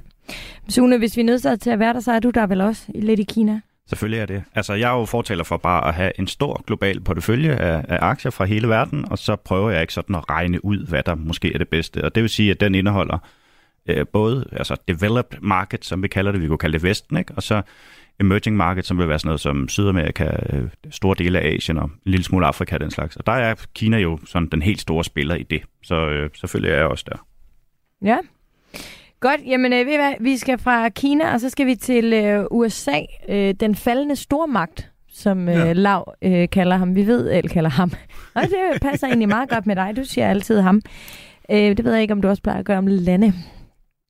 Sune, 0.70 0.98
hvis 0.98 1.18
vi 1.18 1.22
er 1.22 1.26
nødt 1.26 1.62
til 1.62 1.70
at 1.70 1.80
være 1.80 1.94
der, 1.94 2.00
så 2.00 2.12
er 2.12 2.20
du 2.20 2.30
der 2.30 2.48
vel 2.48 2.62
også 2.62 2.84
lidt 2.96 3.20
i 3.20 3.24
Kina? 3.24 3.62
Selvfølgelig 3.88 4.20
er 4.20 4.26
det. 4.26 4.44
Altså, 4.56 4.74
jeg 4.74 4.94
er 4.94 5.00
jo 5.00 5.06
fortaler 5.06 5.44
for 5.44 5.58
bare 5.58 5.88
at 5.88 5.94
have 5.94 6.12
en 6.20 6.28
stor 6.28 6.64
global 6.68 7.02
portefølje 7.02 7.56
af, 7.56 7.86
af 7.88 7.98
aktier 8.02 8.32
fra 8.32 8.46
hele 8.46 8.68
verden, 8.68 9.06
og 9.12 9.18
så 9.18 9.36
prøver 9.36 9.70
jeg 9.70 9.82
ikke 9.82 9.94
sådan 9.94 10.16
at 10.16 10.30
regne 10.30 10.66
ud, 10.66 10.88
hvad 10.88 11.04
der 11.04 11.16
måske 11.16 11.54
er 11.54 11.58
det 11.58 11.70
bedste. 11.70 12.04
Og 12.04 12.16
det 12.16 12.24
vil 12.24 12.30
sige, 12.30 12.52
at 12.52 12.60
den 12.60 12.76
indeholder 12.76 13.18
øh, 13.88 14.06
både 14.14 14.46
altså 14.52 14.76
developed 14.88 15.40
market, 15.42 15.86
som 15.86 16.04
vi 16.04 16.08
kalder 16.08 16.32
det, 16.32 16.42
vi 16.42 16.48
kunne 16.48 16.58
kalde 16.58 16.74
det 16.74 16.84
Vesten, 16.84 17.18
ikke? 17.18 17.34
og 17.36 17.44
så 17.44 17.62
emerging 18.22 18.58
market, 18.58 18.86
som 18.86 18.98
vil 18.98 19.10
være 19.10 19.20
sådan 19.20 19.28
noget 19.28 19.42
som 19.42 19.70
Sydamerika, 19.70 20.26
øh, 20.26 20.70
store 20.90 21.16
dele 21.18 21.40
af 21.40 21.56
Asien 21.56 21.78
og 21.78 21.86
en 21.86 21.92
lille 22.06 22.24
smule 22.24 22.46
Afrika 22.46 22.78
den 22.78 22.92
slags. 22.92 23.16
Og 23.16 23.26
der 23.26 23.32
er 23.32 23.56
Kina 23.76 23.98
jo 23.98 24.20
sådan 24.26 24.48
den 24.48 24.62
helt 24.62 24.82
store 24.82 25.04
spiller 25.04 25.36
i 25.36 25.44
det. 25.44 25.62
Så 25.84 25.96
øh, 25.96 26.30
selvfølgelig 26.34 26.72
er 26.72 26.78
jeg 26.78 26.86
også 26.86 27.06
der. 27.08 27.26
Ja. 28.02 28.18
Godt, 29.20 29.42
jamen 29.46 29.74
øh, 29.74 29.86
ved 29.86 29.98
hvad? 29.98 30.14
vi 30.20 30.38
skal 30.38 30.58
fra 30.58 30.90
Kina, 30.90 31.34
og 31.34 31.40
så 31.40 31.50
skal 31.50 31.66
vi 31.66 31.76
til 31.76 32.14
øh, 32.14 32.46
USA, 32.52 33.00
øh, 33.30 33.54
den 33.60 33.76
faldende 33.76 34.16
stormagt, 34.16 34.92
som 35.10 35.50
øh, 35.50 35.56
ja. 35.56 35.74
Lav 35.74 36.14
øh, 36.22 36.50
kalder 36.50 36.78
ham. 36.78 36.96
Vi 36.96 37.08
ved, 37.08 37.32
eller 37.32 37.52
kalder 37.54 37.70
ham. 37.70 37.92
Og 38.36 38.42
det 38.42 38.82
passer 38.82 39.08
egentlig 39.08 39.30
meget 39.30 39.50
godt 39.50 39.68
med 39.68 39.76
dig, 39.76 39.94
du 39.96 40.04
siger 40.04 40.30
altid 40.30 40.60
ham. 40.60 40.82
Øh, 41.52 41.78
det 41.78 41.86
ved 41.86 41.94
jeg 41.94 42.02
ikke, 42.02 42.12
om 42.12 42.22
du 42.22 42.28
også 42.28 42.44
plejer 42.44 42.60
at 42.60 42.66
gøre 42.66 42.78
om 42.78 42.88
lande. 42.88 43.34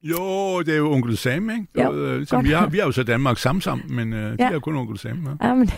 Jo, 0.04 0.62
det 0.62 0.74
er 0.74 0.78
jo 0.78 0.92
onkel 0.92 1.18
Sam, 1.18 1.50
ikke? 1.50 1.84
Jo, 1.84 1.94
øh, 1.94 2.28
som 2.28 2.44
vi, 2.44 2.50
har, 2.50 2.70
vi 2.70 2.78
har 2.78 2.86
jo 2.86 2.92
så 2.92 3.04
Danmark 3.04 3.38
sammen 3.38 3.62
sammen, 3.62 3.96
men 3.96 4.14
øh, 4.14 4.24
ja. 4.24 4.30
det 4.30 4.42
er 4.42 4.52
jo 4.52 4.60
kun 4.60 4.76
onkel 4.76 4.98
Sam. 4.98 5.28
Ja. 5.42 5.48
Ja, 5.48 5.54
men 5.54 5.70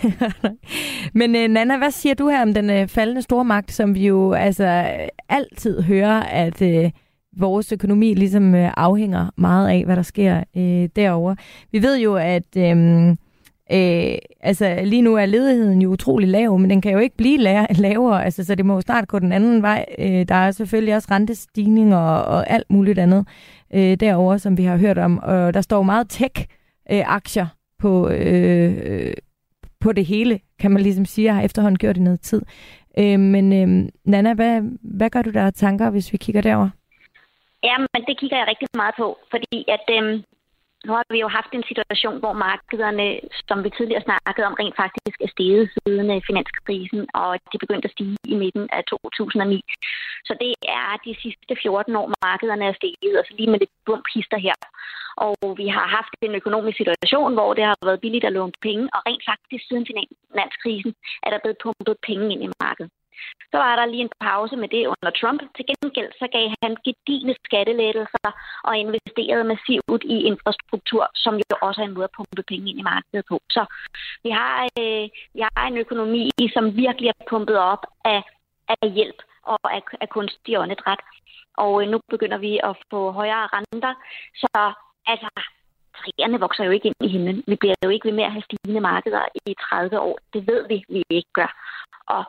men 1.20 1.36
uh, 1.36 1.54
Nana, 1.54 1.78
hvad 1.78 1.92
siger 1.92 2.16
du 2.16 2.30
her 2.30 2.42
om 2.42 2.54
den 2.54 2.70
uh, 2.70 2.88
faldende 2.88 3.22
stormagt, 3.22 3.72
som 3.72 3.96
vi 3.96 4.08
jo 4.08 4.34
altså 4.34 4.88
altid 5.30 5.82
hører, 5.82 6.20
at 6.24 6.62
uh, 6.62 6.90
vores 7.38 7.72
økonomi 7.72 8.14
ligesom 8.14 8.54
uh, 8.54 8.70
afhænger 8.78 9.30
meget 9.38 9.70
af, 9.70 9.86
hvad 9.86 9.96
der 9.96 10.02
sker 10.02 10.44
uh, 10.56 10.86
derover. 10.96 11.36
Vi 11.72 11.82
ved 11.82 12.00
jo, 12.00 12.16
at 12.16 12.58
uh, 12.58 13.16
Øh, 13.72 14.18
altså 14.42 14.80
lige 14.84 15.02
nu 15.02 15.16
er 15.16 15.26
ledigheden 15.26 15.82
jo 15.82 15.90
utrolig 15.90 16.30
lav, 16.30 16.60
men 16.60 16.70
den 16.70 16.82
kan 16.82 16.92
jo 16.92 17.00
ikke 17.00 17.18
blive 17.18 17.38
lavere, 17.72 18.26
altså, 18.26 18.44
så 18.44 18.56
det 18.56 18.66
må 18.66 18.74
jo 18.74 18.82
snart 18.82 19.08
gå 19.08 19.20
den 19.20 19.32
anden 19.32 19.62
vej. 19.62 19.86
Øh, 20.00 20.26
der 20.28 20.36
er 20.36 20.52
selvfølgelig 20.52 20.96
også 20.96 21.08
rentestigninger 21.12 21.98
og, 21.98 22.26
og 22.26 22.50
alt 22.50 22.70
muligt 22.70 23.00
andet 23.00 23.28
øh, 23.74 23.98
derover, 24.00 24.38
som 24.38 24.58
vi 24.58 24.64
har 24.64 24.78
hørt 24.78 24.98
om. 24.98 25.20
Og 25.20 25.54
der 25.54 25.62
står 25.62 25.84
meget 25.84 26.10
tech-aktier 26.10 27.48
på, 27.80 28.10
øh, 28.10 29.14
på 29.80 29.92
det 29.92 30.06
hele, 30.06 30.40
kan 30.60 30.72
man 30.72 30.82
ligesom 30.82 31.06
sige. 31.06 31.26
Jeg 31.26 31.36
har 31.36 31.42
efterhånden 31.42 31.78
gjort 31.78 31.96
det 31.96 32.04
noget 32.04 32.22
tid. 32.22 32.42
Øh, 32.98 33.20
men 33.20 33.54
øh, 33.54 33.90
Nana, 34.06 34.34
hvad, 34.34 34.62
hvad 34.82 35.10
gør 35.10 35.22
du 35.22 35.30
der 35.30 35.50
tanker, 35.52 35.90
hvis 35.90 36.14
vi 36.14 36.18
kigger 36.18 36.42
derover? 36.42 36.70
Ja, 37.64 37.78
men 37.78 38.02
det 38.08 38.20
kigger 38.20 38.38
jeg 38.38 38.48
rigtig 38.48 38.68
meget 38.76 38.96
på, 38.98 39.18
fordi 39.32 39.66
at 39.68 39.86
øh, 39.90 40.24
nu 40.86 40.92
har 40.98 41.06
vi 41.14 41.20
jo 41.26 41.30
haft 41.38 41.52
en 41.54 41.66
situation, 41.72 42.18
hvor 42.24 42.34
markederne, 42.48 43.08
som 43.50 43.58
vi 43.64 43.70
tidligere 43.70 44.08
snakkede 44.08 44.48
om, 44.50 44.58
rent 44.62 44.78
faktisk 44.84 45.18
er 45.26 45.30
steget 45.36 45.66
siden 45.76 46.08
øh, 46.16 46.22
finanskrisen, 46.30 47.02
og 47.22 47.30
de 47.52 47.58
begyndte 47.64 47.88
at 47.88 47.96
stige 47.96 48.18
i 48.34 48.36
midten 48.44 48.66
af 48.78 48.82
2009. 48.84 49.62
Så 50.28 50.34
det 50.44 50.54
er 50.82 50.90
de 51.06 51.14
sidste 51.24 51.54
14 51.62 51.96
år, 52.02 52.08
markederne 52.28 52.66
er 52.66 52.76
steget, 52.80 53.16
og 53.20 53.24
så 53.26 53.34
lige 53.38 53.52
med 53.52 53.60
lidt 53.60 53.76
bump 53.86 54.06
hister 54.14 54.40
her. 54.48 54.58
Og 55.28 55.36
vi 55.62 55.68
har 55.68 55.88
haft 55.98 56.14
en 56.22 56.36
økonomisk 56.42 56.78
situation, 56.78 57.34
hvor 57.38 57.54
det 57.54 57.64
har 57.70 57.78
været 57.86 58.04
billigt 58.04 58.26
at 58.26 58.36
låne 58.38 58.60
penge, 58.68 58.86
og 58.96 59.00
rent 59.08 59.24
faktisk 59.32 59.64
siden 59.68 59.86
finanskrisen 59.90 60.94
er 61.26 61.30
der 61.30 61.40
blevet 61.44 61.62
pumpet 61.64 61.98
penge 62.08 62.26
ind 62.34 62.44
i 62.44 62.50
markedet. 62.66 62.92
Så 63.52 63.58
var 63.58 63.76
der 63.76 63.86
lige 63.86 64.02
en 64.02 64.18
pause 64.20 64.56
med 64.56 64.70
det 64.76 64.88
under 64.94 65.12
Trump. 65.20 65.42
Til 65.56 65.66
gengæld 65.70 66.12
så 66.20 66.28
gav 66.36 66.46
han 66.64 66.78
gedigende 66.86 67.36
skattelettelser 67.46 68.30
og 68.64 68.78
investerede 68.78 69.44
massivt 69.44 70.04
i 70.16 70.18
infrastruktur, 70.32 71.04
som 71.16 71.34
jo 71.36 71.56
også 71.62 71.82
er 71.82 71.86
en 71.86 71.94
måde 71.94 72.10
at 72.10 72.16
pumpe 72.18 72.44
penge 72.52 72.70
ind 72.70 72.80
i 72.80 72.90
markedet 72.92 73.26
på. 73.30 73.40
Så 73.50 73.64
vi 74.24 74.30
har, 74.30 74.54
øh, 74.80 75.06
vi 75.36 75.42
har 75.48 75.68
en 75.68 75.78
økonomi, 75.78 76.30
som 76.54 76.76
virkelig 76.76 77.08
er 77.10 77.26
pumpet 77.30 77.58
op 77.58 77.84
af, 78.06 78.22
af 78.68 78.90
hjælp 78.98 79.20
og 79.44 79.60
af, 79.78 79.82
af 80.02 80.10
kunstig 80.10 80.60
åndedræt. 80.60 81.02
Og 81.58 81.82
øh, 81.82 81.90
nu 81.90 82.00
begynder 82.10 82.38
vi 82.38 82.60
at 82.64 82.76
få 82.92 83.12
højere 83.12 83.48
renter. 83.54 83.94
Så 84.42 84.74
altså, 85.08 85.30
træerne 85.98 86.40
vokser 86.40 86.64
jo 86.64 86.72
ikke 86.72 86.88
ind 86.88 86.96
i 87.02 87.08
himlen. 87.08 87.44
Vi 87.48 87.56
bliver 87.56 87.76
jo 87.84 87.90
ikke 87.90 88.08
ved 88.08 88.14
med 88.14 88.24
at 88.24 88.32
have 88.32 88.48
stigende 88.48 88.82
markeder 88.82 89.26
i 89.46 89.56
30 89.70 90.00
år. 90.00 90.18
Det 90.34 90.48
ved 90.48 90.68
vi, 90.68 90.84
vi 90.90 91.04
ikke 91.10 91.34
gør. 91.34 91.52
Og 92.08 92.24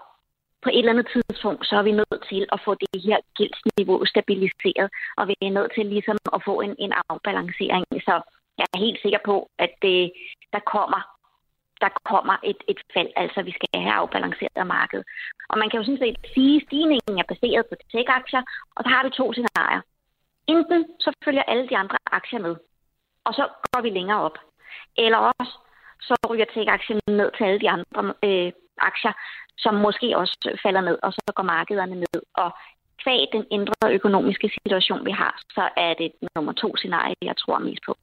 på 0.64 0.70
et 0.72 0.79
eller 0.79 0.94
andet 0.94 1.09
tidspunkt, 1.14 1.66
så 1.66 1.74
er 1.81 1.85
vi 1.88 1.92
nødt 2.00 2.22
til 2.31 2.42
at 2.55 2.59
få 2.64 2.72
det 2.83 3.03
her 3.07 3.18
gældsniveau 3.38 4.05
stabiliseret, 4.12 4.88
og 5.18 5.29
vi 5.29 5.35
er 5.42 5.57
nødt 5.59 5.72
til 5.77 5.87
ligesom 5.87 6.18
at 6.37 6.40
få 6.48 6.55
en, 6.66 6.74
en 6.79 6.92
afbalancering. 7.09 7.85
Så 8.09 8.14
jeg 8.59 8.66
er 8.74 8.85
helt 8.87 9.00
sikker 9.03 9.18
på, 9.24 9.37
at 9.59 9.72
det, 9.83 10.12
der 10.55 10.62
kommer 10.74 11.00
der 11.81 11.90
kommer 12.12 12.37
et, 12.50 12.61
et 12.68 12.81
fald, 12.94 13.11
altså 13.16 13.42
vi 13.42 13.53
skal 13.53 13.68
have 13.87 13.98
afbalanceret 14.03 14.66
markedet. 14.66 15.05
Og 15.50 15.59
man 15.59 15.70
kan 15.70 15.79
jo 15.79 15.85
sådan 15.85 16.05
set 16.05 16.18
sige, 16.35 16.57
at 16.57 16.66
stigningen 16.66 17.18
er 17.18 17.31
baseret 17.33 17.66
på 17.66 17.74
tech-aktier, 17.92 18.42
og 18.77 18.81
så 18.85 18.88
har 18.94 19.05
vi 19.05 19.11
to 19.11 19.27
scenarier. 19.33 19.81
Enten 20.46 20.81
så 21.00 21.11
følger 21.24 21.42
alle 21.42 21.68
de 21.68 21.77
andre 21.77 21.98
aktier 22.18 22.40
med, 22.46 22.57
og 23.27 23.35
så 23.35 23.44
går 23.72 23.81
vi 23.83 23.90
længere 23.90 24.20
op. 24.20 24.38
Eller 24.96 25.18
også 25.18 25.53
så 26.00 26.14
ryger 26.31 26.44
tech-aktien 26.55 27.00
ned 27.07 27.31
til 27.37 27.44
alle 27.44 27.61
de 27.61 27.70
andre 27.70 28.14
øh, 28.24 28.53
aktier, 28.78 29.12
som 29.58 29.74
måske 29.74 30.16
også 30.16 30.58
falder 30.62 30.80
ned, 30.80 30.98
og 31.02 31.12
så 31.12 31.32
går 31.37 31.42
markederne 31.42 31.94
ned. 31.94 32.20
Og 32.34 32.50
kvæg 33.02 33.20
den 33.32 33.44
ændrede 33.50 33.94
økonomiske 33.94 34.50
situation, 34.58 35.04
vi 35.04 35.10
har, 35.10 35.34
så 35.50 35.68
er 35.76 35.94
det 35.94 36.12
nummer 36.37 36.52
to 36.52 36.76
scenarie, 36.76 37.14
jeg 37.22 37.37
tror 37.37 37.58
mest 37.58 37.82
på. 37.87 37.96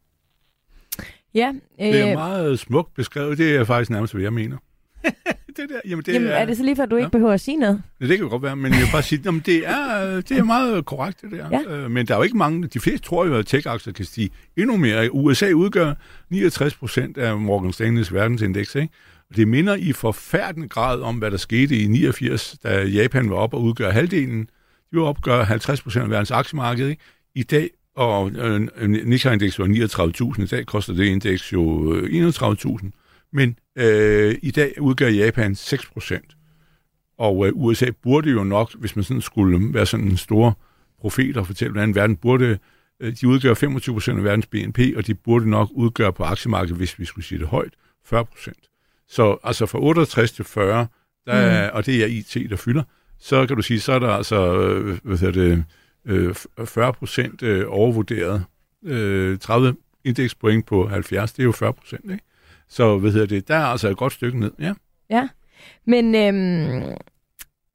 Ja, 1.34 1.54
øh... 1.82 1.88
Det 1.88 2.02
er 2.02 2.14
meget 2.14 2.60
smukt 2.60 2.94
beskrevet. 2.94 3.38
Det 3.38 3.56
er 3.56 3.64
faktisk 3.66 3.92
nærmest, 3.92 4.14
hvad 4.14 4.24
jeg 4.24 4.34
mener. 4.34 4.58
det 5.58 5.70
der, 5.70 5.80
jamen, 5.86 6.06
det 6.06 6.14
jamen 6.14 6.28
er, 6.28 6.34
er 6.36 6.46
det 6.46 6.58
så 6.58 6.64
lige 6.64 6.76
for, 6.76 6.84
at 6.84 6.92
du 6.92 6.96
ja. 6.96 7.00
ikke 7.00 7.12
behøver 7.12 7.34
at 7.34 7.42
sige 7.42 7.58
noget? 7.58 7.82
Ja, 8.02 8.08
det 8.08 8.18
kan 8.18 8.30
godt 8.30 8.44
være, 8.44 8.56
men 8.56 8.72
jeg 8.72 8.82
vil 8.82 8.88
bare 8.92 9.02
sige, 9.02 9.22
jamen, 9.26 9.42
det, 9.46 9.68
er, 9.68 10.22
det 10.22 10.32
er 10.32 10.44
meget 10.44 10.86
korrekt, 10.86 11.22
det 11.22 11.32
der. 11.32 11.50
Ja. 11.52 11.76
Øh, 11.76 11.92
men 11.92 12.08
der 12.08 12.14
er 12.14 12.18
jo 12.18 12.24
ikke 12.24 12.38
mange, 12.38 12.68
de 12.68 12.80
fleste 12.80 13.08
tror 13.08 13.26
jo, 13.26 13.36
at 13.36 13.46
tech-aktier 13.46 13.94
kan 13.94 14.06
stige 14.06 14.30
endnu 14.58 14.78
mere. 14.78 15.14
USA 15.14 15.52
udgør 15.52 15.94
69 16.30 16.76
procent 16.76 17.18
af 17.18 17.38
Morgan 17.38 17.74
Stanleys 17.74 18.14
verdensindeks, 18.14 18.76
ikke? 18.76 18.94
Det 19.36 19.48
minder 19.48 19.76
i 19.76 19.94
forfærdende 19.94 20.68
grad 20.68 21.02
om, 21.02 21.18
hvad 21.18 21.32
der 21.32 21.38
skete 21.38 21.78
i 21.78 21.88
89, 21.88 22.58
da 22.64 22.84
Japan 22.84 23.30
var 23.30 23.36
op 23.36 23.54
og 23.54 23.62
udgør 23.62 23.92
halvdelen. 23.92 24.50
De 24.92 24.98
var 24.98 25.04
opgør 25.04 25.44
50 25.44 25.82
procent 25.82 26.04
af 26.04 26.10
verdens 26.10 26.32
aktiemarked. 26.32 26.88
Ikke? 26.88 27.02
I 27.36 27.44
dag, 27.44 27.70
og 27.96 28.32
øh, 28.32 28.62
Nikkei-indeks 28.88 29.60
var 29.60 29.66
39.000, 30.36 30.44
i 30.44 30.46
dag 30.46 30.66
koster 30.66 30.94
det 30.94 31.06
indeks 31.06 31.54
jo 31.54 31.94
øh, 31.94 32.30
31.000. 32.30 32.90
Men 33.34 33.58
øh, 33.76 34.36
i 34.42 34.52
dag 34.52 34.82
udgør 34.82 35.08
Japan 35.08 35.56
6 35.56 35.86
procent. 35.86 36.38
Og 37.18 37.48
øh, 37.48 37.54
USA 37.56 37.86
burde 38.04 38.30
jo 38.30 38.44
nok, 38.44 38.74
hvis 38.76 38.96
man 38.96 39.04
sådan 39.04 39.22
skulle 39.22 39.74
være 39.74 39.86
sådan 39.86 40.08
en 40.08 40.18
stor 40.18 40.58
profet 41.00 41.38
og 41.38 41.48
fortælle, 41.48 41.72
hvordan 41.72 41.96
verden 41.96 42.16
burde, 42.16 42.58
øh, 43.00 43.14
de 43.22 43.28
udgør 43.28 43.54
25 43.54 43.96
procent 43.96 44.18
af 44.18 44.24
verdens 44.24 44.48
BNP, 44.48 44.80
og 44.96 45.08
de 45.08 45.16
burde 45.16 45.50
nok 45.50 45.70
udgøre 45.72 46.14
på 46.14 46.24
aktiemarkedet, 46.24 46.78
hvis 46.78 47.00
vi 47.00 47.06
skulle 47.06 47.26
sige 47.26 47.40
det 47.40 47.48
højt, 47.48 47.74
40 48.06 48.26
procent. 48.26 48.71
Så 49.12 49.38
altså 49.44 49.66
fra 49.66 49.80
68 49.80 50.32
til 50.32 50.46
40, 50.46 50.88
der, 51.26 51.70
mm. 51.70 51.76
og 51.76 51.86
det 51.86 52.04
er 52.04 52.08
IT, 52.08 52.50
der 52.50 52.56
fylder, 52.56 52.84
så 53.20 53.46
kan 53.46 53.56
du 53.56 53.62
sige, 53.62 53.80
så 53.80 53.94
er 53.94 54.00
der 54.00 54.10
altså 54.10 54.62
øh, 54.62 54.98
hvad 55.04 55.18
hedder 55.18 55.42
det, 55.42 55.64
øh, 56.06 56.36
40 56.66 56.94
procent 56.94 57.44
øh, 57.44 57.66
overvurderet. 57.68 58.44
Øh, 58.86 59.40
30 59.40 59.76
indekspoint 60.06 60.66
på 60.66 60.88
70, 60.88 61.34
det 61.34 61.40
er 61.40 61.44
jo 61.44 61.52
40 61.52 61.74
procent, 61.74 62.12
ikke? 62.12 62.24
Så 62.70 62.98
hvad 62.98 63.12
hedder 63.12 63.28
det, 63.28 63.48
der 63.48 63.56
er 63.56 63.66
altså 63.66 63.90
et 63.90 63.98
godt 63.98 64.14
stykke 64.14 64.40
ned, 64.40 64.52
ja. 64.60 64.74
Ja, 65.10 65.28
men 65.86 66.16
øhm, 66.16 66.96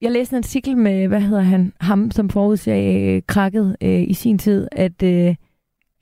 jeg 0.00 0.12
læste 0.12 0.32
en 0.32 0.38
artikel 0.38 0.76
med, 0.76 1.08
hvad 1.08 1.20
hedder 1.20 1.42
han, 1.42 1.72
ham 1.80 2.10
som 2.10 2.30
forudsagde 2.30 3.20
krakket 3.20 3.76
øh, 3.82 4.02
i 4.02 4.14
sin 4.14 4.38
tid, 4.38 4.68
at 4.72 5.02
øh, 5.02 5.34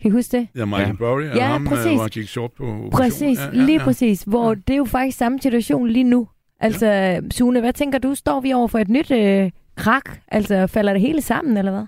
kan 0.05 0.11
I 0.11 0.15
huske 0.15 0.37
det? 0.37 0.49
Ja, 0.57 0.65
Michael 0.65 0.89
ja. 0.89 0.93
Burry, 0.93 1.23
ja, 1.23 1.47
ham, 1.47 1.63
øh, 1.63 1.69
præcis. 1.69 1.93
hvor 1.93 2.01
han 2.01 2.11
gik 2.11 2.29
short 2.29 2.53
på 2.53 2.89
Præcis, 2.93 3.39
ja, 3.39 3.45
ja, 3.45 3.65
lige 3.65 3.79
ja. 3.79 3.85
præcis. 3.85 4.23
Hvor 4.23 4.49
ja. 4.49 4.55
det 4.55 4.75
er 4.75 4.77
jo 4.77 4.85
faktisk 4.85 5.19
samme 5.19 5.41
situation 5.41 5.89
lige 5.89 6.05
nu. 6.05 6.29
Altså, 6.61 6.87
ja. 6.87 7.21
Sune, 7.31 7.61
hvad 7.61 7.73
tænker 7.73 7.99
du? 7.99 8.15
Står 8.15 8.41
vi 8.41 8.53
over 8.53 8.69
for 8.69 8.79
et 8.79 8.89
nyt 8.89 9.11
øh, 9.11 9.51
krak? 9.77 10.11
Altså, 10.29 10.67
falder 10.67 10.93
det 10.93 11.03
hele 11.03 11.23
sammen, 11.23 11.57
eller 11.57 11.73
hvad? 11.73 11.85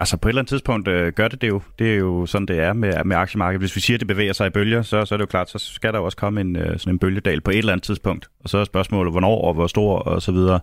Altså 0.00 0.16
på 0.16 0.28
et 0.28 0.30
eller 0.30 0.40
andet 0.40 0.48
tidspunkt 0.48 0.88
øh, 0.88 1.12
gør 1.12 1.28
det 1.28 1.40
det 1.40 1.48
jo. 1.48 1.60
Det 1.78 1.92
er 1.92 1.96
jo 1.96 2.26
sådan, 2.26 2.46
det 2.46 2.60
er 2.60 2.72
med, 2.72 3.04
med 3.04 3.16
aktiemarkedet. 3.16 3.60
Hvis 3.60 3.76
vi 3.76 3.80
siger, 3.80 3.96
at 3.96 4.00
det 4.00 4.08
bevæger 4.08 4.32
sig 4.32 4.46
i 4.46 4.50
bølger, 4.50 4.82
så, 4.82 5.04
så 5.04 5.14
er 5.14 5.16
det 5.16 5.22
jo 5.22 5.26
klart, 5.26 5.50
så 5.50 5.58
skal 5.58 5.92
der 5.92 5.98
jo 5.98 6.04
også 6.04 6.16
komme 6.16 6.40
en, 6.40 6.56
øh, 6.56 6.78
sådan 6.78 6.94
en 6.94 6.98
bølgedal 6.98 7.40
på 7.40 7.50
et 7.50 7.58
eller 7.58 7.72
andet 7.72 7.84
tidspunkt. 7.84 8.28
Og 8.44 8.48
så 8.48 8.58
er 8.58 8.64
spørgsmålet, 8.64 9.12
hvornår 9.12 9.40
og 9.40 9.54
hvor 9.54 9.66
stor 9.66 9.98
og 9.98 10.22
så 10.22 10.32
videre. 10.32 10.60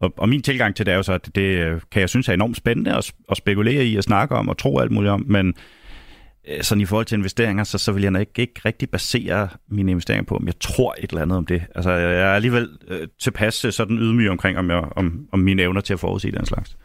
Og, 0.00 0.12
og 0.16 0.28
min 0.28 0.42
tilgang 0.42 0.76
til 0.76 0.86
det 0.86 0.92
er 0.92 0.96
jo 0.96 1.02
så, 1.02 1.12
at 1.12 1.30
det 1.34 1.42
øh, 1.42 1.80
kan 1.90 2.00
jeg 2.00 2.08
synes 2.08 2.28
er 2.28 2.32
enormt 2.32 2.56
spændende 2.56 2.96
at, 2.96 3.12
at 3.30 3.36
spekulere 3.36 3.84
i 3.84 3.96
og 3.96 4.02
snakke 4.02 4.34
om 4.34 4.48
og 4.48 4.58
tro 4.58 4.78
alt 4.78 4.92
muligt 4.92 5.12
om, 5.12 5.24
men 5.28 5.54
sådan 6.60 6.80
i 6.80 6.84
forhold 6.84 7.06
til 7.06 7.16
investeringer, 7.16 7.64
så, 7.64 7.78
så 7.78 7.92
vil 7.92 8.02
jeg 8.02 8.20
ikke, 8.20 8.32
ikke 8.42 8.60
rigtig 8.64 8.90
basere 8.90 9.48
mine 9.68 9.90
investeringer 9.90 10.24
på, 10.24 10.36
om 10.36 10.46
jeg 10.46 10.58
tror 10.60 10.94
et 10.98 11.10
eller 11.10 11.22
andet 11.22 11.38
om 11.38 11.46
det. 11.46 11.62
Altså, 11.74 11.90
jeg 11.90 12.20
er 12.20 12.34
alligevel 12.34 12.68
øh, 12.88 13.08
tilpas 13.18 13.64
øh, 13.64 13.72
sådan 13.72 13.98
ydmyg 13.98 14.30
omkring, 14.30 14.58
om, 14.58 14.70
jeg, 14.70 14.84
om, 14.96 15.28
om 15.32 15.38
mine 15.38 15.62
evner 15.62 15.80
til 15.80 15.92
at 15.92 16.00
forudsige 16.00 16.32
den 16.32 16.46
slags. 16.46 16.76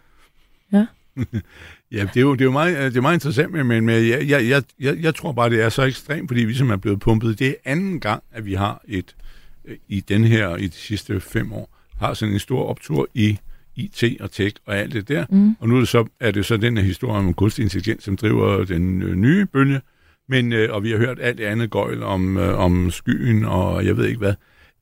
Ja. 0.74 0.86
ja, 1.92 2.02
det 2.14 2.18
er 2.18 2.22
jo, 2.22 2.34
det 2.34 2.42
er 2.42 2.46
jo 2.46 2.52
meget, 2.52 2.78
det 2.78 2.98
er 2.98 3.02
meget 3.02 3.16
interessant, 3.16 3.52
men, 3.52 3.68
men 3.68 3.90
jeg, 3.90 4.30
jeg, 4.30 4.50
jeg, 4.50 4.64
jeg, 4.80 4.98
jeg 5.02 5.16
tror 5.16 5.32
bare, 5.32 5.50
det 5.50 5.64
er 5.64 5.70
så 5.70 5.84
ekstremt, 5.84 6.30
fordi 6.30 6.44
vi 6.44 6.54
som 6.54 6.70
er 6.70 6.78
blevet 6.78 7.00
pumpet. 7.00 7.40
Det 7.40 7.48
er 7.48 7.54
anden 7.66 8.00
gang, 8.00 8.24
at 8.32 8.46
vi 8.46 8.54
har 8.54 8.82
et, 8.88 9.16
i 9.88 10.00
den 10.00 10.24
her, 10.24 10.56
i 10.56 10.68
de 10.68 10.76
sidste 10.76 11.20
fem 11.20 11.54
år, 11.54 11.70
har 12.00 12.14
sådan 12.14 12.34
en 12.34 12.40
stor 12.40 12.66
optur 12.66 13.08
i 13.14 13.40
IT 13.76 14.22
og 14.22 14.32
tech 14.32 14.56
og 14.66 14.78
alt 14.78 14.94
det 14.94 15.08
der. 15.08 15.26
Mm. 15.30 15.56
Og 15.60 15.70
nu 15.70 15.76
er 15.76 15.80
det, 15.80 15.88
så, 15.88 16.06
er 16.20 16.32
det 16.32 16.46
så 16.46 16.58
den 16.58 16.78
her 16.78 16.84
historie 16.84 17.20
om 17.20 17.34
kunstig 17.34 17.64
intelligens, 17.64 18.04
som 18.04 18.18
driver 18.18 18.66
den 18.66 19.02
øh, 19.02 19.16
nye 19.16 19.46
bølge. 19.46 19.82
Men, 20.30 20.54
øh, 20.54 20.74
og 20.74 20.84
vi 20.84 20.92
har 20.92 20.98
hørt 20.98 21.20
alt 21.22 21.38
det 21.38 21.44
andet 21.44 21.70
gøjl 21.72 22.04
om, 22.04 22.38
øh, 22.38 22.60
om 22.60 22.92
skyen 22.92 23.46
og 23.46 23.86
jeg 23.86 23.98
ved 23.98 24.06
ikke 24.06 24.18
hvad. 24.18 24.34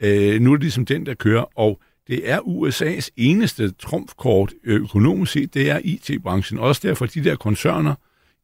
Øh, 0.04 0.42
nu 0.42 0.52
er 0.52 0.56
det 0.56 0.64
ligesom 0.64 0.86
den, 0.86 1.06
der 1.06 1.14
kører, 1.14 1.60
og 1.60 1.82
det 2.08 2.30
er 2.32 2.40
USA's 2.40 3.10
eneste 3.18 3.72
trumfkort 3.72 4.54
øh, 4.64 4.82
økonomisk 4.82 5.32
set, 5.32 5.54
det 5.54 5.70
er 5.70 5.80
IT-branchen. 5.84 6.60
Også 6.60 6.88
derfor 6.88 7.06
de 7.06 7.24
der 7.24 7.36
koncerner, 7.36 7.96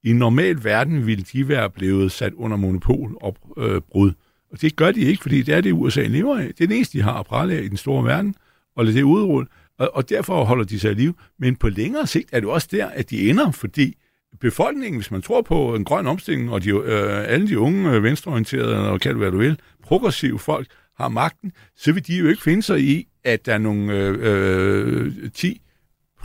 i 0.04 0.14
normal 0.14 0.64
verden 0.64 1.08
ville 1.08 1.26
de 1.34 1.48
være 1.48 1.70
blevet 1.70 2.12
sat 2.12 2.34
under 2.34 2.58
monopolopbrud. 2.58 4.10
Øh, 4.10 4.14
og 4.52 4.62
det 4.62 4.76
gør 4.76 4.92
de 4.92 5.00
ikke, 5.00 5.22
fordi 5.22 5.42
det 5.42 5.56
er 5.56 5.62
det, 5.62 5.72
USA 5.72 6.02
lever 6.02 6.38
af. 6.38 6.48
Det 6.48 6.64
er 6.64 6.68
det 6.68 6.76
eneste, 6.76 6.98
de 6.98 7.04
har 7.04 7.20
at 7.20 7.26
prale 7.26 7.54
af 7.54 7.64
i 7.64 7.68
den 7.68 7.78
store 7.78 8.06
verden, 8.06 8.36
og 8.76 8.86
lade 8.86 8.98
det 8.98 9.04
udrulle. 9.04 9.48
Og, 9.80 9.96
og 9.96 10.10
derfor 10.10 10.44
holder 10.44 10.66
de 10.66 10.80
sig 10.80 10.92
i 10.92 10.94
live. 10.94 11.13
Men 11.40 11.56
på 11.56 11.70
længere 11.70 12.08
sigt 12.08 12.30
er 12.32 12.40
det 12.40 12.50
også 12.50 12.68
der, 12.72 12.88
at 12.88 13.10
de 13.10 13.30
ender, 13.30 13.52
fordi 13.52 13.98
befolkningen, 14.40 15.00
hvis 15.00 15.12
man 15.12 15.22
tror 15.22 15.42
på 15.42 15.76
en 15.76 15.84
grøn 15.84 16.08
omstilling, 16.08 16.52
og 16.52 16.63
de, 16.63 16.70
øh, 16.70 17.34
alle 17.34 17.48
de 17.48 17.60
unge 17.60 17.92
øh, 17.92 18.04
venstreorienterede, 18.04 18.90
og 18.90 19.00
kald 19.00 19.13
det 19.13 19.22
hvad 19.22 19.32
du 19.32 19.38
vil, 19.38 19.60
progressive 19.84 20.40
folk, 20.40 20.68
har 20.98 21.10
magten, 21.10 21.52
så 21.76 21.92
vil 21.92 22.08
de 22.08 22.18
jo 22.18 22.28
ikke 22.28 22.42
finde 22.42 22.62
sig 22.62 22.82
i, 22.82 23.08
at 23.24 23.46
der 23.46 23.54
er 23.54 23.58
nogle 23.58 23.94
øh, 23.94 24.18
øh, 24.22 25.32
10 25.34 25.62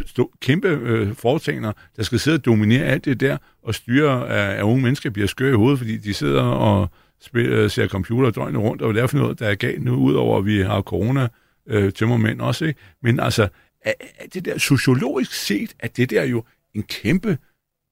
stå, 0.06 0.32
kæmpe 0.40 0.68
øh, 0.68 1.14
foretagender, 1.14 1.72
der 1.96 2.02
skal 2.02 2.18
sidde 2.18 2.34
og 2.34 2.44
dominere 2.44 2.84
alt 2.84 3.04
det 3.04 3.20
der, 3.20 3.36
og 3.62 3.74
styre, 3.74 4.28
at, 4.28 4.58
at 4.58 4.62
unge 4.62 4.82
mennesker 4.82 5.10
bliver 5.10 5.28
skøre 5.28 5.50
i 5.50 5.56
hovedet, 5.56 5.78
fordi 5.78 5.96
de 5.96 6.14
sidder 6.14 6.42
og 6.42 6.88
spiller, 7.20 7.64
øh, 7.64 7.70
ser 7.70 7.88
computer 7.88 8.30
døgnet 8.30 8.60
rundt, 8.60 8.82
og 8.82 8.88
hvad 8.88 8.94
det 8.94 9.02
er 9.02 9.06
for 9.06 9.18
noget, 9.18 9.38
der 9.38 9.48
er 9.48 9.54
galt 9.54 9.84
nu, 9.84 9.94
udover 9.94 10.38
at 10.38 10.46
vi 10.46 10.60
har 10.60 10.82
corona 10.82 11.28
øh, 11.66 11.92
tømmermænd 11.92 12.40
også, 12.40 12.64
ikke? 12.64 12.80
Men 13.02 13.20
altså, 13.20 13.48
er, 13.80 13.92
er 14.18 14.26
det 14.34 14.44
der 14.44 14.58
sociologisk 14.58 15.32
set, 15.32 15.74
at 15.80 15.96
det 15.96 16.10
der 16.10 16.24
jo 16.24 16.44
en 16.74 16.82
kæmpe 16.82 17.38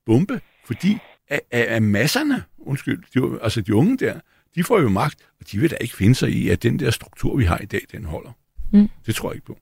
bombe, 0.07 0.41
fordi 0.65 0.99
af, 1.29 1.41
af, 1.51 1.75
af 1.75 1.83
masserne, 1.83 2.43
undskyld, 2.59 3.03
de, 3.15 3.43
altså 3.43 3.61
de 3.61 3.75
unge 3.75 3.97
der, 3.97 4.21
de 4.55 4.65
får 4.65 4.81
jo 4.81 4.89
magt, 4.89 5.29
og 5.41 5.53
de 5.53 5.59
vil 5.59 5.71
da 5.71 5.77
ikke 5.77 5.97
finde 5.97 6.15
sig 6.15 6.31
i, 6.31 6.49
at 6.49 6.63
den 6.63 6.79
der 6.79 6.91
struktur, 6.91 7.37
vi 7.37 7.45
har 7.45 7.59
i 7.59 7.67
dag, 7.67 7.81
den 7.93 8.05
holder. 8.05 8.31
Mm. 8.73 8.89
Det 9.07 9.15
tror 9.15 9.31
jeg 9.31 9.35
ikke 9.35 9.47
på. 9.47 9.59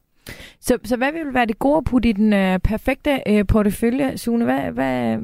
Så, 0.61 0.79
så 0.85 0.97
hvad 0.97 1.13
vil 1.13 1.35
være 1.35 1.47
det 1.47 1.59
gode 1.59 1.77
at 1.77 1.85
putte 1.85 2.09
i 2.09 2.13
den 2.13 2.33
øh, 2.33 2.59
perfekte 2.59 3.21
øh, 3.27 3.47
portefølje, 3.47 4.19
Sune? 4.19 4.45
Hvad, 4.45 4.71
hvad, 4.71 5.19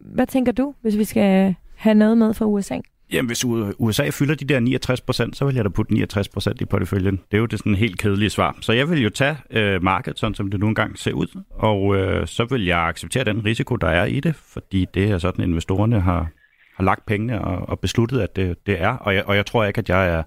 hvad 0.00 0.26
tænker 0.26 0.52
du, 0.52 0.74
hvis 0.80 0.98
vi 0.98 1.04
skal 1.04 1.54
have 1.74 1.94
noget 1.94 2.18
med 2.18 2.34
fra 2.34 2.46
USA? 2.46 2.78
Jamen, 3.12 3.26
hvis 3.26 3.44
USA 3.78 4.10
fylder 4.10 4.34
de 4.34 4.44
der 4.44 4.60
69 4.60 5.00
procent, 5.00 5.36
så 5.36 5.44
vil 5.44 5.54
jeg 5.54 5.64
da 5.64 5.68
putte 5.68 5.94
69 5.94 6.28
procent 6.28 6.60
i 6.60 6.64
porteføljen. 6.64 7.16
Det 7.16 7.36
er 7.36 7.38
jo 7.38 7.46
det 7.46 7.58
sådan 7.58 7.74
helt 7.74 7.98
kedelige 7.98 8.30
svar. 8.30 8.58
Så 8.60 8.72
jeg 8.72 8.90
vil 8.90 9.02
jo 9.02 9.10
tage 9.10 9.36
øh, 9.50 9.82
markedet, 9.82 10.18
sådan 10.18 10.34
som 10.34 10.50
det 10.50 10.60
nu 10.60 10.68
engang 10.68 10.98
ser 10.98 11.12
ud, 11.12 11.42
og 11.50 11.96
øh, 11.96 12.26
så 12.26 12.44
vil 12.44 12.64
jeg 12.64 12.78
acceptere 12.78 13.24
den 13.24 13.44
risiko, 13.44 13.76
der 13.76 13.88
er 13.88 14.04
i 14.04 14.20
det, 14.20 14.34
fordi 14.34 14.86
det 14.94 15.10
er 15.10 15.18
sådan, 15.18 15.44
investorerne 15.44 16.00
har, 16.00 16.28
har 16.76 16.84
lagt 16.84 17.06
pengene 17.06 17.44
og, 17.44 17.68
og 17.68 17.80
besluttet, 17.80 18.20
at 18.20 18.36
det, 18.36 18.66
det 18.66 18.80
er. 18.80 18.96
Og 18.96 19.14
jeg, 19.14 19.24
og 19.26 19.36
jeg 19.36 19.46
tror 19.46 19.64
ikke, 19.64 19.78
at 19.78 19.88
jeg 19.88 20.08
er 20.08 20.22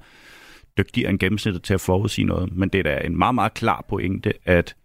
dygtigere 0.77 1.09
end 1.09 1.19
gennemsnittet 1.19 1.63
til 1.63 1.73
at 1.73 1.81
forudsige 1.81 2.25
noget, 2.25 2.55
men 2.55 2.69
det 2.69 2.79
er 2.79 2.84
da 2.84 2.99
en 3.05 3.17
meget, 3.17 3.36
meget 3.36 3.53
klar 3.53 3.86
pointe, 3.89 4.34
at 4.45 4.75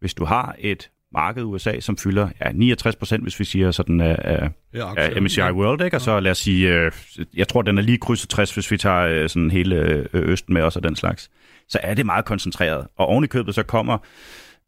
hvis 0.00 0.14
du 0.14 0.24
har 0.24 0.54
et 0.58 0.90
marked 1.16 1.42
USA, 1.42 1.80
som 1.80 1.96
fylder 1.96 2.28
ja, 2.44 2.52
69 2.52 2.96
procent, 2.96 3.22
hvis 3.22 3.40
vi 3.40 3.44
siger 3.44 3.70
sådan 3.70 4.00
af, 4.00 4.16
af, 4.18 4.50
af 4.96 5.22
MSCI 5.22 5.40
World, 5.40 5.84
ikke? 5.84 5.96
og 5.96 6.00
så 6.00 6.20
lad 6.20 6.30
os 6.30 6.38
sige, 6.38 6.74
øh, 6.74 6.92
jeg 7.36 7.48
tror, 7.48 7.62
den 7.62 7.78
er 7.78 7.82
lige 7.82 7.98
krydset 7.98 8.30
60, 8.30 8.54
hvis 8.54 8.70
vi 8.70 8.76
tager 8.76 9.02
øh, 9.02 9.28
sådan 9.28 9.50
hele 9.50 9.76
øh, 9.76 10.06
Østen 10.12 10.54
med 10.54 10.62
os 10.62 10.76
og 10.76 10.82
den 10.82 10.96
slags, 10.96 11.30
så 11.68 11.78
er 11.82 11.94
det 11.94 12.06
meget 12.06 12.24
koncentreret. 12.24 12.86
Og 12.96 13.06
oven 13.06 13.24
i 13.24 13.26
købet 13.26 13.54
så 13.54 13.62
kommer 13.62 13.98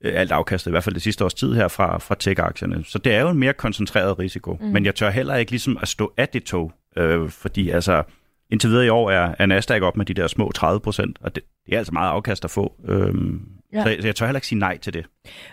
øh, 0.04 0.12
alt 0.14 0.32
afkastet, 0.32 0.70
i 0.70 0.72
hvert 0.72 0.84
fald 0.84 0.94
det 0.94 1.02
sidste 1.02 1.24
års 1.24 1.34
tid 1.34 1.54
her 1.54 1.68
fra, 1.68 1.98
fra 1.98 2.14
tech-aktierne. 2.14 2.84
Så 2.84 2.98
det 2.98 3.14
er 3.14 3.20
jo 3.20 3.28
en 3.28 3.38
mere 3.38 3.52
koncentreret 3.52 4.18
risiko. 4.18 4.58
Mm. 4.60 4.66
Men 4.66 4.84
jeg 4.84 4.94
tør 4.94 5.10
heller 5.10 5.36
ikke 5.36 5.52
ligesom 5.52 5.78
at 5.82 5.88
stå 5.88 6.12
af 6.16 6.28
det 6.28 6.44
tog, 6.44 6.72
øh, 6.96 7.30
fordi 7.30 7.70
altså 7.70 8.02
indtil 8.50 8.70
videre 8.70 8.86
i 8.86 8.88
år 8.88 9.10
er, 9.10 9.34
er 9.38 9.46
Nasdaq 9.46 9.82
op 9.82 9.96
med 9.96 10.06
de 10.06 10.14
der 10.14 10.26
små 10.26 10.52
30 10.52 10.80
procent, 10.80 11.18
og 11.20 11.34
det, 11.34 11.44
det 11.66 11.74
er 11.74 11.78
altså 11.78 11.92
meget 11.92 12.10
afkast 12.10 12.44
at 12.44 12.50
få. 12.50 12.72
Øhm, 12.88 13.57
ja. 13.72 13.82
så, 13.82 13.88
jeg, 13.88 13.98
så 14.00 14.08
jeg 14.08 14.16
tør 14.16 14.26
heller 14.26 14.38
ikke 14.38 14.46
sige 14.46 14.58
nej 14.58 14.78
til 14.78 14.94
det. 14.94 15.06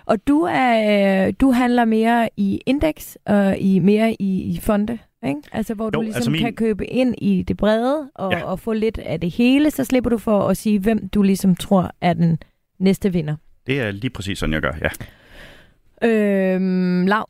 Og 0.05 0.27
du 0.27 0.47
er 0.51 1.31
du 1.31 1.51
handler 1.51 1.85
mere 1.85 2.29
i 2.37 2.61
indeks 2.65 3.17
og 3.25 3.57
i 3.57 3.79
mere 3.79 4.15
i, 4.19 4.41
i 4.41 4.59
fonde, 4.61 4.97
ikke? 5.27 5.41
Altså 5.51 5.73
hvor 5.73 5.89
du 5.89 5.99
jo, 5.99 6.01
ligesom 6.01 6.17
altså 6.17 6.31
min... 6.31 6.41
kan 6.41 6.53
købe 6.53 6.85
ind 6.85 7.15
i 7.17 7.43
det 7.43 7.57
brede 7.57 8.09
og, 8.15 8.31
ja. 8.31 8.43
og 8.43 8.59
få 8.59 8.73
lidt 8.73 8.97
af 8.97 9.19
det 9.19 9.31
hele, 9.31 9.71
så 9.71 9.83
slipper 9.83 10.09
du 10.09 10.17
for 10.17 10.47
at 10.47 10.57
sige, 10.57 10.79
hvem 10.79 11.09
du 11.09 11.21
ligesom 11.21 11.55
tror 11.55 11.91
er 12.01 12.13
den 12.13 12.37
næste 12.79 13.13
vinder. 13.13 13.35
Det 13.67 13.79
er 13.79 13.91
lige 13.91 14.09
præcis 14.09 14.39
sådan, 14.39 14.53
jeg 14.53 14.61
gør, 14.61 14.73
ja. 14.81 14.89
Øhm, 16.07 17.05
Lav? 17.05 17.29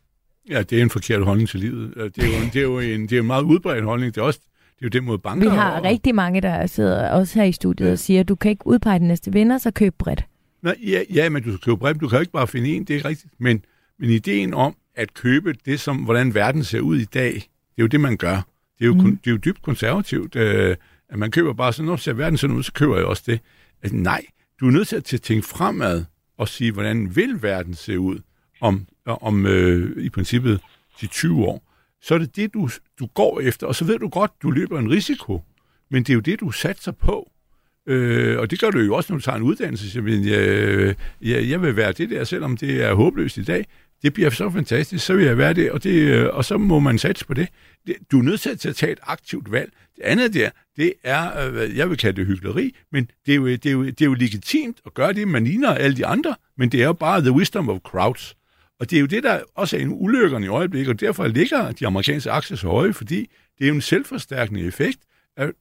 Ja, 0.49 0.61
det 0.61 0.77
er 0.77 0.81
en 0.81 0.89
forkert 0.89 1.25
holdning 1.25 1.49
til 1.49 1.59
livet. 1.59 1.93
Det 1.95 2.23
er 2.23 2.27
jo, 2.27 2.45
det 2.53 2.55
er 2.55 2.63
jo 2.63 2.79
en, 2.79 3.01
det 3.01 3.11
er 3.11 3.19
en 3.19 3.27
meget 3.27 3.43
udbredt 3.43 3.83
holdning. 3.83 4.15
Det 4.15 4.21
er 4.21 4.25
også 4.25 4.39
det 4.75 4.81
er 4.81 4.85
jo 4.85 4.89
det 4.89 5.03
mod 5.03 5.17
banker. 5.17 5.49
Vi 5.49 5.55
har 5.55 5.79
og... 5.79 5.83
rigtig 5.83 6.15
mange, 6.15 6.41
der 6.41 6.67
sidder 6.67 7.09
også 7.09 7.39
her 7.39 7.45
i 7.45 7.51
studiet 7.51 7.87
ja. 7.87 7.91
og 7.91 7.99
siger, 7.99 8.19
at 8.19 8.27
du 8.27 8.35
kan 8.35 8.51
ikke 8.51 8.67
udpege 8.67 8.99
den 8.99 9.07
næste 9.07 9.33
vinder, 9.33 9.57
så 9.57 9.71
køb 9.71 9.93
bredt. 9.97 10.25
Nej, 10.65 10.77
ja, 10.83 11.03
ja, 11.13 11.29
men 11.29 11.43
du 11.43 11.49
skal 11.49 11.59
købe 11.59 11.77
bredt. 11.77 12.01
Du 12.01 12.07
kan 12.07 12.15
jo 12.15 12.21
ikke 12.21 12.31
bare 12.31 12.47
finde 12.47 12.69
en, 12.69 12.83
det 12.83 12.95
er 12.95 13.05
rigtigt. 13.05 13.33
Men, 13.37 13.65
men 13.99 14.09
ideen 14.09 14.53
om 14.53 14.75
at 14.95 15.13
købe 15.13 15.53
det, 15.65 15.79
som 15.79 15.97
hvordan 15.97 16.33
verden 16.33 16.63
ser 16.63 16.79
ud 16.79 16.97
i 16.97 17.05
dag, 17.05 17.33
det 17.33 17.41
er 17.77 17.81
jo 17.81 17.87
det, 17.87 17.99
man 17.99 18.17
gør. 18.17 18.35
Det 18.79 18.81
er 18.81 18.85
jo, 18.85 18.93
mm. 18.93 19.17
det 19.17 19.27
er 19.27 19.31
jo 19.31 19.37
dybt 19.37 19.61
konservativt, 19.61 20.35
øh, 20.35 20.75
at 21.09 21.19
man 21.19 21.31
køber 21.31 21.53
bare 21.53 21.73
sådan, 21.73 21.85
når 21.85 21.95
ser 21.95 22.13
verden 22.13 22.37
sådan 22.37 22.55
ud, 22.55 22.63
så 22.63 22.73
køber 22.73 22.95
jeg 22.97 23.05
også 23.05 23.23
det. 23.25 23.39
Altså, 23.81 23.97
nej, 23.97 24.25
du 24.59 24.67
er 24.67 24.71
nødt 24.71 24.87
til 24.87 24.95
at 24.95 25.21
tænke 25.21 25.47
fremad 25.47 26.05
og 26.37 26.47
sige, 26.47 26.71
hvordan 26.71 27.15
vil 27.15 27.41
verden 27.41 27.73
se 27.73 27.99
ud 27.99 28.19
om, 28.61 28.87
om 29.05 29.45
øh, 29.45 30.03
i 30.03 30.09
princippet 30.09 30.61
de 31.01 31.07
20 31.07 31.45
år 31.45 31.65
så 32.05 32.13
er 32.13 32.17
det 32.17 32.35
det, 32.35 32.53
du, 32.53 32.69
du 32.99 33.05
går 33.05 33.39
efter, 33.39 33.67
og 33.67 33.75
så 33.75 33.85
ved 33.85 33.99
du 33.99 34.09
godt, 34.09 34.31
du 34.41 34.51
løber 34.51 34.79
en 34.79 34.91
risiko, 34.91 35.41
men 35.89 36.03
det 36.03 36.09
er 36.09 36.13
jo 36.13 36.19
det, 36.19 36.39
du 36.39 36.51
satser 36.51 36.91
på. 36.91 37.31
Øh, 37.87 38.39
og 38.39 38.51
det 38.51 38.59
gør 38.59 38.69
du 38.69 38.79
jo 38.79 38.95
også, 38.95 39.13
når 39.13 39.17
du 39.17 39.23
tager 39.23 39.35
en 39.35 39.43
uddannelse. 39.43 39.91
Så 39.91 40.01
jeg, 40.01 40.25
jeg, 40.25 40.95
jeg, 41.21 41.49
jeg 41.49 41.61
vil 41.61 41.75
være 41.75 41.91
det 41.91 42.09
der, 42.09 42.23
selvom 42.23 42.57
det 42.57 42.83
er 42.83 42.93
håbløst 42.93 43.37
i 43.37 43.43
dag. 43.43 43.65
Det 44.03 44.13
bliver 44.13 44.29
så 44.29 44.49
fantastisk, 44.49 45.05
så 45.05 45.13
vil 45.13 45.25
jeg 45.25 45.37
være 45.37 45.53
det, 45.53 45.71
og, 45.71 45.83
det, 45.83 45.89
øh, 45.91 46.29
og 46.33 46.45
så 46.45 46.57
må 46.57 46.79
man 46.79 46.97
satse 46.97 47.25
på 47.25 47.33
det. 47.33 47.47
det. 47.87 47.95
Du 48.11 48.19
er 48.19 48.23
nødt 48.23 48.41
til 48.41 48.49
at 48.49 48.59
tage 48.59 48.91
et 48.91 48.99
aktivt 49.03 49.51
valg. 49.51 49.71
Det 49.95 50.03
andet 50.03 50.33
der, 50.33 50.49
det 50.77 50.93
er, 51.03 51.49
øh, 51.49 51.77
jeg 51.77 51.89
vil 51.89 51.97
kalde 51.97 52.17
det 52.17 52.27
hyggeleri, 52.27 52.75
men 52.91 53.09
det 53.25 53.31
er, 53.31 53.35
jo, 53.35 53.47
det, 53.47 53.65
er 53.65 53.71
jo, 53.71 53.85
det 53.85 54.01
er 54.01 54.05
jo 54.05 54.13
legitimt 54.13 54.77
at 54.85 54.93
gøre 54.93 55.13
det, 55.13 55.27
man 55.27 55.43
ligner 55.43 55.69
alle 55.69 55.97
de 55.97 56.05
andre, 56.05 56.35
men 56.57 56.69
det 56.69 56.81
er 56.81 56.85
jo 56.85 56.93
bare 56.93 57.21
the 57.21 57.31
wisdom 57.31 57.69
of 57.69 57.79
crowds. 57.79 58.35
Og 58.79 58.89
det 58.89 58.95
er 58.95 58.99
jo 58.99 59.05
det, 59.05 59.23
der 59.23 59.39
også 59.55 59.77
er 59.77 59.81
en 59.81 59.91
ulykkerne 59.91 60.45
i 60.45 60.49
øjeblikket, 60.49 60.93
og 60.93 60.99
derfor 60.99 61.27
ligger 61.27 61.71
de 61.71 61.87
amerikanske 61.87 62.31
aktier 62.31 62.57
så 62.57 62.67
høje, 62.67 62.93
fordi 62.93 63.29
det 63.57 63.63
er 63.63 63.67
jo 63.67 63.75
en 63.75 63.81
selvforstærkende 63.81 64.61
effekt, 64.61 64.99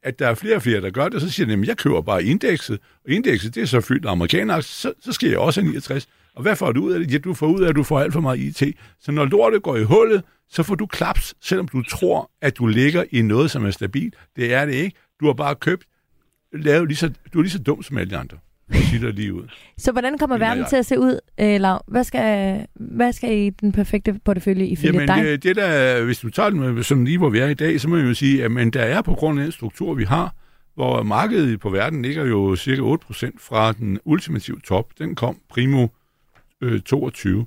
at 0.02 0.18
der 0.18 0.28
er 0.28 0.34
flere 0.34 0.56
og 0.56 0.62
flere, 0.62 0.80
der 0.80 0.90
gør 0.90 1.08
det, 1.08 1.20
så 1.20 1.30
siger 1.30 1.46
de, 1.46 1.52
at 1.52 1.68
jeg 1.68 1.76
køber 1.76 2.02
bare 2.02 2.24
indekset, 2.24 2.80
og 3.04 3.10
indekset 3.10 3.54
det 3.54 3.62
er 3.62 3.66
så 3.66 3.80
fyldt 3.80 4.06
af 4.06 4.10
amerikanere, 4.10 4.62
så, 4.62 4.92
så 5.00 5.12
skal 5.12 5.28
jeg 5.28 5.38
også 5.38 5.60
have 5.60 5.70
69. 5.70 6.08
Og 6.34 6.42
hvad 6.42 6.56
får 6.56 6.72
du 6.72 6.82
ud 6.84 6.92
af 6.92 7.00
det? 7.00 7.12
Ja, 7.12 7.18
du 7.18 7.34
får 7.34 7.46
ud 7.46 7.62
af, 7.62 7.68
at 7.68 7.76
du 7.76 7.82
får 7.82 8.00
alt 8.00 8.12
for 8.12 8.20
meget 8.20 8.38
IT. 8.38 8.76
Så 9.00 9.12
når 9.12 9.24
lortet 9.24 9.62
går 9.62 9.76
i 9.76 9.82
hullet, 9.84 10.22
så 10.50 10.62
får 10.62 10.74
du 10.74 10.86
klaps, 10.86 11.34
selvom 11.40 11.68
du 11.68 11.82
tror, 11.82 12.30
at 12.40 12.58
du 12.58 12.66
ligger 12.66 13.04
i 13.10 13.22
noget, 13.22 13.50
som 13.50 13.64
er 13.64 13.70
stabilt. 13.70 14.14
Det 14.36 14.54
er 14.54 14.66
det 14.66 14.74
ikke. 14.74 14.96
Du 15.20 15.26
har 15.26 15.32
bare 15.32 15.54
købt, 15.54 15.84
lavet 16.52 16.88
lige 16.88 16.96
så, 16.96 17.12
du 17.32 17.38
er 17.38 17.42
lige 17.42 17.52
så 17.52 17.58
dum 17.58 17.82
som 17.82 17.98
alle 17.98 18.10
de 18.10 18.16
andre 18.16 18.38
siger 18.72 19.12
lige 19.12 19.34
ud. 19.34 19.42
Så 19.78 19.92
hvordan 19.92 20.18
kommer 20.18 20.38
verden 20.38 20.58
jeg. 20.58 20.68
til 20.68 20.76
at 20.76 20.86
se 20.86 20.98
ud, 20.98 21.20
øh, 21.40 21.60
Lav? 21.60 21.84
Hvad 21.88 22.04
skal, 22.04 22.66
hvad 22.74 23.12
skal 23.12 23.38
i 23.38 23.50
den 23.50 23.72
perfekte 23.72 24.20
portefølje 24.24 24.66
ifølge 24.66 24.92
Jamen, 24.92 25.08
dig? 25.08 25.24
Det, 25.24 25.42
det 25.42 25.56
der, 25.56 26.04
hvis 26.04 26.18
du 26.18 26.30
tager 26.30 26.50
den 26.50 26.84
som 26.84 27.04
lige, 27.04 27.18
hvor 27.18 27.28
vi 27.28 27.38
er 27.38 27.46
i 27.46 27.54
dag, 27.54 27.80
så 27.80 27.88
må 27.88 27.96
jeg 27.96 28.06
jo 28.06 28.14
sige, 28.14 28.44
at 28.44 28.50
men 28.50 28.70
der 28.70 28.82
er 28.82 29.02
på 29.02 29.14
grund 29.14 29.38
af 29.38 29.44
den 29.44 29.52
struktur, 29.52 29.94
vi 29.94 30.04
har, 30.04 30.34
hvor 30.74 31.02
markedet 31.02 31.60
på 31.60 31.70
verden 31.70 32.02
ligger 32.02 32.24
jo 32.24 32.56
cirka 32.56 32.82
8% 32.82 33.30
fra 33.40 33.72
den 33.72 33.98
ultimative 34.04 34.60
top. 34.64 34.86
Den 34.98 35.14
kom 35.14 35.38
primo 35.50 35.86
øh, 36.60 36.80
22, 36.80 37.46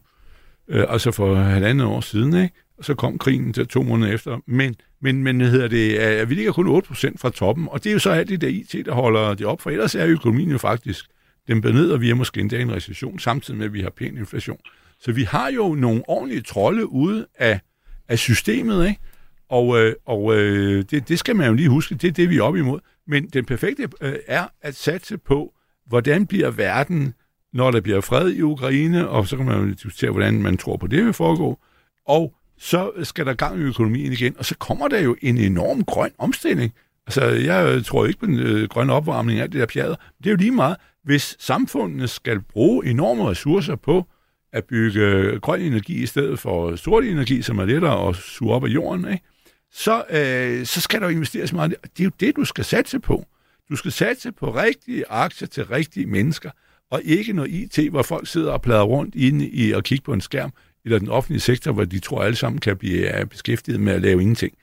øh, 0.68 0.86
altså 0.90 1.12
for 1.12 1.36
halvandet 1.36 1.88
år 1.88 2.02
siden, 2.02 2.44
ikke? 2.44 2.56
Så 2.82 2.96
kom 2.96 3.18
krigen 3.18 3.54
til 3.54 3.68
to 3.68 3.84
måneder 3.84 4.14
efter. 4.14 4.38
Men, 4.46 4.76
men, 5.02 5.24
men 5.24 5.42
hedder 5.42 5.68
det, 5.68 5.96
at 5.96 6.30
vi 6.30 6.36
ligger 6.36 6.52
kun 6.52 6.78
8% 6.78 7.14
fra 7.18 7.30
toppen, 7.30 7.68
og 7.72 7.84
det 7.84 7.90
er 7.90 7.94
jo 7.94 8.00
så 8.00 8.10
alt 8.10 8.30
det 8.30 8.42
der 8.42 8.48
IT, 8.48 8.86
der 8.86 8.94
holder 8.94 9.34
det 9.34 9.46
op, 9.46 9.62
for 9.62 9.70
ellers 9.70 9.96
er 9.96 10.08
økonomien 10.08 10.52
jo 10.52 10.58
faktisk 10.58 11.06
den 11.48 11.58
ned, 11.58 11.92
og 11.92 12.02
vi 12.02 12.10
er 12.10 12.16
måske 12.16 12.42
endda 12.42 12.58
i 12.58 12.62
en 12.62 12.72
recession, 12.72 13.20
samtidig 13.20 13.58
med, 13.58 13.66
at 13.66 13.74
vi 13.74 13.82
har 13.82 13.90
pæn 13.90 14.18
inflation. 14.18 14.60
Så 15.00 15.12
vi 15.12 15.24
har 15.24 15.52
jo 15.52 15.76
nogle 15.76 16.04
ordentlige 16.08 16.42
trolde 16.42 16.88
ude 16.88 17.28
af, 17.36 17.60
af 18.08 18.20
systemet, 18.20 18.88
ikke? 18.88 19.02
Og, 19.50 19.80
øh, 19.80 19.96
og 20.06 20.36
øh, 20.38 20.86
det, 20.92 21.10
det 21.10 21.20
skal 21.20 21.36
man 21.36 21.48
jo 21.48 21.54
lige 21.54 21.70
huske, 21.70 21.96
det 21.96 22.08
er 22.08 22.12
det, 22.12 22.30
vi 22.30 22.38
er 22.38 22.42
op 22.42 22.56
imod. 22.56 22.80
Men 23.08 23.28
den 23.28 23.46
perfekte 23.46 23.88
øh, 24.02 24.16
er 24.28 24.48
at 24.62 24.76
satse 24.76 25.18
på, 25.18 25.54
hvordan 25.88 26.28
bliver 26.28 26.52
verden, 26.52 27.14
når 27.54 27.72
der 27.72 27.82
bliver 27.82 28.02
fred 28.02 28.32
i 28.32 28.42
Ukraine, 28.42 29.10
og 29.10 29.28
så 29.28 29.38
kan 29.38 29.46
man 29.46 29.60
jo 29.60 29.70
diskutere, 29.70 30.12
hvordan 30.12 30.42
man 30.42 30.58
tror 30.58 30.78
på 30.78 30.88
det 30.88 31.06
vil 31.06 31.14
foregå, 31.14 31.60
og 32.08 32.34
så 32.60 32.92
skal 33.04 33.26
der 33.26 33.34
gang 33.34 33.60
i 33.60 33.64
økonomien 33.64 34.12
igen, 34.12 34.36
og 34.38 34.46
så 34.46 34.56
kommer 34.58 34.88
der 34.88 35.00
jo 35.00 35.16
en 35.22 35.38
enorm 35.38 35.84
grøn 35.84 36.12
omstilling. 36.18 36.74
Altså, 37.08 37.26
jeg 37.26 37.86
tror 37.86 38.06
ikke 38.06 38.20
på 38.20 38.26
den 38.26 38.40
øh, 38.40 38.70
grønne 38.70 38.94
opvarmning 38.94 39.40
af 39.40 39.52
det 39.52 39.60
der 39.60 39.66
pjader. 39.66 39.96
Det 40.18 40.26
er 40.26 40.32
jo 40.32 40.38
lige 40.38 40.52
meget, 40.52 40.78
hvis 41.04 41.36
samfundene 41.40 42.08
skal 42.08 42.42
bruge 42.42 42.86
enorme 42.86 43.30
ressourcer 43.30 43.76
på 43.76 44.06
at 44.54 44.66
bygge 44.66 45.00
øh, 45.00 45.40
grøn 45.40 45.62
energi 45.62 46.04
i 46.04 46.06
stedet 46.06 46.40
for 46.40 46.76
sort 46.76 47.04
energi, 47.04 47.42
som 47.42 47.60
er 47.60 47.66
lettere 47.66 48.10
at 48.10 48.16
suge 48.16 48.54
op 48.54 48.64
af 48.66 48.70
jorden, 48.70 49.12
ikke? 49.12 49.24
Så, 49.72 50.04
øh, 50.10 50.66
så 50.66 50.82
skal 50.82 51.02
der 51.02 51.08
jo 51.08 51.12
investeres 51.12 51.54
meget. 51.54 51.76
Det 51.84 52.00
er 52.00 52.04
jo 52.04 52.12
det, 52.20 52.36
du 52.36 52.46
skal 52.46 52.66
satse 52.66 53.00
på. 53.00 53.26
Du 53.70 53.76
skal 53.76 53.92
satse 53.92 54.32
på 54.32 54.56
rigtige 54.56 55.04
aktier 55.10 55.48
til 55.48 55.66
rigtige 55.66 56.06
mennesker, 56.06 56.52
og 56.92 57.02
ikke 57.04 57.34
noget 57.34 57.52
IT, 57.52 57.90
hvor 57.90 58.02
folk 58.02 58.28
sidder 58.28 58.52
og 58.52 58.62
plader 58.62 58.84
rundt 58.84 59.16
inde 59.16 59.50
i 59.50 59.72
og 59.72 59.84
kigger 59.84 60.04
på 60.04 60.14
en 60.14 60.22
skærm, 60.22 60.54
eller 60.88 61.00
den 61.00 61.10
offentlige 61.10 61.40
sektor, 61.40 61.72
hvor 61.72 61.86
de 61.86 62.00
tror 62.00 62.24
alle 62.24 62.36
sammen 62.36 62.60
kan 62.60 62.78
blive 62.78 63.26
beskæftiget 63.26 63.80
med 63.80 63.94
at 63.94 64.02
lave 64.02 64.22
ingenting. 64.22 64.54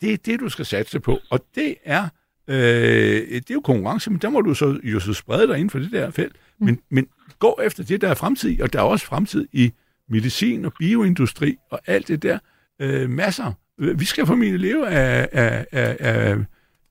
Det 0.00 0.12
er 0.12 0.16
det, 0.16 0.40
du 0.40 0.48
skal 0.48 0.64
satse 0.64 1.00
på, 1.00 1.18
og 1.30 1.44
det 1.54 1.74
er, 1.84 2.08
øh, 2.48 2.56
det 2.56 3.50
er 3.50 3.54
jo 3.54 3.60
konkurrence, 3.60 4.10
men 4.10 4.18
der 4.18 4.30
må 4.30 4.40
du 4.40 4.54
så, 4.54 4.80
jo 4.84 5.00
så 5.00 5.12
sprede 5.12 5.46
dig 5.46 5.54
inden 5.54 5.70
for 5.70 5.78
det 5.78 5.92
der 5.92 6.10
felt. 6.10 6.36
Mm. 6.58 6.66
Men, 6.66 6.80
men 6.90 7.06
gå 7.38 7.58
efter 7.64 7.84
det, 7.84 8.00
der 8.00 8.08
er 8.08 8.14
fremtid, 8.14 8.60
og 8.60 8.72
der 8.72 8.78
er 8.78 8.82
også 8.82 9.06
fremtid 9.06 9.48
i 9.52 9.72
medicin 10.08 10.64
og 10.64 10.72
bioindustri 10.78 11.56
og 11.70 11.80
alt 11.86 12.08
det 12.08 12.22
der. 12.22 12.38
Øh, 12.82 13.10
masser. 13.10 13.52
Vi 13.78 14.04
skal 14.04 14.26
formentlig 14.26 14.60
leve 14.60 14.88
af, 14.88 15.28
af, 15.32 15.66
af, 15.72 15.96
af, 16.00 16.36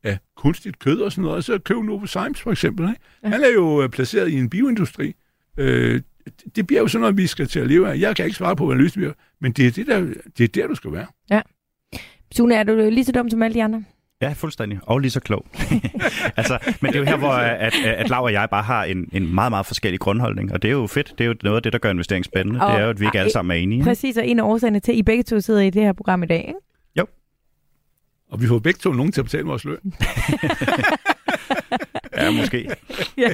af 0.04 0.18
kunstigt 0.38 0.80
kød 0.80 1.02
og 1.02 1.12
sådan 1.12 1.24
noget, 1.24 1.46
så 1.46 1.60
køb 1.60 1.78
Novozymes 1.78 2.42
for 2.42 2.52
eksempel. 2.52 2.90
Ikke? 2.90 3.02
Ja. 3.24 3.30
Han 3.30 3.44
er 3.44 3.50
jo 3.54 3.84
øh, 3.84 3.90
placeret 3.90 4.30
i 4.30 4.36
en 4.36 4.50
bioindustri. 4.50 5.16
Øh, 5.58 6.02
det 6.56 6.68
bliver 6.68 6.82
jo 6.82 6.88
sådan 6.88 7.02
noget, 7.02 7.18
vi 7.18 7.28
skal 7.28 7.48
til 7.48 7.60
at 7.60 7.68
leve 7.68 7.90
af. 7.90 8.00
Jeg 8.00 8.16
kan 8.16 8.26
ikke 8.26 8.38
svare 8.38 8.56
på, 8.56 8.66
hvad 8.66 8.78
løsningen 8.78 9.02
bliver, 9.02 9.14
men 9.42 9.52
det 9.52 9.68
er, 9.68 9.72
det, 9.72 9.88
der, 9.88 10.00
det 10.38 10.44
er 10.44 10.48
der, 10.62 10.68
du 10.68 10.76
skal 10.76 10.92
være. 10.92 11.06
Ja. 11.30 11.42
Sune, 12.36 12.56
er 12.56 12.64
du 12.64 12.76
lige 12.76 13.06
så 13.06 13.12
dum 13.12 13.30
som 13.30 13.44
alle 13.44 13.56
de 13.56 13.64
andre? 13.64 13.84
Ja, 14.22 14.34
fuldstændig. 14.34 14.80
Og 14.82 15.00
lige 15.00 15.12
så 15.12 15.20
klog. 15.20 15.46
altså, 16.38 16.60
men 16.82 16.92
det 16.92 16.96
er 16.96 17.00
jo 17.00 17.06
her, 17.06 17.18
hvor 17.18 17.32
at, 17.32 17.74
at 17.86 18.10
Lav 18.10 18.24
og 18.24 18.34
jeg 18.34 18.48
bare 18.52 18.64
har 18.64 18.84
en, 18.84 19.10
en 19.14 19.36
meget, 19.36 19.52
meget 19.52 19.66
forskellig 19.66 20.00
grundholdning. 20.00 20.54
Og 20.54 20.62
det 20.62 20.68
er 20.68 20.72
jo 20.72 20.88
fedt. 20.88 21.14
Det 21.18 21.24
er 21.24 21.28
jo 21.28 21.36
noget 21.44 21.56
af 21.56 21.64
det, 21.64 21.74
der 21.74 21.80
gør 21.80 21.92
investering 21.92 22.26
spændende. 22.26 22.62
Og, 22.62 22.72
det 22.72 22.80
er 22.80 22.84
jo, 22.84 22.90
at 22.90 23.00
vi 23.00 23.06
ikke 23.06 23.20
alle 23.20 23.32
sammen 23.32 23.58
er 23.58 23.62
enige. 23.62 23.84
Præcis, 23.84 24.18
og 24.18 24.28
en 24.28 24.40
af 24.40 24.44
årsagerne 24.44 24.80
til, 24.80 24.92
at 24.92 24.98
I 24.98 25.04
begge 25.04 25.24
to 25.24 25.40
sidder 25.40 25.62
i 25.62 25.70
det 25.70 25.82
her 25.82 25.94
program 25.94 26.24
i 26.24 26.26
dag, 26.26 26.40
ikke? 26.48 26.60
Jo. 26.98 27.06
Og 28.30 28.42
vi 28.42 28.48
får 28.48 28.60
begge 28.60 28.78
to 28.78 28.92
nogen 28.92 29.12
til 29.12 29.22
at 29.22 29.26
betale 29.26 29.44
vores 29.44 29.66
løn. 29.66 29.78
ja, 32.18 32.32
måske. 32.32 32.70
ja, 33.18 33.32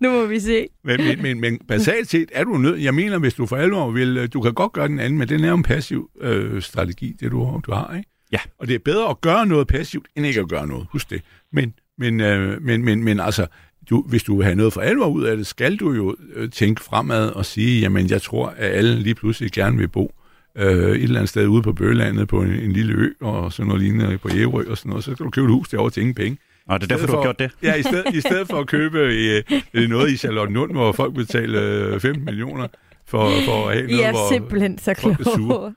nu 0.00 0.10
må 0.10 0.26
vi 0.26 0.40
se. 0.40 0.66
Men, 0.84 1.04
men, 1.04 1.22
men, 1.22 1.40
men 1.40 1.58
basalt 1.68 2.10
set 2.10 2.30
er 2.32 2.44
du 2.44 2.50
nødt. 2.50 2.82
Jeg 2.82 2.94
mener, 2.94 3.18
hvis 3.18 3.34
du 3.34 3.46
for 3.46 3.56
alvor 3.56 3.90
vil, 3.90 4.28
du 4.28 4.40
kan 4.40 4.54
godt 4.54 4.72
gøre 4.72 4.88
den 4.88 4.98
anden, 4.98 5.18
men 5.18 5.28
den 5.28 5.44
er 5.44 5.48
jo 5.48 5.54
en 5.54 5.62
passiv 5.62 6.10
øh, 6.20 6.62
strategi, 6.62 7.16
det 7.20 7.30
du, 7.30 7.60
du 7.66 7.72
har, 7.72 7.96
ikke? 7.96 8.10
Ja. 8.32 8.38
Og 8.58 8.68
det 8.68 8.74
er 8.74 8.78
bedre 8.78 9.10
at 9.10 9.20
gøre 9.20 9.46
noget 9.46 9.66
passivt, 9.66 10.06
end 10.16 10.26
ikke 10.26 10.40
at 10.40 10.48
gøre 10.48 10.66
noget. 10.66 10.86
Husk 10.92 11.10
det. 11.10 11.22
Men, 11.52 11.74
men, 11.98 12.20
øh, 12.20 12.62
men, 12.62 12.84
men, 12.84 13.04
men 13.04 13.20
altså, 13.20 13.46
du, 13.90 14.02
hvis 14.08 14.22
du 14.22 14.36
vil 14.36 14.44
have 14.44 14.56
noget 14.56 14.72
for 14.72 14.80
alvor 14.80 15.06
ud 15.06 15.24
af 15.24 15.36
det, 15.36 15.46
skal 15.46 15.76
du 15.76 15.92
jo 15.92 16.16
øh, 16.34 16.50
tænke 16.50 16.82
fremad 16.82 17.30
og 17.30 17.46
sige, 17.46 17.80
jamen 17.80 18.10
jeg 18.10 18.22
tror, 18.22 18.46
at 18.56 18.70
alle 18.70 19.00
lige 19.00 19.14
pludselig 19.14 19.52
gerne 19.52 19.76
vil 19.76 19.88
bo 19.88 20.14
øh, 20.58 20.96
et 20.96 21.02
eller 21.02 21.16
andet 21.16 21.28
sted 21.28 21.46
ude 21.46 21.62
på 21.62 21.72
Bøgelandet 21.72 22.28
på 22.28 22.42
en, 22.42 22.52
en 22.52 22.72
lille 22.72 22.94
ø, 22.94 23.12
og 23.20 23.52
sådan 23.52 23.68
noget 23.68 23.82
lignende 23.82 24.18
på 24.18 24.28
Ærø 24.28 24.70
og 24.70 24.78
sådan 24.78 24.90
noget, 24.90 25.04
så 25.04 25.12
skal 25.12 25.24
du 25.24 25.30
købe 25.30 25.46
et 25.46 25.52
hus 25.52 25.68
derovre 25.68 25.90
til 25.90 26.00
ingen 26.00 26.14
penge. 26.14 26.38
Og 26.68 26.80
det 26.80 26.92
er 26.92 26.96
derfor, 26.96 27.06
du 27.06 27.16
har 27.16 27.22
gjort 27.22 27.38
det? 27.38 27.50
Ja, 27.62 27.74
i 27.74 27.82
stedet, 27.82 28.14
i 28.14 28.20
stedet 28.20 28.48
for 28.48 28.56
at 28.58 28.66
købe 28.66 28.98
øh, 29.74 29.88
noget 29.88 30.10
i 30.10 30.16
Charlottenlund, 30.16 30.72
hvor 30.72 30.92
folk 30.92 31.14
betaler 31.14 31.62
øh, 31.94 32.00
15 32.00 32.24
millioner 32.24 32.66
for, 33.06 33.30
for 33.46 33.68
at 33.68 33.74
have 33.76 33.86
noget, 33.86 34.00
I 34.00 34.02
er 34.02 34.10
hvor 34.10 34.28
simpelthen 34.32 34.78
så 34.78 34.94
folk 34.98 35.20
er 35.20 35.24
sure. 35.24 35.34
kloge. 35.36 35.74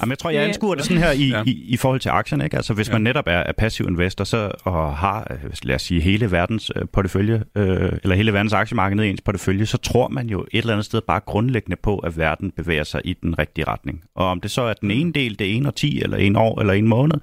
Jamen, 0.00 0.10
jeg 0.10 0.18
tror, 0.18 0.30
jeg 0.30 0.44
anskuer 0.44 0.74
det 0.74 0.84
sådan 0.84 1.02
her 1.02 1.10
i, 1.10 1.28
Ja. 1.28 1.42
i, 1.46 1.50
i 1.68 1.76
forhold 1.76 2.00
til 2.00 2.08
aktierne. 2.08 2.44
Ikke? 2.44 2.56
Altså, 2.56 2.74
hvis 2.74 2.88
Ja. 2.88 2.92
man 2.92 3.02
netop 3.02 3.24
er, 3.26 3.32
er 3.38 3.52
passiv 3.52 3.86
investor 3.88 4.24
så, 4.24 4.50
og 4.64 4.96
har, 4.96 5.26
øh, 5.30 5.50
lad 5.62 5.74
os 5.74 5.82
sige, 5.82 6.00
hele 6.00 6.30
verdens 6.30 6.70
øh, 6.76 6.82
portefølje, 6.92 7.42
øh, 7.56 7.92
eller 8.02 8.14
hele 8.16 8.32
verdens 8.32 8.52
aktiemarked 8.52 8.96
ned 8.96 9.04
i 9.04 9.08
ens 9.10 9.20
portefølje, 9.20 9.66
så 9.66 9.78
tror 9.78 10.08
man 10.08 10.28
jo 10.28 10.40
et 10.52 10.58
eller 10.58 10.72
andet 10.72 10.84
sted 10.84 11.00
bare 11.06 11.20
grundlæggende 11.26 11.76
på, 11.82 11.98
at 11.98 12.18
verden 12.18 12.50
bevæger 12.56 12.84
sig 12.84 13.00
i 13.04 13.12
den 13.22 13.38
rigtige 13.38 13.64
retning. 13.68 14.02
Og 14.14 14.26
om 14.26 14.40
det 14.40 14.50
så 14.50 14.62
er 14.62 14.72
den 14.72 14.90
ene 14.90 15.12
del, 15.12 15.38
det 15.38 15.46
er 15.50 15.54
en 15.54 15.66
og 15.66 15.74
ti, 15.74 16.02
eller 16.02 16.16
en 16.16 16.36
år, 16.36 16.60
eller 16.60 16.72
en 16.72 16.88
måned, 16.88 17.16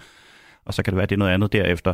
og 0.65 0.73
så 0.73 0.83
kan 0.83 0.91
det 0.91 0.95
være, 0.95 1.03
at 1.03 1.09
det 1.09 1.15
er 1.15 1.19
noget 1.19 1.33
andet 1.33 1.53
derefter, 1.53 1.93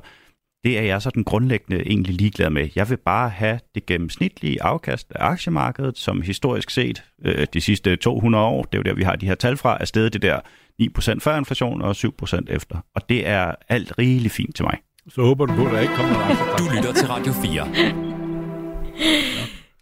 det 0.66 0.78
er 0.78 0.82
jeg 0.82 1.02
så 1.02 1.10
den 1.10 1.24
grundlæggende 1.24 1.82
egentlig 1.88 2.16
ligeglad 2.16 2.50
med. 2.50 2.70
Jeg 2.76 2.90
vil 2.90 2.98
bare 2.98 3.30
have 3.30 3.60
det 3.76 3.86
gennemsnitlige 3.86 4.64
afkast 4.64 5.12
af 5.12 5.26
aktiemarkedet, 5.26 5.98
som 5.98 6.22
historisk 6.22 6.70
set 6.70 7.04
øh, 7.26 7.48
de 7.54 7.62
sidste 7.62 7.96
200 7.96 8.46
år, 8.46 8.64
det 8.64 8.74
er 8.74 8.78
jo 8.78 8.84
der, 8.84 8.94
vi 8.94 9.04
har 9.04 9.16
de 9.16 9.26
her 9.26 9.36
tal 9.36 9.58
fra, 9.58 9.78
er 9.80 9.86
stedet 9.86 10.14
det 10.14 10.22
der 10.22 10.40
9% 10.82 11.20
før 11.20 11.38
inflation 11.38 11.82
og 11.82 11.92
7% 11.92 12.40
efter. 12.48 12.78
Og 12.96 13.10
det 13.10 13.28
er 13.28 13.56
alt 13.70 13.94
rigeligt 14.00 14.34
fint 14.34 14.56
til 14.56 14.66
mig. 14.66 14.78
Så 15.10 15.22
håber 15.22 15.46
du 15.46 15.56
på, 15.56 15.66
at 15.66 15.72
der 15.72 15.80
ikke 15.80 15.94
kommer 15.94 16.30
en 16.30 16.38
Du 16.58 16.76
lytter 16.76 16.94
til 16.94 17.08
Radio 17.08 17.34
4. 17.34 17.68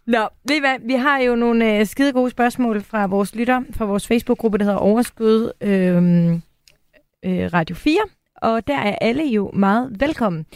Nå, 0.14 0.28
ved 0.48 0.56
I 0.56 0.60
hvad? 0.60 0.76
Vi 0.86 0.94
har 0.94 1.18
jo 1.18 1.34
nogle 1.34 1.78
øh, 1.78 1.86
skide 1.86 2.12
gode 2.12 2.30
spørgsmål 2.30 2.82
fra 2.82 3.06
vores 3.06 3.34
lytter, 3.34 3.62
fra 3.72 3.84
vores 3.84 4.06
Facebook-gruppe, 4.06 4.58
der 4.58 4.64
hedder 4.64 4.78
Overskud 4.78 5.52
øh, 5.60 6.32
øh, 7.24 7.52
Radio 7.52 7.76
4. 7.76 8.00
Og 8.44 8.66
der 8.66 8.76
er 8.76 8.96
alle 9.00 9.24
jo 9.24 9.50
meget 9.54 10.00
velkommen. 10.00 10.46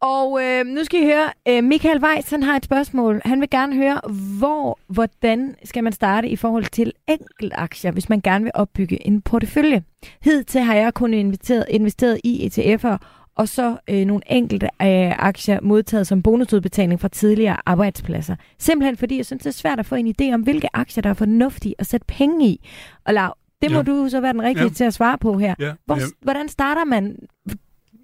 Og 0.00 0.40
øh, 0.42 0.66
nu 0.66 0.84
skal 0.84 1.02
I 1.02 1.04
høre, 1.04 1.28
øh, 1.48 1.64
Michael 1.64 2.04
Weiss, 2.04 2.30
han 2.30 2.42
har 2.42 2.56
et 2.56 2.64
spørgsmål. 2.64 3.20
Han 3.24 3.40
vil 3.40 3.50
gerne 3.50 3.76
høre, 3.76 4.00
hvor, 4.38 4.78
hvordan 4.86 5.54
skal 5.64 5.84
man 5.84 5.92
starte 5.92 6.28
i 6.28 6.36
forhold 6.36 6.64
til 6.64 6.92
enkeltaktier, 7.08 7.90
hvis 7.90 8.08
man 8.08 8.20
gerne 8.20 8.44
vil 8.44 8.52
opbygge 8.54 9.06
en 9.06 9.22
portefølje. 9.22 9.82
Hidtil 10.22 10.60
har 10.60 10.74
jeg 10.74 10.94
kun 10.94 11.14
investeret, 11.14 11.64
investeret 11.70 12.20
i 12.24 12.46
ETF'er, 12.46 12.96
og 13.36 13.48
så 13.48 13.76
øh, 13.90 14.04
nogle 14.04 14.22
enkelte 14.32 14.66
øh, 14.66 15.12
aktier 15.18 15.60
modtaget 15.62 16.06
som 16.06 16.22
bonusudbetaling 16.22 17.00
fra 17.00 17.08
tidligere 17.08 17.56
arbejdspladser. 17.66 18.36
Simpelthen 18.58 18.96
fordi 18.96 19.16
jeg 19.16 19.26
synes, 19.26 19.42
det 19.42 19.50
er 19.50 19.54
svært 19.54 19.78
at 19.78 19.86
få 19.86 19.94
en 19.94 20.14
idé 20.20 20.34
om, 20.34 20.40
hvilke 20.40 20.68
aktier, 20.72 21.02
der 21.02 21.10
er 21.10 21.14
fornuftige 21.14 21.74
at 21.78 21.86
sætte 21.86 22.06
penge 22.08 22.48
i. 22.48 22.68
Og 23.04 23.14
Lav, 23.14 23.36
det 23.62 23.70
må 23.70 23.76
Ja. 23.76 23.82
du 23.82 24.08
så 24.10 24.20
være 24.20 24.32
den 24.32 24.42
rigtige 24.42 24.64
Ja. 24.64 24.68
til 24.72 24.84
at 24.84 24.94
svare 24.94 25.18
på 25.18 25.38
her. 25.38 25.54
Ja, 25.58 25.72
Hvor, 25.86 25.96
ja. 25.96 26.02
Hvordan 26.22 26.48
starter 26.48 26.84
man? 26.84 27.16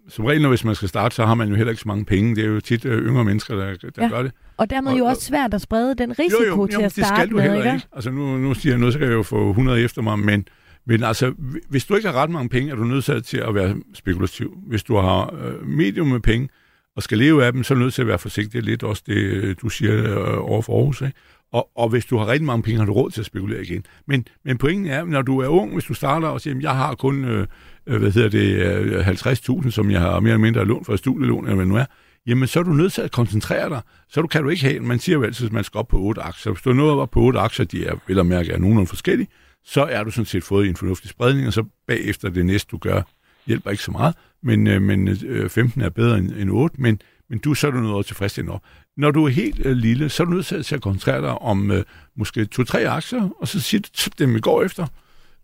Som 0.09 0.25
regel, 0.25 0.43
når 0.43 0.49
hvis 0.49 0.65
man 0.65 0.75
skal 0.75 0.89
starte, 0.89 1.15
så 1.15 1.27
har 1.27 1.35
man 1.35 1.49
jo 1.49 1.55
heller 1.55 1.71
ikke 1.71 1.83
så 1.83 1.89
mange 1.89 2.05
penge. 2.05 2.37
Det 2.37 2.45
er 2.45 2.49
jo 2.49 2.61
tit 2.61 2.85
øh, 2.85 3.03
yngre 3.07 3.25
mennesker, 3.25 3.57
der, 3.57 3.65
der 3.65 3.89
Ja. 4.05 4.09
gør 4.09 4.23
det. 4.23 4.33
Og 4.57 4.71
dermed 4.71 4.93
Og- 4.93 4.99
jo 4.99 5.05
og- 5.05 5.11
også 5.11 5.23
svært 5.23 5.55
at 5.55 5.61
sprede 5.61 5.95
den 5.95 6.19
risiko 6.19 6.43
jo, 6.43 6.57
jo, 6.57 6.67
til 6.67 6.75
jo, 6.79 6.81
at 6.81 6.97
det 6.97 7.05
starte 7.07 7.21
skal 7.21 7.31
du 7.31 7.37
med, 7.37 7.43
heller 7.43 7.75
ikke? 7.75 7.87
Altså 7.93 8.11
nu, 8.11 8.37
nu 8.39 8.55
siger 8.55 8.73
jeg 8.73 8.79
noget, 8.81 8.93
så 8.93 8.99
kan 8.99 9.09
jeg 9.09 9.15
jo 9.15 9.23
få 9.23 9.49
100 9.51 9.81
efter 9.81 10.03
mig, 10.03 10.19
men, 10.19 10.47
men 10.87 11.03
altså, 11.03 11.35
hvis 11.69 11.85
du 11.85 11.95
ikke 11.95 12.09
har 12.09 12.15
ret 12.23 12.31
mange 12.31 12.49
penge, 12.49 12.71
er 12.73 12.75
du 12.77 12.85
nødt 12.85 13.25
til 13.27 13.39
at 13.39 13.55
være 13.55 13.77
spekulativ. 13.95 14.55
Hvis 14.67 14.83
du 14.83 14.97
har 14.97 15.35
øh, 15.43 15.67
medium 15.69 16.07
med 16.07 16.21
penge, 16.21 16.49
og 16.97 17.03
skal 17.03 17.19
leve 17.19 17.45
af 17.45 17.53
dem, 17.53 17.63
så 17.65 17.75
er 17.75 17.79
du 17.79 17.83
nødt 17.83 17.95
til 17.95 18.03
at 18.03 18.09
være 18.09 18.19
forsigtig. 18.19 18.53
Det 18.53 18.65
lidt 18.65 18.83
også 18.83 19.03
det, 19.07 19.15
øh, 19.17 19.57
du 19.63 19.69
siger 19.69 19.95
øh, 20.33 20.51
over 20.51 20.63
for 20.63 20.77
Aarhus. 20.79 21.01
Ikke? 21.01 21.13
Og, 21.53 21.69
og 21.77 21.89
hvis 21.89 22.07
du 22.07 22.17
har 22.17 22.29
rigtig 22.29 22.47
mange 22.47 22.63
penge, 22.63 22.79
har 22.79 22.87
du 22.87 22.93
råd 22.93 23.11
til 23.11 23.21
at 23.21 23.27
spekulere 23.27 23.63
igen. 23.63 23.87
Men, 24.07 24.27
men 24.45 24.59
pointen 24.59 24.87
er, 24.87 25.05
når 25.05 25.23
du 25.23 25.39
er 25.39 25.49
ung, 25.49 25.73
hvis 25.73 25.85
du 25.85 25.95
starter 25.95 26.29
og 26.29 26.41
siger, 26.41 26.57
at 26.57 26.63
jeg 26.63 26.77
har 26.77 26.95
kun 26.95 27.25
øh, 27.25 27.47
øh 27.87 28.01
hvad 28.01 28.13
hedder 28.13 28.29
det, 28.29 28.47
øh, 28.57 29.09
50.000, 29.09 29.71
som 29.71 29.91
jeg 29.91 30.01
har 30.01 30.21
mere 30.21 30.31
eller 30.33 30.43
mindre 30.43 30.65
lån 30.65 30.85
for 30.85 30.93
et 30.93 30.99
studielån, 30.99 31.45
eller 31.45 31.57
hvad 31.57 31.67
nu 31.67 31.77
er, 31.77 31.85
jamen 32.27 32.49
så 32.49 32.59
er 32.59 32.63
du 32.63 32.73
nødt 32.73 32.93
til 32.93 33.03
at 33.03 33.13
koncentrere 33.13 33.69
dig. 33.69 33.81
Så 34.09 34.21
du, 34.23 34.27
kan 34.27 34.43
du 34.43 34.49
ikke 34.49 34.65
have, 34.65 34.81
man 34.81 34.99
siger 34.99 35.17
jo 35.17 35.23
altid, 35.23 35.47
at 35.47 35.53
man 35.53 35.65
skal 35.65 35.79
op 35.79 35.89
på 35.89 35.99
otte 35.99 36.23
aktier. 36.23 36.53
Hvis 36.53 36.63
du 36.63 36.71
er 36.71 36.75
nået 36.75 37.01
op 37.01 37.11
på 37.11 37.21
otte 37.21 37.39
aktier, 37.39 37.67
de 37.67 37.87
er 37.87 37.95
vel 38.07 38.19
at 38.19 38.27
mærke 38.27 38.53
er 38.53 38.59
nogenlunde 38.59 38.89
forskellige, 38.89 39.29
så 39.65 39.85
er 39.85 40.05
du 40.05 40.11
sådan 40.11 40.27
set 40.27 40.45
fået 40.45 40.69
en 40.69 40.77
fornuftig 40.77 41.11
spredning, 41.11 41.47
og 41.47 41.53
så 41.53 41.65
bagefter 41.87 42.29
det 42.29 42.47
næste, 42.47 42.69
du 42.71 42.79
gør, 42.79 43.03
hjælper 43.47 43.71
ikke 43.71 43.83
så 43.83 43.91
meget, 43.91 44.15
men, 44.43 44.67
øh, 44.67 44.83
men 44.83 45.09
øh, 45.09 45.51
15 45.51 45.81
er 45.81 45.89
bedre 45.89 46.19
end, 46.19 46.31
end 46.31 46.51
8, 46.51 46.81
men, 46.81 47.01
men 47.31 47.39
du 47.39 47.55
så 47.55 47.67
er 47.67 47.71
du 47.71 47.81
noget 47.81 48.07
tilfredsstillende 48.07 48.55
op. 48.55 48.63
Når 48.97 49.11
du 49.11 49.25
er 49.25 49.29
helt 49.29 49.67
øh, 49.67 49.77
lille, 49.77 50.09
så 50.09 50.23
er 50.23 50.25
du 50.25 50.33
nødt 50.33 50.47
til, 50.47 50.63
til 50.63 50.75
at 50.75 50.83
koncentrere 50.83 51.21
dig 51.23 51.43
om 51.43 51.71
øh, 51.71 51.85
måske 52.17 52.45
to-tre 52.45 52.89
aktier, 52.89 53.29
og 53.41 53.49
så 53.49 53.61
siger 53.61 53.81
du 53.81 54.11
dem, 54.19 54.35
vi 54.35 54.41
går 54.41 54.63
efter. 54.63 54.87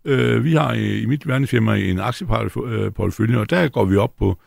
Øh, 0.05 0.43
vi 0.43 0.53
har 0.53 0.73
i, 0.73 1.01
i 1.01 1.05
mit 1.05 1.27
verdensfirma 1.27 1.75
en 1.75 1.99
aktieportefølje, 1.99 3.37
og 3.37 3.49
der 3.49 3.67
går 3.67 3.85
vi 3.85 3.95
op 3.97 4.15
på, 4.17 4.37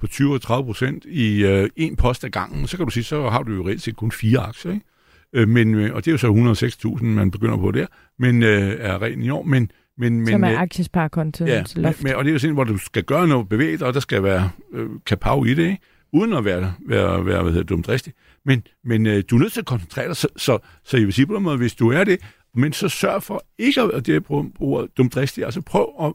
på 0.00 0.06
20-30 0.10 0.46
procent 0.46 1.04
i 1.04 1.44
øh, 1.44 1.68
en 1.76 1.96
post 1.96 2.24
ad 2.24 2.30
gangen. 2.30 2.66
Så 2.66 2.76
kan 2.76 2.86
du 2.86 2.92
sige, 2.92 3.04
så 3.04 3.28
har 3.28 3.42
du 3.42 3.52
jo 3.52 3.66
reelt 3.66 3.82
set 3.82 3.96
kun 3.96 4.12
fire 4.12 4.38
aktier, 4.38 4.72
ikke? 4.72 4.84
Øh, 5.32 5.48
men, 5.48 5.74
øh, 5.74 5.94
og 5.94 6.04
det 6.04 6.10
er 6.10 6.12
jo 6.12 6.18
så 6.56 6.96
106.000, 6.98 7.04
man 7.04 7.30
begynder 7.30 7.56
på 7.56 7.70
der, 7.70 7.86
men 8.18 8.42
øh, 8.42 8.76
er 8.78 9.02
reglen 9.02 9.24
i 9.24 9.30
år. 9.30 9.42
Men, 9.42 9.70
men, 9.98 10.16
men, 10.20 10.26
Som 10.26 10.44
er 10.44 10.52
øh, 10.52 10.60
aktiesparekonto. 10.60 11.44
Ja, 11.46 11.64
men, 11.76 11.94
men, 12.02 12.14
og 12.14 12.24
det 12.24 12.30
er 12.30 12.32
jo 12.32 12.38
sådan, 12.38 12.54
hvor 12.54 12.64
du 12.64 12.78
skal 12.78 13.04
gøre 13.04 13.28
noget 13.28 13.48
bevæget, 13.48 13.82
og 13.82 13.94
der 13.94 14.00
skal 14.00 14.22
være 14.22 14.50
øh, 14.72 14.88
kapav 15.06 15.46
i 15.46 15.54
det, 15.54 15.62
ikke? 15.62 15.78
uden 16.12 16.32
at 16.32 16.44
være, 16.44 16.74
være, 16.86 17.26
være 17.26 17.42
hvad 17.42 17.52
hedder, 17.52 17.66
dumdristig. 17.66 18.12
Men, 18.44 18.62
men 18.84 19.06
øh, 19.06 19.24
du 19.30 19.36
er 19.36 19.40
nødt 19.40 19.52
til 19.52 19.60
at 19.60 19.66
koncentrere 19.66 20.08
dig, 20.08 20.16
så, 20.16 20.28
så, 20.36 20.58
så 20.84 20.96
jeg 20.96 21.06
vil 21.06 21.12
sige 21.12 21.26
på 21.26 21.34
den 21.34 21.42
måde, 21.42 21.56
hvis 21.56 21.74
du 21.74 21.90
er 21.90 22.04
det, 22.04 22.20
men 22.54 22.72
så 22.72 22.88
sørg 22.88 23.22
for 23.22 23.44
ikke 23.58 23.80
at 23.80 24.06
det 24.06 24.16
er 24.16 24.20
på 24.20 24.46
ordet 24.60 24.96
dumdristig, 24.96 25.44
altså 25.44 25.60
prøv 25.60 25.92
at, 26.02 26.12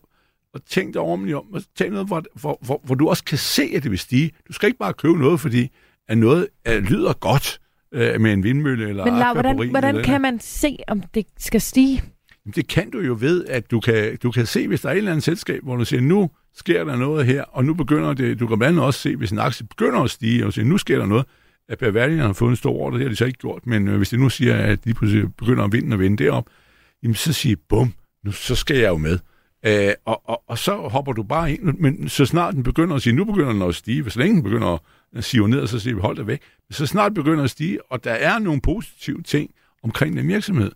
at 0.53 0.61
tænke 0.69 0.93
dig 0.93 1.01
ordentligt 1.01 1.37
om, 1.37 1.53
og 1.53 1.61
tænke 1.75 1.93
noget, 1.93 2.07
hvor, 2.07 2.23
hvor, 2.33 2.59
hvor, 2.61 2.81
hvor 2.83 2.95
du 2.95 3.09
også 3.09 3.23
kan 3.23 3.37
se, 3.37 3.71
at 3.75 3.83
det 3.83 3.91
vil 3.91 3.99
stige. 3.99 4.31
Du 4.47 4.53
skal 4.53 4.67
ikke 4.67 4.79
bare 4.79 4.93
købe 4.93 5.19
noget, 5.19 5.39
fordi 5.39 5.69
at 6.07 6.17
noget 6.17 6.47
øh, 6.67 6.83
lyder 6.83 7.13
godt 7.13 7.59
øh, 7.91 8.21
med 8.21 8.33
en 8.33 8.43
vindmølle 8.43 8.89
eller 8.89 9.05
Men 9.05 9.13
Lav, 9.13 9.33
hvordan, 9.33 9.69
hvordan 9.69 9.95
eller 9.95 10.03
kan 10.05 10.21
man 10.21 10.39
se, 10.39 10.77
om 10.87 11.03
det 11.13 11.25
skal 11.37 11.61
stige? 11.61 12.03
Jamen, 12.45 12.53
Det 12.55 12.67
kan 12.67 12.89
du 12.89 12.99
jo 12.99 13.17
ved, 13.19 13.45
at 13.45 13.71
du 13.71 13.79
kan, 13.79 14.17
du 14.23 14.31
kan 14.31 14.45
se, 14.45 14.67
hvis 14.67 14.81
der 14.81 14.89
er 14.89 14.93
et 14.93 14.97
eller 14.97 15.11
andet 15.11 15.23
selskab, 15.23 15.63
hvor 15.63 15.75
du 15.75 15.85
siger, 15.85 16.01
nu 16.01 16.29
sker 16.55 16.83
der 16.83 16.95
noget 16.95 17.25
her, 17.25 17.43
og 17.43 17.65
nu 17.65 17.73
begynder 17.73 18.13
det, 18.13 18.39
du 18.39 18.47
kan 18.47 18.57
blandt 18.57 18.71
andet 18.71 18.85
også 18.85 18.99
se, 18.99 19.15
hvis 19.15 19.31
en 19.31 19.39
aktie 19.39 19.67
begynder 19.67 19.99
at 19.99 20.09
stige, 20.09 20.45
og 20.45 20.53
siger, 20.53 20.65
nu 20.65 20.77
sker 20.77 20.97
der 20.97 21.05
noget, 21.05 21.25
at 21.69 21.77
Bavarian 21.77 22.19
har 22.19 22.33
fået 22.33 22.49
en 22.49 22.55
stor 22.55 22.71
ordre, 22.71 22.97
det 22.97 23.05
har 23.05 23.09
de 23.09 23.15
så 23.15 23.25
ikke 23.25 23.39
gjort, 23.39 23.67
men 23.67 23.87
øh, 23.87 23.97
hvis 23.97 24.09
det 24.09 24.19
nu 24.19 24.29
siger, 24.29 24.57
at 24.57 24.85
de 24.85 24.93
pludselig 24.93 25.35
begynder 25.35 25.63
at 25.63 25.71
vinde 25.71 25.93
og 25.93 25.99
vinde 25.99 26.23
derop, 26.23 26.49
jamen 27.03 27.15
så 27.15 27.33
siger 27.33 27.55
bum, 27.69 27.93
nu, 28.23 28.31
så 28.31 28.55
skal 28.55 28.77
jeg 28.77 28.89
jo 28.89 28.97
med. 28.97 29.19
Øh, 29.65 29.93
og, 30.05 30.29
og, 30.29 30.43
og, 30.47 30.57
så 30.57 30.75
hopper 30.75 31.13
du 31.13 31.23
bare 31.23 31.51
ind, 31.51 31.63
men 31.79 32.09
så 32.09 32.25
snart 32.25 32.53
den 32.53 32.63
begynder 32.63 32.95
at 32.95 33.01
sige, 33.01 33.13
nu 33.13 33.25
begynder 33.25 33.53
den 33.53 33.61
at 33.61 33.75
stige, 33.75 34.01
hvis 34.01 34.15
længe 34.15 34.35
den 34.35 34.43
begynder 34.43 34.77
at 35.15 35.23
sive 35.23 35.49
ned, 35.49 35.67
så 35.67 35.79
siger 35.79 35.95
vi, 35.95 36.01
hold 36.01 36.17
dig 36.17 36.27
væk. 36.27 36.41
Så 36.71 36.85
snart 36.85 37.09
den 37.09 37.15
begynder 37.23 37.43
at 37.43 37.49
stige, 37.49 37.91
og 37.91 38.03
der 38.03 38.11
er 38.11 38.39
nogle 38.39 38.61
positive 38.61 39.21
ting 39.21 39.51
omkring 39.83 40.17
den 40.17 40.27
virksomhed, 40.27 40.71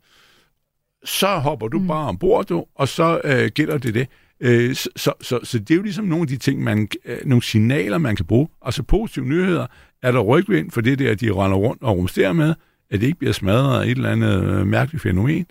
så 1.04 1.38
hopper 1.38 1.68
du 1.68 1.80
mm. 1.80 1.88
bare 1.88 2.08
ombord, 2.08 2.46
du, 2.46 2.66
og 2.76 2.88
så 2.88 3.22
øh, 3.24 3.52
gælder 3.52 3.78
det 3.78 3.94
det. 3.94 4.08
Øh, 4.42 4.76
så, 4.76 4.90
så, 4.96 5.14
så, 5.22 5.40
så 5.44 5.60
det 5.60 5.72
er 5.72 5.76
jo 5.76 5.82
ligesom 5.82 6.06
nogle 6.06 6.22
af 6.22 6.28
de 6.28 6.38
ting, 6.38 6.64
man, 6.64 6.88
øh, 7.06 7.18
nogle 7.26 7.44
signaler, 7.44 7.98
man 7.98 8.16
kan 8.16 8.26
bruge. 8.26 8.48
Altså 8.62 8.84
positive 8.84 9.26
nyheder, 9.26 9.68
er 10.04 10.12
der 10.12 10.20
rygvind 10.20 10.72
for 10.72 10.82
det 10.82 11.00
der, 11.00 11.16
de 11.16 11.32
render 11.32 11.58
rundt 11.58 11.84
og 11.84 11.98
rumsterer 11.98 12.34
med, 12.34 12.54
at 12.90 13.02
det 13.02 13.08
ikke 13.08 13.20
bliver 13.20 13.34
smadret 13.34 13.82
af 13.82 13.86
et 13.86 13.92
eller 13.92 14.10
andet 14.10 14.44
øh, 14.44 14.68
mærkeligt 14.68 15.04
fænomen, 15.04 15.46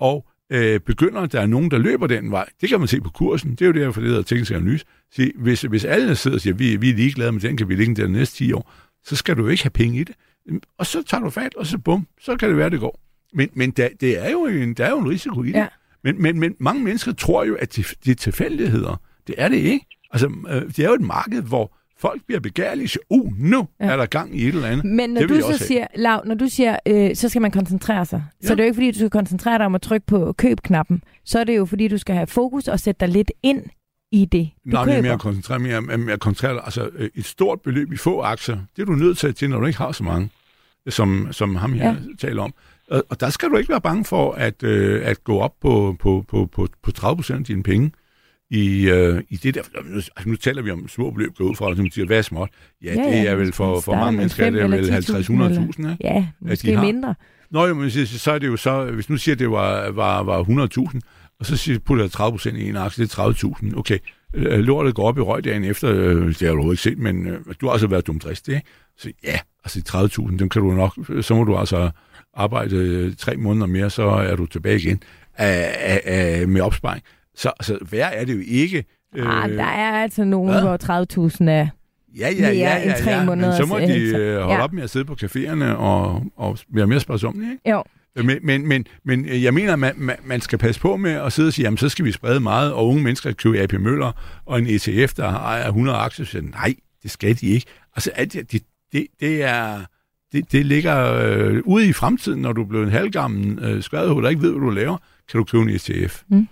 og 0.00 0.26
øh, 0.52 0.80
begynder, 0.80 1.26
der 1.26 1.40
er 1.40 1.46
nogen, 1.46 1.70
der 1.70 1.78
løber 1.78 2.06
den 2.06 2.30
vej. 2.30 2.48
Det 2.60 2.68
kan 2.68 2.78
man 2.78 2.88
se 2.88 3.00
på 3.00 3.10
kursen. 3.10 3.50
Det 3.50 3.62
er 3.62 3.66
jo 3.66 3.72
derfor, 3.72 4.00
det 4.00 4.10
hedder 4.10 4.22
teknisk 4.22 4.52
analyse. 4.52 4.84
Se, 5.14 5.32
hvis, 5.36 5.62
hvis 5.62 5.84
alle 5.84 6.16
sidder 6.16 6.36
og 6.36 6.40
siger, 6.40 6.54
vi, 6.54 6.76
vi 6.76 6.90
er 6.90 6.94
ligeglade 6.94 7.32
med 7.32 7.40
den, 7.40 7.56
kan 7.56 7.68
vi 7.68 7.74
ligge 7.74 7.94
der 7.94 8.06
de 8.06 8.12
næste 8.12 8.36
10 8.36 8.52
år, 8.52 8.72
så 9.04 9.16
skal 9.16 9.36
du 9.36 9.42
jo 9.42 9.48
ikke 9.48 9.62
have 9.62 9.70
penge 9.70 10.00
i 10.00 10.04
det. 10.04 10.14
Og 10.78 10.86
så 10.86 11.02
tager 11.02 11.24
du 11.24 11.30
fat, 11.30 11.54
og 11.54 11.66
så 11.66 11.78
bum, 11.78 12.06
så 12.20 12.36
kan 12.36 12.48
det 12.48 12.56
være, 12.56 12.70
det 12.70 12.80
går. 12.80 13.00
Men, 13.32 13.48
men 13.54 13.70
der, 13.70 13.88
det 14.00 14.26
er 14.26 14.30
jo 14.30 14.46
en, 14.46 14.74
der 14.74 14.84
er 14.86 14.90
jo 14.90 14.98
en 14.98 15.08
risiko 15.08 15.42
i 15.42 15.46
det. 15.46 15.54
Ja. 15.54 15.66
Men, 16.04 16.22
men, 16.22 16.40
men 16.40 16.54
mange 16.60 16.84
mennesker 16.84 17.12
tror 17.12 17.44
jo, 17.44 17.54
at 17.54 17.76
det, 17.76 17.94
det 18.04 18.10
er 18.10 18.14
tilfældigheder. 18.14 19.00
Det 19.26 19.34
er 19.38 19.48
det 19.48 19.56
ikke. 19.56 19.86
Altså, 20.12 20.30
øh, 20.48 20.62
det 20.62 20.78
er 20.78 20.88
jo 20.88 20.94
et 20.94 21.00
marked, 21.00 21.42
hvor 21.42 21.76
folk 21.98 22.22
bliver 22.26 22.40
begærlige 22.40 22.88
siger, 22.88 23.02
uh, 23.10 23.32
nu 23.38 23.68
Ja. 23.80 23.86
er 23.86 23.96
der 23.96 24.06
gang 24.06 24.36
i 24.40 24.42
et 24.42 24.54
eller 24.54 24.68
andet. 24.68 24.84
Men 24.84 25.10
når 25.10 25.20
Det 25.20 25.28
du 25.30 25.34
jeg 25.34 25.42
så 25.42 25.48
have. 25.48 25.58
siger, 25.58 25.86
Lav, 25.96 26.22
når 26.26 26.34
du 26.34 26.48
siger, 26.48 26.76
øh, 26.88 27.16
så 27.16 27.28
skal 27.28 27.42
man 27.42 27.50
koncentrere 27.50 28.06
sig, 28.06 28.22
ja. 28.42 28.46
så 28.46 28.48
Ja. 28.48 28.52
er 28.52 28.56
det 28.56 28.62
jo 28.62 28.64
ikke 28.64 28.74
fordi, 28.74 28.90
du 28.90 28.98
skal 28.98 29.10
koncentrere 29.10 29.58
dig 29.58 29.66
om 29.66 29.74
at 29.74 29.82
trykke 29.82 30.06
på 30.06 30.32
køb-knappen. 30.32 31.02
Så 31.24 31.38
er 31.38 31.44
det 31.44 31.56
jo 31.56 31.64
fordi, 31.64 31.88
du 31.88 31.98
skal 31.98 32.14
have 32.14 32.26
fokus 32.26 32.68
og 32.68 32.80
sætte 32.80 33.00
dig 33.00 33.08
lidt 33.08 33.30
ind 33.42 33.62
i 34.12 34.24
det, 34.24 34.50
du 34.64 34.70
Nej, 34.70 34.84
men 34.84 34.94
køber. 34.94 35.02
mere 35.08 35.18
koncentrere 35.18 35.58
mere, 35.58 35.82
mere, 35.82 35.98
mere 35.98 36.18
koncentrere, 36.18 36.54
dig. 36.54 36.62
altså 36.64 36.90
øh, 36.96 37.10
et 37.14 37.24
stort 37.24 37.60
beløb 37.60 37.92
i 37.92 37.96
få 37.96 38.20
aktier, 38.20 38.58
det 38.76 38.82
er 38.82 38.86
du 38.86 38.92
nødt 38.92 39.18
til, 39.18 39.34
til 39.34 39.50
når 39.50 39.60
du 39.60 39.66
ikke 39.66 39.78
har 39.78 39.92
så 39.92 40.04
mange, 40.04 40.30
som, 40.88 41.28
som 41.30 41.56
ham 41.56 41.72
her 41.72 41.88
ja. 41.88 41.96
taler 42.18 42.42
om. 42.42 42.54
Og, 42.90 43.04
og 43.08 43.20
der 43.20 43.30
skal 43.30 43.50
du 43.50 43.56
ikke 43.56 43.70
være 43.70 43.80
bange 43.80 44.04
for 44.04 44.32
at, 44.32 44.62
øh, 44.62 45.06
at 45.06 45.24
gå 45.24 45.38
op 45.38 45.54
på, 45.62 45.96
på, 46.00 46.24
på, 46.28 46.48
på, 46.52 46.68
på 46.82 46.90
30 46.92 47.16
procent 47.16 47.38
af 47.38 47.44
dine 47.44 47.62
penge. 47.62 47.92
i, 48.50 48.90
øh, 48.90 49.22
i 49.28 49.36
det 49.36 49.54
der. 49.54 49.62
Nu, 49.84 49.94
altså, 49.94 50.10
nu 50.26 50.36
taler 50.36 50.62
vi 50.62 50.70
om 50.70 50.88
små 50.88 51.10
beløb 51.10 51.34
går 51.36 51.44
ud 51.44 51.56
fra, 51.56 51.66
og 51.66 51.76
man 51.76 51.90
siger, 51.90 52.06
hvad 52.06 52.18
er 52.18 52.22
småt? 52.22 52.48
Ja, 52.82 52.94
ja, 52.94 53.02
det 53.02 53.28
er 53.28 53.34
vel 53.34 53.52
for, 53.52 53.80
for 53.80 53.94
mange 53.94 54.18
mennesker, 54.18 54.50
det 54.50 54.62
er 54.62 54.68
vel 54.68 54.90
50-100.000, 54.90 55.90
ikke? 55.90 55.96
Ja, 56.00 56.26
måske 56.40 56.76
mindre. 56.76 57.14
Nå, 57.50 57.66
jo, 57.66 57.74
men 57.74 57.90
så 57.90 58.32
er 58.32 58.38
det 58.38 58.46
jo 58.46 58.56
så, 58.56 58.84
hvis 58.84 59.10
nu 59.10 59.16
siger, 59.16 59.34
det 59.34 59.50
var, 59.50 59.90
var, 59.90 60.22
var 60.22 60.42
100.000, 60.92 61.00
og 61.40 61.46
så 61.46 61.56
siger, 61.56 61.78
putter 61.78 62.04
jeg 62.04 62.10
30 62.10 62.32
procent 62.32 62.58
i 62.58 62.68
en 62.68 62.76
aktie, 62.76 63.04
det 63.04 63.18
er 63.18 63.30
30.000. 63.72 63.78
Okay, 63.78 63.98
øh, 64.34 64.58
lortet 64.58 64.94
går 64.94 65.08
op 65.08 65.18
i 65.18 65.20
røg 65.20 65.44
dagen 65.44 65.64
efter, 65.64 65.90
øh, 65.90 66.26
det 66.26 66.48
har 66.48 66.54
du 66.54 66.70
ikke 66.70 66.82
set, 66.82 66.98
men 66.98 67.26
øh, 67.26 67.38
du 67.60 67.66
har 67.66 67.72
altså 67.72 67.86
været 67.86 68.06
dumdristig, 68.06 68.54
ikke? 68.54 68.66
Så 68.98 69.12
ja, 69.24 69.38
altså 69.64 70.10
30.000, 70.28 70.38
dem 70.38 70.48
kan 70.48 70.62
du 70.62 70.70
nok, 70.70 70.98
så 71.20 71.34
må 71.34 71.44
du 71.44 71.56
altså 71.56 71.90
arbejde 72.36 73.14
tre 73.14 73.36
måneder 73.36 73.66
mere, 73.66 73.90
så 73.90 74.02
er 74.02 74.36
du 74.36 74.46
tilbage 74.46 74.78
igen 74.78 75.02
af, 75.36 75.76
af, 75.80 76.00
af, 76.04 76.48
med 76.48 76.60
opsparing. 76.60 77.02
Så 77.34 77.48
altså, 77.48 77.78
værd 77.90 78.12
er 78.14 78.24
det 78.24 78.34
jo 78.34 78.42
ikke. 78.46 78.84
Ah, 79.18 79.50
øh, 79.50 79.56
der 79.56 79.64
er 79.64 80.02
altså 80.02 80.24
nogen, 80.24 80.50
Hvad? 80.50 80.62
hvor 80.62 81.28
30.000 81.44 81.50
er 81.50 81.68
Ja, 82.18 82.30
ja, 82.30 82.48
ja, 82.48 82.52
ja, 82.52 82.88
ja, 82.88 82.94
tre 83.02 83.10
ja. 83.10 83.24
Men 83.24 83.52
så 83.52 83.66
må 83.66 83.78
de 83.78 84.00
øh, 84.00 84.40
holde 84.40 84.54
ja. 84.54 84.62
op 84.62 84.72
med 84.72 84.82
at 84.82 84.90
sidde 84.90 85.04
på 85.04 85.16
caféerne 85.22 85.64
og, 85.64 86.22
og 86.36 86.58
være 86.68 86.86
mere 86.86 87.00
sparsomlige, 87.00 87.52
ikke? 87.52 87.70
Jo. 87.70 87.82
Men, 88.16 88.38
men, 88.42 88.68
men, 88.68 88.86
men 89.04 89.26
jeg 89.26 89.54
mener, 89.54 89.72
at 89.72 89.78
man, 89.78 90.16
man 90.24 90.40
skal 90.40 90.58
passe 90.58 90.80
på 90.80 90.96
med 90.96 91.10
at 91.10 91.32
sidde 91.32 91.46
og 91.46 91.52
sige, 91.52 91.64
jamen 91.64 91.78
så 91.78 91.88
skal 91.88 92.04
vi 92.04 92.12
sprede 92.12 92.40
meget, 92.40 92.72
og 92.72 92.88
unge 92.88 93.02
mennesker 93.02 93.30
kan 93.30 93.36
købe 93.36 93.58
AP 93.58 93.72
Møller 93.72 94.42
og 94.46 94.58
en 94.58 94.66
ETF, 94.66 95.14
der 95.14 95.24
ejer 95.24 95.66
100 95.66 95.98
aktier. 95.98 96.26
Så 96.26 96.40
nej, 96.40 96.74
det 97.02 97.10
skal 97.10 97.40
de 97.40 97.46
ikke. 97.46 97.66
Altså, 97.96 98.10
det, 98.18 98.52
det, 98.52 98.62
det, 98.92 99.06
det 99.20 99.42
er... 99.42 99.80
Det, 100.34 100.52
det 100.52 100.66
ligger 100.66 101.14
øh, 101.14 101.60
ude 101.64 101.88
i 101.88 101.92
fremtiden, 101.92 102.42
når 102.42 102.52
du 102.52 102.62
er 102.62 102.66
blevet 102.66 102.84
en 102.84 102.92
halvgammel 102.92 103.64
øh, 103.64 103.82
skadehul, 103.82 104.22
der 104.22 104.28
ikke 104.28 104.42
ved, 104.42 104.50
hvad 104.50 104.60
du 104.60 104.70
laver, 104.70 104.96
kan 105.30 105.38
du 105.38 105.44
købe 105.44 105.62
en 105.62 105.68
ETF. 105.68 106.22
Mm. 106.28 106.48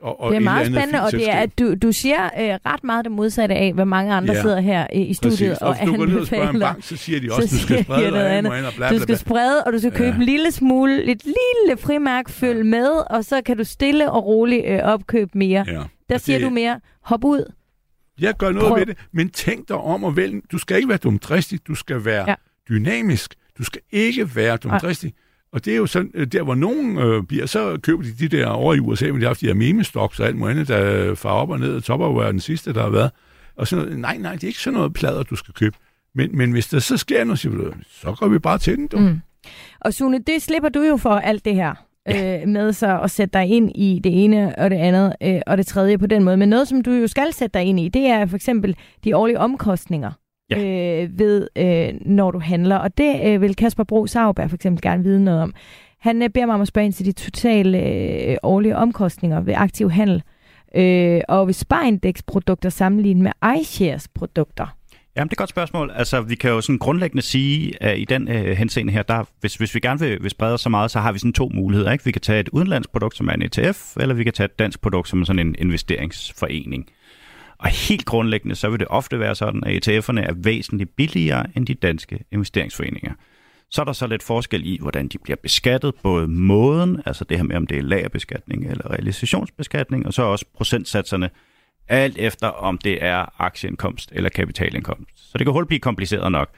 Og, 0.00 0.20
og 0.20 0.30
det 0.30 0.36
er 0.36 0.40
meget 0.40 0.66
spændende, 0.66 1.02
og 1.02 1.12
det 1.12 1.30
er, 1.30 1.36
at 1.36 1.58
du, 1.58 1.74
du 1.74 1.92
siger 1.92 2.24
øh, 2.24 2.58
ret 2.66 2.84
meget 2.84 3.04
det 3.04 3.12
modsatte 3.12 3.54
af, 3.54 3.72
hvad 3.72 3.84
mange 3.84 4.14
andre 4.14 4.34
ja. 4.34 4.40
sidder 4.40 4.60
her 4.60 4.86
i, 4.92 5.02
i 5.02 5.14
studiet 5.14 5.38
Præcis. 5.38 5.62
og, 5.62 5.76
og 5.80 5.86
du 5.86 5.96
går 5.96 6.06
ned 6.06 6.20
og 6.20 6.26
spørger 6.26 6.50
en 6.50 6.60
bank, 6.60 6.84
så 6.84 6.96
siger 6.96 7.20
de 7.20 7.32
også, 7.32 7.48
du 7.56 7.62
skal 7.62 7.84
sprede 7.84 8.10
noget 8.10 8.24
andet. 8.24 8.52
Og 8.52 8.58
bla, 8.58 8.70
bla, 8.70 8.88
bla. 8.88 8.96
Du 8.96 9.02
skal 9.02 9.18
sprede, 9.18 9.64
og 9.64 9.72
du 9.72 9.78
skal 9.78 9.92
købe 9.92 10.08
ja. 10.08 10.14
en 10.14 10.22
lille 10.22 10.50
smule, 10.50 11.04
et 11.04 11.24
lille 11.24 11.76
frimærk, 11.78 12.28
følg 12.28 12.66
med, 12.66 12.88
og 13.10 13.24
så 13.24 13.42
kan 13.46 13.56
du 13.56 13.64
stille 13.64 14.10
og 14.10 14.26
roligt 14.26 14.66
øh, 14.66 14.78
opkøbe 14.82 15.30
mere. 15.34 15.64
Ja. 15.68 15.82
Der 16.08 16.18
siger 16.18 16.38
det... 16.38 16.44
du 16.44 16.50
mere, 16.50 16.80
hop 17.02 17.24
ud. 17.24 17.52
Jeg 18.20 18.34
gør 18.34 18.50
noget 18.52 18.68
Prøv. 18.68 18.78
ved 18.78 18.86
det, 18.86 18.96
men 19.12 19.30
tænk 19.30 19.68
dig 19.68 19.76
om 19.76 20.04
og 20.04 20.16
vælg. 20.16 20.42
Du 20.52 20.58
skal 20.58 20.76
ikke 20.76 20.88
være 20.88 20.98
dumdristig, 20.98 21.66
du 21.66 21.74
skal 21.74 22.04
være 22.04 22.24
ja. 22.28 22.34
Dynamisk. 22.68 23.34
Du 23.58 23.64
skal 23.64 23.80
ikke 23.90 24.36
være 24.36 24.56
dumdristig. 24.56 25.12
Og 25.52 25.64
det 25.64 25.72
er 25.72 25.76
jo 25.76 25.86
sådan, 25.86 26.10
øh, 26.14 26.26
der 26.26 26.42
hvor 26.42 26.54
nogen 26.54 26.98
øh, 26.98 27.22
bliver, 27.22 27.46
så 27.46 27.78
køber 27.82 28.02
de 28.02 28.12
de 28.12 28.36
der 28.36 28.46
over 28.46 28.74
i 28.74 28.78
USA, 28.78 29.06
men 29.06 29.14
de 29.14 29.20
har 29.20 29.28
haft 29.28 29.40
de 29.40 29.46
her 29.46 29.54
meme-stocks 29.54 30.20
og 30.20 30.26
alt 30.26 30.36
muligt, 30.36 30.68
der 30.68 31.14
far 31.14 31.30
op 31.30 31.50
og 31.50 31.60
ned, 31.60 31.76
og 31.76 31.84
Topper 31.84 32.22
er 32.22 32.30
den 32.30 32.40
sidste, 32.40 32.72
der 32.74 32.82
har 32.82 32.90
været. 32.90 33.10
Og 33.56 33.68
sådan 33.68 33.84
noget. 33.84 34.00
Nej, 34.00 34.16
nej, 34.16 34.32
det 34.32 34.42
er 34.42 34.48
ikke 34.48 34.60
sådan 34.60 34.76
noget 34.78 34.92
plader, 34.94 35.22
du 35.22 35.36
skal 35.36 35.54
købe. 35.54 35.76
Men, 36.14 36.38
men 36.38 36.52
hvis 36.52 36.66
der 36.66 36.78
så 36.78 36.96
sker 36.96 37.24
noget, 37.24 37.38
så, 37.38 37.50
så 37.90 38.16
går 38.18 38.28
vi 38.28 38.38
bare 38.38 38.58
til 38.58 38.76
den, 38.76 38.86
du. 38.86 38.98
Mm. 38.98 39.20
Og 39.80 39.94
Sune, 39.94 40.18
det 40.18 40.42
slipper 40.42 40.68
du 40.68 40.82
jo 40.82 40.96
for 40.96 41.10
alt 41.10 41.44
det 41.44 41.54
her. 41.54 41.74
Ja. 42.08 42.40
Øh, 42.42 42.48
med 42.48 42.72
så 42.72 43.00
at 43.00 43.10
sætte 43.10 43.38
dig 43.38 43.46
ind 43.46 43.70
i 43.74 44.00
det 44.04 44.24
ene 44.24 44.58
og 44.58 44.70
det 44.70 44.76
andet 44.76 45.16
øh, 45.22 45.40
og 45.46 45.58
det 45.58 45.66
tredje 45.66 45.98
på 45.98 46.06
den 46.06 46.24
måde. 46.24 46.36
Men 46.36 46.48
noget, 46.48 46.68
som 46.68 46.82
du 46.82 46.90
jo 46.90 47.06
skal 47.06 47.32
sætte 47.32 47.58
dig 47.58 47.66
ind 47.66 47.80
i, 47.80 47.88
det 47.88 48.06
er 48.06 48.26
for 48.26 48.36
eksempel 48.36 48.76
de 49.04 49.16
årlige 49.16 49.38
omkostninger 49.38 50.12
ja. 50.50 51.02
øh, 51.02 51.18
ved, 51.18 51.48
øh, 51.56 51.94
når 52.00 52.30
du 52.30 52.38
handler. 52.38 52.76
Og 52.76 52.98
det 52.98 53.20
øh, 53.24 53.40
vil 53.40 53.56
Kasper 53.56 53.84
Bro 53.84 54.06
Sauberg 54.06 54.50
for 54.50 54.54
eksempel 54.54 54.82
gerne 54.82 55.02
vide 55.02 55.24
noget 55.24 55.42
om. 55.42 55.54
Han 55.98 56.22
øh, 56.22 56.30
beder 56.30 56.46
mig 56.46 56.54
om 56.54 56.60
at 56.60 56.68
spørge 56.68 56.84
ind 56.84 56.92
til 56.92 57.06
de 57.06 57.12
totale 57.12 57.82
øh, 57.82 58.36
årlige 58.42 58.76
omkostninger 58.76 59.40
ved 59.40 59.54
aktiv 59.56 59.90
handel. 59.90 60.22
Øh, 60.74 61.20
og 61.28 61.46
ved 61.46 61.54
Sparindex-produkter 61.54 62.68
sammenlignet 62.68 63.22
med 63.22 63.56
iShares-produkter. 63.60 64.66
Jamen, 65.16 65.28
det 65.28 65.32
er 65.32 65.34
et 65.34 65.38
godt 65.38 65.50
spørgsmål. 65.50 65.90
Altså, 65.94 66.20
vi 66.20 66.34
kan 66.34 66.50
jo 66.50 66.60
sådan 66.60 66.78
grundlæggende 66.78 67.22
sige, 67.22 67.82
at 67.82 67.98
i 67.98 68.04
den 68.04 68.28
øh, 68.28 68.56
henseende 68.56 68.92
her, 68.92 69.02
der, 69.02 69.24
hvis, 69.40 69.54
hvis 69.54 69.74
vi 69.74 69.80
gerne 69.80 70.00
vil, 70.00 70.22
vil 70.22 70.30
sprede 70.30 70.54
os 70.54 70.60
så 70.60 70.68
meget, 70.68 70.90
så 70.90 71.00
har 71.00 71.12
vi 71.12 71.18
sådan 71.18 71.32
to 71.32 71.50
muligheder. 71.54 71.92
Ikke? 71.92 72.04
Vi 72.04 72.12
kan 72.12 72.20
tage 72.20 72.40
et 72.40 72.48
udenlandsk 72.48 72.92
produkt, 72.92 73.16
som 73.16 73.28
er 73.28 73.32
en 73.32 73.42
ETF, 73.42 73.96
eller 73.96 74.14
vi 74.14 74.24
kan 74.24 74.32
tage 74.32 74.44
et 74.44 74.58
dansk 74.58 74.80
produkt, 74.80 75.08
som 75.08 75.20
er 75.20 75.24
sådan 75.24 75.46
en 75.46 75.54
investeringsforening. 75.58 76.86
Og 77.58 77.68
helt 77.68 78.04
grundlæggende, 78.04 78.54
så 78.54 78.70
vil 78.70 78.80
det 78.80 78.88
ofte 78.88 79.20
være 79.20 79.34
sådan, 79.34 79.64
at 79.64 79.88
ETF'erne 79.88 80.20
er 80.20 80.32
væsentligt 80.36 80.96
billigere 80.96 81.46
end 81.56 81.66
de 81.66 81.74
danske 81.74 82.24
investeringsforeninger. 82.32 83.12
Så 83.70 83.80
er 83.80 83.84
der 83.84 83.92
så 83.92 84.06
lidt 84.06 84.22
forskel 84.22 84.66
i, 84.66 84.78
hvordan 84.80 85.08
de 85.08 85.18
bliver 85.18 85.36
beskattet, 85.36 85.94
både 86.02 86.28
måden, 86.28 87.02
altså 87.06 87.24
det 87.24 87.36
her 87.36 87.44
med, 87.44 87.56
om 87.56 87.66
det 87.66 87.78
er 87.78 87.82
lagerbeskatning 87.82 88.70
eller 88.70 88.90
realisationsbeskatning, 88.90 90.06
og 90.06 90.14
så 90.14 90.22
også 90.22 90.44
procentsatserne, 90.56 91.30
alt 91.88 92.18
efter 92.18 92.48
om 92.48 92.78
det 92.78 93.04
er 93.04 93.42
aktieindkomst 93.42 94.12
eller 94.12 94.30
kapitalindkomst. 94.30 95.10
Så 95.16 95.38
det 95.38 95.46
kan 95.46 95.52
hurtigt 95.52 95.68
blive 95.68 95.80
kompliceret 95.80 96.32
nok. 96.32 96.50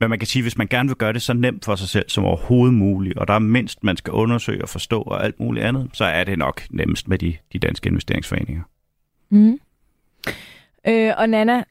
Men 0.00 0.10
man 0.10 0.18
kan 0.18 0.28
sige, 0.28 0.42
hvis 0.42 0.58
man 0.58 0.66
gerne 0.66 0.88
vil 0.88 0.96
gøre 0.96 1.12
det 1.12 1.22
så 1.22 1.32
nemt 1.32 1.64
for 1.64 1.74
sig 1.74 1.88
selv 1.88 2.04
som 2.08 2.24
overhovedet 2.24 2.74
muligt, 2.74 3.18
og 3.18 3.28
der 3.28 3.34
er 3.34 3.38
mindst, 3.38 3.84
man 3.84 3.96
skal 3.96 4.12
undersøge 4.12 4.62
og 4.62 4.68
forstå 4.68 5.02
og 5.02 5.24
alt 5.24 5.40
muligt 5.40 5.64
andet, 5.64 5.90
så 5.92 6.04
er 6.04 6.24
det 6.24 6.38
nok 6.38 6.62
nemmest 6.70 7.08
med 7.08 7.18
de, 7.18 7.36
de 7.52 7.58
danske 7.58 7.88
investeringsforeninger. 7.88 8.62
Mm. 9.30 9.58
Øh, 10.88 11.12
og 11.18 11.28
Nana, 11.28 11.64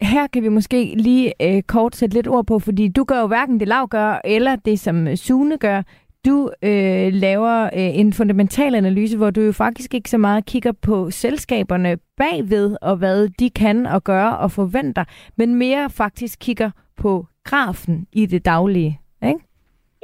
her 0.00 0.26
kan 0.26 0.42
vi 0.42 0.48
måske 0.48 0.94
lige 0.96 1.32
øh, 1.42 1.62
kort 1.62 1.96
sætte 1.96 2.14
lidt 2.14 2.28
ord 2.28 2.46
på, 2.46 2.58
fordi 2.58 2.88
du 2.88 3.04
gør 3.04 3.20
jo 3.20 3.26
hverken 3.26 3.60
det 3.60 3.68
Lav 3.68 3.88
gør, 3.88 4.20
eller 4.24 4.56
det 4.56 4.80
som 4.80 5.08
øh, 5.08 5.16
Sune 5.16 5.58
gør. 5.58 5.82
Du 6.26 6.50
øh, 6.62 7.12
laver 7.12 7.64
øh, 7.64 7.70
en 7.74 8.12
fundamental 8.12 8.74
analyse, 8.74 9.16
hvor 9.16 9.30
du 9.30 9.40
jo 9.40 9.52
faktisk 9.52 9.94
ikke 9.94 10.10
så 10.10 10.18
meget 10.18 10.46
kigger 10.46 10.72
på 10.72 11.10
selskaberne 11.10 11.96
bagved, 12.16 12.76
og 12.82 12.96
hvad 12.96 13.28
de 13.28 13.50
kan 13.50 13.86
og 13.86 14.04
gøre 14.04 14.38
og 14.38 14.52
forventer, 14.52 15.04
men 15.36 15.54
mere 15.54 15.90
faktisk 15.90 16.38
kigger 16.38 16.70
på 16.96 17.26
grafen 17.44 18.06
i 18.12 18.26
det 18.26 18.44
daglige. 18.44 19.00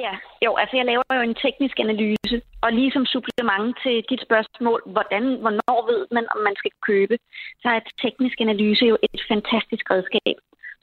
Ja, 0.07 0.14
jo, 0.44 0.50
altså 0.62 0.76
jeg 0.76 0.86
laver 0.86 1.14
jo 1.18 1.20
en 1.20 1.34
teknisk 1.44 1.76
analyse, 1.80 2.36
og 2.64 2.72
ligesom 2.72 3.05
supplement 3.07 3.78
til 3.82 3.96
dit 4.11 4.22
spørgsmål, 4.26 4.80
hvordan, 4.94 5.24
hvornår 5.42 5.78
ved 5.90 6.07
man, 6.16 6.26
om 6.34 6.40
man 6.48 6.57
skal 6.57 6.72
købe, 6.88 7.16
så 7.62 7.66
er 7.68 7.76
et 7.76 7.90
teknisk 8.05 8.40
analyse 8.40 8.84
jo 8.92 8.96
et 9.03 9.22
fantastisk 9.32 9.84
redskab, 9.90 10.36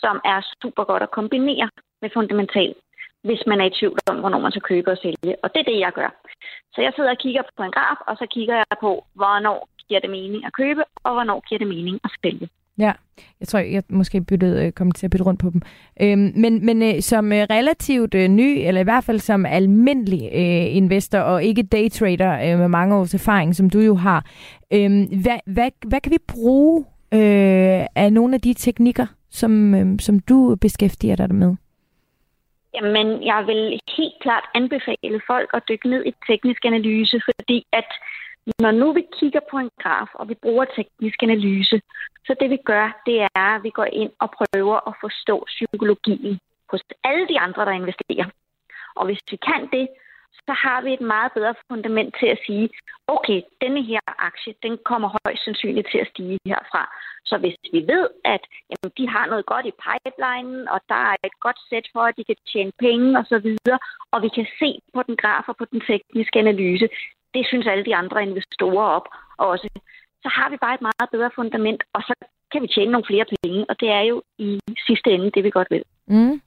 som 0.04 0.16
er 0.26 0.40
super 0.62 0.84
godt 0.84 1.04
at 1.04 1.12
kombinere 1.12 1.70
med 2.02 2.10
fundamental, 2.14 2.76
hvis 3.28 3.44
man 3.48 3.62
er 3.62 3.66
i 3.66 3.76
tvivl 3.80 3.98
om, 4.12 4.20
hvornår 4.20 4.40
man 4.40 4.52
skal 4.52 4.70
købe 4.72 4.92
og 4.92 4.98
sælge. 4.98 5.36
Og 5.44 5.48
det 5.54 5.60
er 5.60 5.72
det, 5.72 5.80
jeg 5.80 5.94
gør. 6.00 6.12
Så 6.74 6.82
jeg 6.82 6.94
sidder 6.96 7.12
og 7.12 7.24
kigger 7.26 7.44
på 7.58 7.64
en 7.64 7.76
graf, 7.78 8.00
og 8.08 8.16
så 8.18 8.26
kigger 8.36 8.56
jeg 8.56 8.78
på, 8.86 8.92
hvornår 9.20 9.70
giver 9.88 10.00
det 10.00 10.10
mening 10.10 10.46
at 10.46 10.54
købe, 10.62 10.84
og 11.04 11.12
hvornår 11.14 11.40
giver 11.48 11.60
det 11.60 11.68
mening 11.68 12.00
at 12.06 12.12
sælge. 12.24 12.50
Ja, 12.80 12.92
jeg 13.40 13.48
tror, 13.48 13.60
jeg 13.60 13.84
måske 13.90 14.22
byttede, 14.22 14.66
øh, 14.66 14.72
kom 14.72 14.92
til 14.92 15.08
at 15.08 15.12
bytte 15.12 15.26
rundt 15.26 15.40
på 15.40 15.50
dem. 15.50 15.62
Øhm, 16.02 16.32
men 16.36 16.66
men 16.66 16.84
øh, 16.84 17.02
som 17.02 17.32
øh, 17.32 17.48
relativt 17.50 18.16
øh, 18.16 18.28
ny, 18.28 18.58
eller 18.68 18.82
i 18.82 18.84
hvert 18.84 19.04
fald 19.04 19.20
som 19.20 19.46
almindelig 19.46 20.30
øh, 20.34 20.76
investor, 20.76 21.20
og 21.20 21.44
ikke 21.44 21.64
daytrader 21.64 22.52
øh, 22.52 22.60
med 22.60 22.68
mange 22.68 22.96
års 22.96 23.14
erfaring, 23.14 23.56
som 23.56 23.70
du 23.70 23.80
jo 23.80 23.96
har, 23.96 24.26
øh, 24.74 24.92
hvad, 25.24 25.40
hvad, 25.46 25.72
hvad 25.88 26.02
kan 26.02 26.12
vi 26.12 26.18
bruge 26.28 26.86
øh, 27.14 27.86
af 27.96 28.14
nogle 28.14 28.36
af 28.36 28.42
de 28.42 28.54
teknikker, 28.54 29.06
som, 29.30 29.76
øh, 29.76 30.00
som 30.00 30.20
du 30.20 30.56
beskæftiger 30.62 31.16
dig 31.16 31.36
med? 31.36 31.56
Jamen, 32.74 33.26
jeg 33.26 33.44
vil 33.48 33.80
helt 33.98 34.14
klart 34.22 34.44
anbefale 34.56 35.22
folk 35.28 35.50
at 35.54 35.64
dykke 35.70 35.90
ned 35.90 36.06
i 36.06 36.14
teknisk 36.28 36.66
analyse, 36.66 37.22
fordi 37.26 37.66
at 37.74 37.90
når 38.60 38.72
nu 38.72 38.94
vi 38.94 39.04
kigger 39.20 39.40
på 39.52 39.58
en 39.58 39.72
graf, 39.82 40.08
og 40.14 40.30
vi 40.30 40.34
bruger 40.34 40.66
teknisk 40.66 41.24
analyse, 41.24 41.82
så 42.26 42.36
det 42.40 42.50
vi 42.50 42.58
gør, 42.66 43.02
det 43.06 43.22
er, 43.22 43.56
at 43.56 43.64
vi 43.64 43.70
går 43.70 43.90
ind 44.02 44.12
og 44.20 44.30
prøver 44.32 44.88
at 44.90 44.94
forstå 45.02 45.44
psykologien 45.48 46.40
hos 46.72 46.82
alle 47.04 47.28
de 47.28 47.40
andre, 47.40 47.66
der 47.66 47.72
investerer. 47.72 48.26
Og 48.96 49.06
hvis 49.06 49.22
vi 49.32 49.38
kan 49.38 49.70
det, 49.72 49.88
så 50.48 50.54
har 50.54 50.82
vi 50.82 50.94
et 50.94 51.02
meget 51.02 51.32
bedre 51.32 51.56
fundament 51.68 52.16
til 52.20 52.28
at 52.28 52.40
sige, 52.46 52.70
okay, 53.08 53.42
denne 53.62 53.84
her 53.84 54.00
aktie, 54.30 54.54
den 54.64 54.78
kommer 54.90 55.10
højst 55.24 55.44
sandsynligt 55.46 55.88
til 55.92 55.98
at 55.98 56.08
stige 56.08 56.40
herfra. 56.46 56.84
Så 57.26 57.38
hvis 57.38 57.58
vi 57.74 57.80
ved, 57.94 58.10
at 58.24 58.44
jamen, 58.70 58.92
de 58.98 59.10
har 59.10 59.26
noget 59.28 59.46
godt 59.46 59.66
i 59.66 59.80
pipelinen, 59.86 60.68
og 60.68 60.80
der 60.90 61.02
er 61.12 61.16
et 61.24 61.40
godt 61.40 61.60
sæt 61.70 61.88
for, 61.94 62.04
at 62.10 62.18
de 62.18 62.24
kan 62.24 62.36
tjene 62.52 62.72
penge 62.80 63.20
osv., 63.20 63.48
og, 63.74 63.80
og 64.12 64.22
vi 64.22 64.30
kan 64.38 64.48
se 64.60 64.70
på 64.94 65.04
den 65.08 65.16
graf 65.16 65.46
og 65.48 65.58
på 65.58 65.66
den 65.72 65.82
tekniske 65.82 66.40
analyse, 66.40 66.88
det 67.34 67.44
synes 67.48 67.68
alle 67.68 67.86
de 67.86 67.96
andre 67.96 68.24
investorer 68.24 68.88
op 68.98 69.08
også. 69.38 69.68
Så 70.24 70.30
har 70.38 70.50
vi 70.50 70.58
bare 70.58 70.74
et 70.74 70.82
meget 70.82 71.10
bedre 71.12 71.32
fundament, 71.36 71.84
og 71.94 72.02
så 72.02 72.14
kan 72.52 72.62
vi 72.62 72.68
tjene 72.68 72.92
nogle 72.92 73.10
flere 73.10 73.26
penge, 73.44 73.66
og 73.70 73.76
det 73.80 73.90
er 73.90 74.02
jo 74.02 74.22
i 74.38 74.60
sidste 74.88 75.10
ende 75.12 75.32
det, 75.32 75.44
vi 75.44 75.50
godt 75.50 75.68
vil. 75.72 75.84
Mm. 76.08 76.42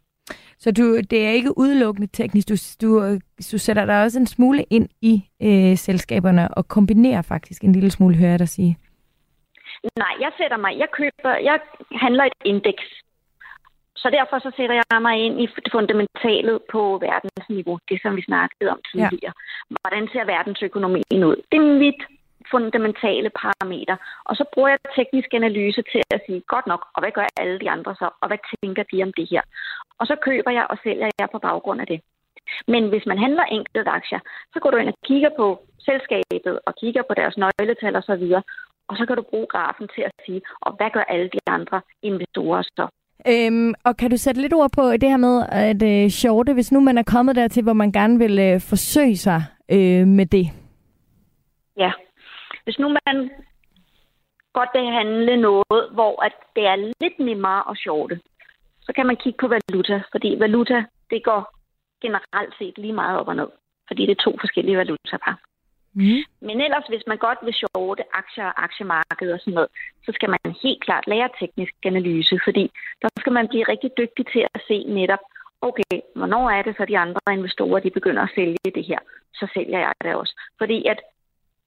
Så 0.59 0.73
du, 0.73 1.01
det 1.01 1.27
er 1.27 1.31
ikke 1.31 1.59
udelukkende 1.59 2.09
teknisk. 2.13 2.49
Du, 2.49 2.57
du, 2.83 3.19
du 3.53 3.59
sætter 3.59 3.85
dig 3.85 4.03
også 4.03 4.19
en 4.19 4.27
smule 4.27 4.65
ind 4.71 4.89
i 5.01 5.15
øh, 5.43 5.77
selskaberne 5.77 6.55
og 6.55 6.69
kombinerer 6.69 7.23
faktisk 7.23 7.63
en 7.65 7.73
lille 7.73 7.91
smule, 7.91 8.17
hører 8.17 8.31
jeg 8.31 8.39
dig 8.39 8.49
sige. 8.49 8.77
Nej, 9.97 10.15
jeg 10.21 10.33
sætter 10.37 10.57
mig, 10.57 10.79
jeg 10.79 10.89
køber, 10.93 11.35
jeg 11.51 11.61
handler 11.93 12.25
et 12.25 12.33
indeks. 12.45 12.85
Så 13.97 14.11
derfor 14.11 14.39
så 14.39 14.51
sætter 14.57 14.75
jeg 14.75 15.03
mig 15.03 15.17
ind 15.27 15.41
i 15.41 15.47
det 15.65 15.73
fundamentale 15.73 16.59
på 16.73 16.83
verdensniveau, 17.09 17.79
det 17.89 17.99
som 18.03 18.17
vi 18.17 18.23
snakkede 18.23 18.71
om 18.71 18.81
tidligere. 18.91 19.35
Ja. 19.71 19.77
Hvordan 19.81 20.09
ser 20.13 20.25
verdensøkonomien 20.25 21.25
ud? 21.31 21.37
Det 21.51 21.59
er 21.59 21.79
mit 21.85 22.03
fundamentale 22.51 23.31
parametre. 23.43 23.97
Og 24.25 24.37
så 24.37 24.45
bruger 24.53 24.69
jeg 24.69 24.79
teknisk 24.99 25.35
analyse 25.35 25.83
til 25.93 26.03
at 26.11 26.21
sige, 26.27 26.41
godt 26.55 26.67
nok, 26.67 26.83
og 26.95 26.99
hvad 27.03 27.13
gør 27.19 27.27
alle 27.43 27.59
de 27.63 27.71
andre 27.71 27.95
så, 27.95 28.09
og 28.21 28.27
hvad 28.29 28.41
tænker 28.51 28.83
de 28.93 29.03
om 29.03 29.13
det 29.19 29.27
her? 29.33 29.43
Og 29.99 30.07
så 30.07 30.17
køber 30.27 30.51
jeg 30.51 30.67
og 30.71 30.77
sælger 30.85 31.09
jeg 31.21 31.29
på 31.33 31.39
baggrund 31.39 31.81
af 31.81 31.87
det. 31.87 32.01
Men 32.69 32.89
hvis 32.89 33.07
man 33.07 33.19
handler 33.19 33.45
enkelte 33.45 33.91
aktier, 33.91 34.21
så 34.53 34.61
går 34.61 34.71
du 34.71 34.77
ind 34.77 34.89
og 34.89 34.99
kigger 35.05 35.31
på 35.37 35.47
selskabet 35.89 36.55
og 36.67 36.73
kigger 36.81 37.03
på 37.09 37.15
deres 37.15 37.37
nøgletal 37.37 38.19
videre, 38.19 38.43
og 38.89 38.97
så 38.97 39.07
kan 39.07 39.17
du 39.17 39.23
bruge 39.23 39.47
grafen 39.47 39.89
til 39.95 40.03
at 40.03 40.13
sige, 40.27 40.43
og 40.61 40.73
hvad 40.77 40.91
gør 40.91 41.05
alle 41.09 41.29
de 41.37 41.39
andre 41.47 41.81
investorer 42.03 42.63
så? 42.63 42.87
Øhm, 43.29 43.75
og 43.85 43.97
kan 43.97 44.11
du 44.11 44.17
sætte 44.17 44.41
lidt 44.41 44.55
ord 44.55 44.71
på 44.73 44.83
det 44.93 45.09
her 45.09 45.17
med 45.17 45.47
at 45.49 45.83
øh, 45.83 46.11
shorte, 46.11 46.55
hvis 46.55 46.73
nu 46.73 46.81
man 46.81 46.99
er 46.99 47.03
kommet 47.03 47.37
dertil, 47.37 47.63
hvor 47.63 47.73
man 47.73 47.93
gerne 47.93 48.19
vil 48.19 48.39
øh, 48.39 48.61
forsøge 48.61 49.17
sig 49.17 49.43
øh, 49.69 50.07
med 50.07 50.27
det? 50.27 50.47
Ja. 51.77 51.93
Hvis 52.65 52.79
nu 52.79 52.89
man 52.89 53.31
godt 54.53 54.71
vil 54.75 54.87
handle 54.87 55.37
noget, 55.37 55.83
hvor 55.93 56.23
at 56.25 56.33
det 56.57 56.67
er 56.67 56.77
lidt 56.77 57.19
nemmere 57.19 57.71
at 57.71 57.79
shorte, 57.79 58.21
så 58.83 58.93
kan 58.97 59.07
man 59.07 59.17
kigge 59.17 59.39
på 59.41 59.49
valuta, 59.49 60.03
fordi 60.13 60.37
valuta, 60.39 60.85
det 61.11 61.25
går 61.25 61.59
generelt 62.01 62.55
set 62.59 62.79
lige 62.79 62.93
meget 62.93 63.19
op 63.21 63.29
og 63.29 63.37
ned, 63.37 63.49
fordi 63.89 64.03
det 64.07 64.11
er 64.19 64.25
to 64.25 64.37
forskellige 64.41 64.77
valutapar. 64.77 65.39
Mm. 65.95 66.23
Men 66.41 66.61
ellers, 66.61 66.87
hvis 66.89 67.07
man 67.07 67.19
godt 67.19 67.39
vil 67.43 67.55
shorte 67.55 68.05
aktier 68.13 68.45
og 68.45 68.65
aktiemarkedet 68.65 69.35
og 69.35 69.41
sådan 69.41 69.55
noget, 69.55 69.71
så 70.05 70.11
skal 70.15 70.31
man 70.31 70.57
helt 70.63 70.85
klart 70.85 71.07
lære 71.07 71.29
teknisk 71.41 71.73
analyse, 71.83 72.41
fordi 72.45 72.71
der 73.03 73.09
skal 73.21 73.33
man 73.33 73.49
blive 73.49 73.69
rigtig 73.69 73.91
dygtig 73.99 74.27
til 74.27 74.47
at 74.55 74.61
se 74.69 74.85
netop, 74.89 75.23
okay, 75.61 75.99
hvornår 76.15 76.51
er 76.51 76.63
det 76.63 76.75
så 76.77 76.85
de 76.85 76.99
andre 76.99 77.21
investorer, 77.33 77.81
de 77.81 77.91
begynder 77.91 78.23
at 78.23 78.35
sælge 78.35 78.71
det 78.75 78.85
her, 78.85 78.99
så 79.35 79.47
sælger 79.55 79.79
jeg 79.79 79.93
det 80.05 80.15
også. 80.15 80.35
Fordi 80.59 80.87
at 80.87 81.01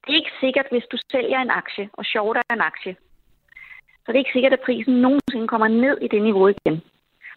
det 0.04 0.12
er 0.12 0.22
ikke 0.22 0.40
sikkert, 0.40 0.68
hvis 0.72 0.88
du 0.92 0.98
sælger 1.12 1.40
en 1.40 1.50
aktie 1.50 1.90
og 1.94 2.06
shorter 2.06 2.42
en 2.54 2.62
aktie, 2.62 2.96
så 4.06 4.08
det 4.08 4.16
er 4.16 4.26
ikke 4.26 4.38
sikkert, 4.38 4.54
at 4.54 4.66
prisen 4.66 4.94
nogensinde 4.94 5.48
kommer 5.48 5.68
ned 5.68 5.98
i 6.02 6.08
det 6.08 6.22
niveau 6.22 6.48
igen. 6.48 6.82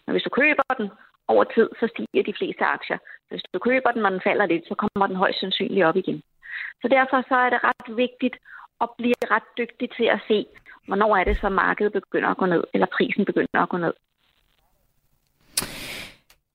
Men 0.05 0.11
hvis 0.13 0.23
du 0.23 0.29
køber 0.29 0.63
den 0.77 0.89
over 1.27 1.43
tid, 1.43 1.69
så 1.79 1.87
stiger 1.87 2.23
de 2.23 2.37
fleste 2.37 2.63
aktier. 2.65 2.97
Hvis 3.29 3.41
du 3.53 3.59
køber 3.59 3.91
den, 3.91 4.01
når 4.01 4.09
den 4.09 4.21
falder 4.23 4.45
lidt, 4.45 4.67
så 4.67 4.75
kommer 4.75 5.07
den 5.07 5.15
højst 5.15 5.39
sandsynligt 5.39 5.85
op 5.85 5.95
igen. 5.95 6.21
Så 6.81 6.87
derfor 6.87 7.17
så 7.29 7.35
er 7.35 7.49
det 7.49 7.59
ret 7.63 7.97
vigtigt 7.97 8.35
at 8.81 8.89
blive 8.97 9.21
ret 9.31 9.47
dygtig 9.57 9.89
til 9.97 10.07
at 10.15 10.19
se, 10.27 10.45
hvornår 10.87 11.15
er 11.17 11.23
det 11.23 11.37
så 11.41 11.49
markedet 11.49 11.93
begynder 11.93 12.29
at 12.29 12.37
gå 12.37 12.45
ned, 12.45 12.63
eller 12.73 12.87
prisen 12.97 13.25
begynder 13.25 13.59
at 13.61 13.69
gå 13.69 13.77
ned. 13.77 13.93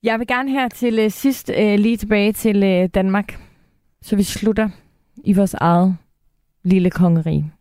Jeg 0.02 0.18
vil 0.18 0.26
gerne 0.26 0.50
her 0.50 0.68
til 0.68 1.04
uh, 1.04 1.10
sidst 1.10 1.50
uh, 1.50 1.74
lige 1.84 1.96
tilbage 1.96 2.32
til 2.32 2.56
uh, 2.56 2.90
Danmark, 2.94 3.38
så 4.02 4.16
vi 4.16 4.22
slutter 4.22 4.68
i 5.24 5.32
vores 5.32 5.54
eget 5.54 5.96
lille 6.64 6.90
kongerige. 6.90 7.52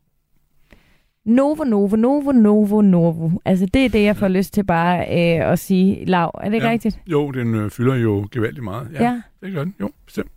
Novo, 1.25 1.63
Novo, 1.63 1.95
Novo, 1.95 2.31
Novo, 2.31 2.81
Novo. 2.81 3.31
Altså, 3.45 3.65
det 3.65 3.85
er 3.85 3.89
det, 3.89 4.03
jeg 4.03 4.15
får 4.15 4.27
lyst 4.27 4.53
til 4.53 4.63
bare 4.63 4.99
øh, 4.99 5.51
at 5.51 5.59
sige. 5.59 6.05
Lav, 6.05 6.31
er 6.41 6.45
det 6.45 6.53
ikke 6.53 6.67
ja. 6.67 6.71
rigtigt? 6.71 6.99
Jo, 7.07 7.31
den 7.31 7.55
øh, 7.55 7.69
fylder 7.71 7.95
jo 7.95 8.27
gevaldigt 8.31 8.63
meget. 8.63 8.91
Ja, 8.93 9.03
ja, 9.03 9.21
det 9.41 9.53
gør 9.53 9.63
den. 9.63 9.75
Jo, 9.79 9.89
bestemt. 10.05 10.31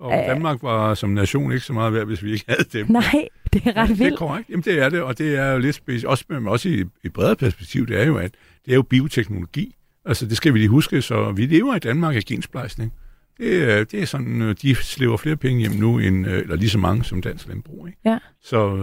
Og 0.00 0.12
Æh, 0.12 0.26
Danmark 0.26 0.62
var 0.62 0.94
som 0.94 1.10
nation 1.10 1.52
ikke 1.52 1.64
så 1.64 1.72
meget 1.72 1.92
værd, 1.92 2.06
hvis 2.06 2.24
vi 2.24 2.32
ikke 2.32 2.44
havde 2.48 2.64
dem. 2.72 2.86
Nej, 2.90 3.28
det 3.52 3.62
er 3.66 3.76
ret 3.76 3.88
vildt. 3.88 4.00
Det 4.00 4.12
er 4.12 4.16
korrekt. 4.16 4.48
Jamen, 4.48 4.62
det 4.62 4.82
er 4.82 4.88
det, 4.88 5.02
og 5.02 5.18
det 5.18 5.36
er 5.36 5.52
jo 5.52 5.58
lidt 5.58 5.74
specielt. 5.74 6.04
Også, 6.04 6.24
men 6.28 6.48
også 6.48 6.68
i 6.68 6.84
et 7.04 7.12
bredere 7.12 7.36
perspektiv, 7.36 7.86
det 7.86 8.00
er 8.00 8.04
jo, 8.04 8.16
at 8.16 8.30
det 8.64 8.72
er 8.72 8.74
jo 8.74 8.82
bioteknologi. 8.82 9.76
Altså, 10.04 10.26
det 10.26 10.36
skal 10.36 10.54
vi 10.54 10.58
lige 10.58 10.68
huske, 10.68 11.02
så 11.02 11.32
vi 11.32 11.46
lever 11.46 11.74
i 11.74 11.78
Danmark 11.78 12.16
af 12.16 12.22
gensplejsning. 12.22 12.92
Det, 13.38 13.92
det 13.92 14.02
er 14.02 14.06
sådan, 14.06 14.42
øh, 14.42 14.54
de 14.62 14.74
slæver 14.74 15.16
flere 15.16 15.36
penge 15.36 15.60
hjem 15.60 15.72
nu, 15.72 15.98
end, 15.98 16.26
øh, 16.26 16.38
eller 16.38 16.56
lige 16.56 16.70
så 16.70 16.78
mange 16.78 17.04
som 17.04 17.22
dansk 17.22 17.48
landbrug. 17.48 17.86
Ikke? 17.86 17.98
Ja. 18.04 18.18
Så, 18.42 18.76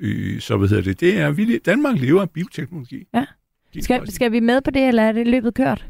øh, 0.00 0.40
så 0.40 0.56
hvad 0.56 0.68
hedder 0.68 0.82
det? 0.82 1.00
det 1.00 1.18
er, 1.18 1.30
vi, 1.30 1.58
Danmark 1.58 1.98
lever 1.98 2.20
af 2.20 2.30
bioteknologi. 2.30 3.06
Ja. 3.14 3.24
Skal, 3.80 4.12
skal 4.12 4.32
vi 4.32 4.40
med 4.40 4.60
på 4.60 4.70
det, 4.70 4.88
eller 4.88 5.02
er 5.02 5.12
det 5.12 5.26
løbet 5.26 5.54
kørt? 5.54 5.86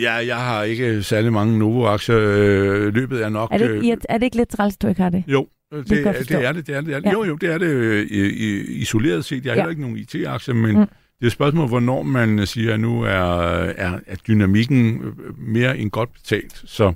Ja, 0.00 0.12
jeg 0.12 0.36
har 0.36 0.62
ikke 0.62 1.02
særlig 1.02 1.32
mange 1.32 1.58
Novo-aktier. 1.58 2.16
Løbet 2.90 3.22
er 3.24 3.28
nok... 3.28 3.48
Er 3.52 3.58
det, 3.58 3.74
ikke, 3.84 3.96
er 4.08 4.18
det 4.18 4.24
ikke 4.24 4.36
lidt 4.36 4.48
træls, 4.48 4.76
du 4.76 4.88
ikke 4.88 5.02
har 5.02 5.10
det? 5.10 5.24
Jo, 5.26 5.48
det, 5.72 5.88
det, 5.88 6.06
er, 6.06 6.12
det 6.12 6.20
er 6.20 6.22
det. 6.22 6.28
det, 6.28 6.44
er 6.44 6.52
det, 6.52 6.66
det 6.66 6.76
er 6.76 6.80
det. 6.80 7.04
Ja. 7.04 7.12
Jo, 7.12 7.24
jo, 7.24 7.36
det 7.36 7.52
er 7.52 7.58
det 7.58 8.06
isoleret 8.68 9.24
set. 9.24 9.44
Jeg 9.44 9.52
har 9.52 9.56
ja. 9.56 9.62
heller 9.62 9.70
ikke 9.70 9.82
nogen 9.82 9.96
IT-aktier, 9.96 10.54
men 10.54 10.78
mm. 10.78 10.86
Det 11.24 11.26
er 11.26 11.26
et 11.26 11.32
spørgsmål, 11.32 11.68
hvornår 11.68 12.02
man 12.02 12.46
siger, 12.46 12.74
at 12.74 12.80
nu 12.80 13.02
er, 13.02 13.08
er, 13.08 13.98
er 14.06 14.16
dynamikken 14.28 15.02
mere 15.38 15.78
end 15.78 15.90
godt 15.90 16.12
betalt. 16.12 16.62
Så, 16.64 16.92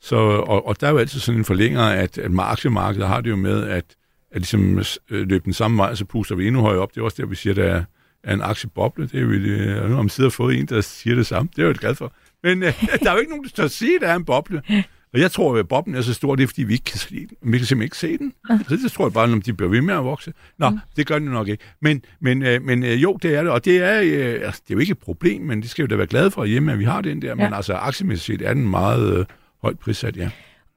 så, 0.00 0.16
og, 0.16 0.66
og 0.66 0.80
der 0.80 0.86
er 0.86 0.90
jo 0.90 0.98
altid 0.98 1.20
sådan 1.20 1.38
en 1.38 1.44
forlænger, 1.44 1.82
at, 1.82 2.18
at 2.18 2.30
aktiemarkedet 2.38 3.08
har 3.08 3.20
det 3.20 3.30
jo 3.30 3.36
med, 3.36 3.62
at, 3.62 3.84
at 4.30 4.36
ligesom 4.36 4.78
øh, 5.10 5.28
løbe 5.28 5.44
den 5.44 5.52
samme 5.52 5.76
vej, 5.76 5.94
så 5.94 6.04
puster 6.04 6.34
vi 6.34 6.46
endnu 6.46 6.60
højere 6.60 6.80
op. 6.80 6.94
Det 6.94 7.00
er 7.00 7.04
også 7.04 7.22
der, 7.22 7.28
vi 7.28 7.34
siger, 7.34 7.54
der 7.54 7.64
er, 7.64 7.84
er 8.24 8.34
en 8.34 8.42
aktieboble. 8.42 9.06
Det 9.06 9.14
er 9.14 9.20
jo 9.20 9.32
det, 9.32 9.88
nu 9.88 9.94
har 9.94 10.02
man 10.02 10.08
siddet 10.08 10.28
og 10.28 10.32
fået 10.32 10.58
en, 10.58 10.66
der 10.66 10.80
siger 10.80 11.16
det 11.16 11.26
samme. 11.26 11.48
Det 11.56 11.62
er 11.62 11.66
jo 11.66 11.70
et 11.70 11.80
glad 11.80 11.94
for. 11.94 12.12
Men 12.42 12.62
øh, 12.62 12.84
der 13.02 13.10
er 13.10 13.14
jo 13.14 13.18
ikke 13.18 13.30
nogen, 13.30 13.50
der 13.56 13.68
sige, 13.68 13.94
at 13.94 14.00
der 14.00 14.08
er 14.08 14.16
en 14.16 14.24
boble. 14.24 14.62
Og 15.12 15.20
jeg 15.20 15.30
tror, 15.30 15.56
at 15.56 15.68
bobben 15.68 15.94
er 15.94 16.00
så 16.00 16.14
stor, 16.14 16.36
det 16.36 16.42
er, 16.42 16.46
fordi 16.46 16.62
vi 16.62 16.72
ikke 16.72 16.84
kan 16.84 16.98
se 16.98 17.14
den. 17.14 17.52
Vi 17.52 17.58
kan 17.58 17.66
simpelthen 17.66 17.82
ikke 17.82 17.96
se 17.96 18.18
den. 18.18 18.32
Ja. 18.50 18.58
Så 18.68 18.76
det 18.76 18.92
tror 18.92 19.06
jeg 19.06 19.12
bare, 19.12 19.32
om 19.32 19.42
de 19.42 19.52
bliver 19.52 19.70
ved 19.70 19.80
med 19.80 19.94
at 19.94 20.04
vokse. 20.04 20.32
Nå, 20.58 20.70
mm. 20.70 20.78
det 20.96 21.06
gør 21.06 21.18
de 21.18 21.24
nok 21.24 21.48
ikke. 21.48 21.64
Men, 21.80 22.02
men, 22.20 22.42
øh, 22.42 22.62
men 22.62 22.82
øh, 22.82 23.02
jo, 23.02 23.18
det 23.22 23.34
er 23.34 23.42
det. 23.42 23.52
Og 23.52 23.64
det 23.64 23.82
er, 23.82 24.00
øh, 24.00 24.46
altså, 24.46 24.62
det 24.64 24.70
er 24.70 24.74
jo 24.74 24.78
ikke 24.78 24.90
et 24.90 24.98
problem, 24.98 25.42
men 25.42 25.62
det 25.62 25.70
skal 25.70 25.82
jo 25.82 25.86
da 25.86 25.96
være 25.96 26.06
glade 26.06 26.30
for 26.30 26.44
hjemme, 26.44 26.72
at 26.72 26.78
vi 26.78 26.84
har 26.84 27.00
den 27.00 27.22
der. 27.22 27.28
Ja. 27.28 27.34
Men 27.34 27.54
altså, 27.54 27.72
aktiemæssigt 27.74 28.42
er 28.42 28.54
den 28.54 28.68
meget 28.68 29.18
øh, 29.18 29.26
højt 29.62 29.78
prissat, 29.78 30.16
ja. 30.16 30.30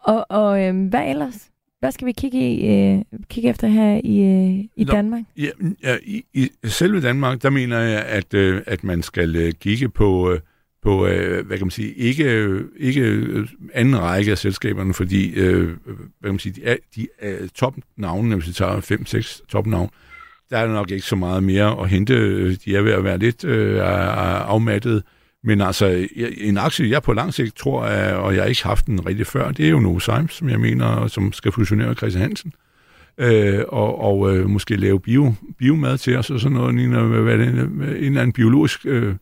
Og, 0.03 0.25
og 0.29 0.63
øh, 0.63 0.87
hvad 0.89 1.09
ellers? 1.09 1.47
Hvad 1.79 1.91
skal 1.91 2.07
vi 2.07 2.11
kigge, 2.11 2.53
i, 2.53 2.93
øh, 2.93 3.01
kigge 3.29 3.49
efter 3.49 3.67
her 3.67 4.01
i, 4.03 4.19
øh, 4.19 4.65
i 4.75 4.83
Nå, 4.83 4.93
Danmark? 4.93 5.23
Ja, 5.37 5.49
ja 5.83 5.97
i, 6.03 6.23
i 6.33 6.49
selve 6.63 7.01
Danmark, 7.01 7.41
der 7.41 7.49
mener 7.49 7.79
jeg, 7.79 8.03
at, 8.03 8.33
øh, 8.33 8.61
at 8.67 8.83
man 8.83 9.03
skal 9.03 9.35
øh, 9.35 9.53
kigge 9.53 9.89
på... 9.89 10.31
Øh, 10.31 10.39
på, 10.83 11.07
øh, 11.07 11.47
hvad 11.47 11.57
kan 11.57 11.65
man 11.65 11.71
sige, 11.71 11.93
ikke, 11.93 12.23
øh, 12.23 12.65
ikke 12.77 13.01
øh, 13.01 13.47
anden 13.73 13.99
række 13.99 14.31
af 14.31 14.37
selskaberne, 14.37 14.93
fordi, 14.93 15.33
øh, 15.33 15.63
hvad 15.65 16.05
kan 16.23 16.31
man 16.31 16.39
sige, 16.39 16.53
de, 16.53 16.63
er, 16.63 16.75
de 16.95 17.07
er 17.19 17.35
topnavnene, 17.55 18.35
hvis 18.35 18.47
vi 18.47 18.53
tager 18.53 18.81
5-6 19.41 19.47
topnavn, 19.47 19.89
der 20.49 20.57
er 20.57 20.67
nok 20.67 20.91
ikke 20.91 21.05
så 21.05 21.15
meget 21.15 21.43
mere 21.43 21.81
at 21.81 21.89
hente. 21.89 22.15
De 22.55 22.75
er 22.75 22.81
ved 22.81 22.91
at 22.91 23.03
være 23.03 23.17
lidt 23.17 23.43
øh, 23.43 23.79
afmattet. 23.83 25.03
Men 25.43 25.61
altså, 25.61 26.07
en 26.37 26.57
aktie, 26.57 26.89
jeg 26.89 27.03
på 27.03 27.13
lang 27.13 27.33
sigt 27.33 27.55
tror, 27.55 27.85
er, 27.85 28.15
og 28.15 28.35
jeg 28.35 28.43
har 28.43 28.47
ikke 28.47 28.63
haft 28.63 28.85
den 28.85 29.05
rigtig 29.05 29.27
før, 29.27 29.51
det 29.51 29.65
er 29.65 29.69
jo 29.69 29.79
Novozymes, 29.79 30.33
som 30.33 30.49
jeg 30.49 30.59
mener, 30.59 31.07
som 31.07 31.33
skal 31.33 31.51
fusionere 31.51 31.93
Christian 31.93 32.21
Hansen. 32.21 32.53
Øh, 33.17 33.63
og 33.67 34.01
og 34.01 34.37
øh, 34.37 34.49
måske 34.49 34.75
lave 34.75 34.99
bio, 34.99 35.33
biomad 35.57 35.97
til 35.97 36.17
os, 36.17 36.29
og 36.29 36.39
sådan 36.39 36.57
noget, 36.57 36.79
en, 36.79 36.91
hvad 37.23 37.37
det, 37.37 37.47
en 37.47 37.81
eller 37.81 38.21
anden 38.21 38.33
biologisk 38.33 38.85
øh, 38.85 39.15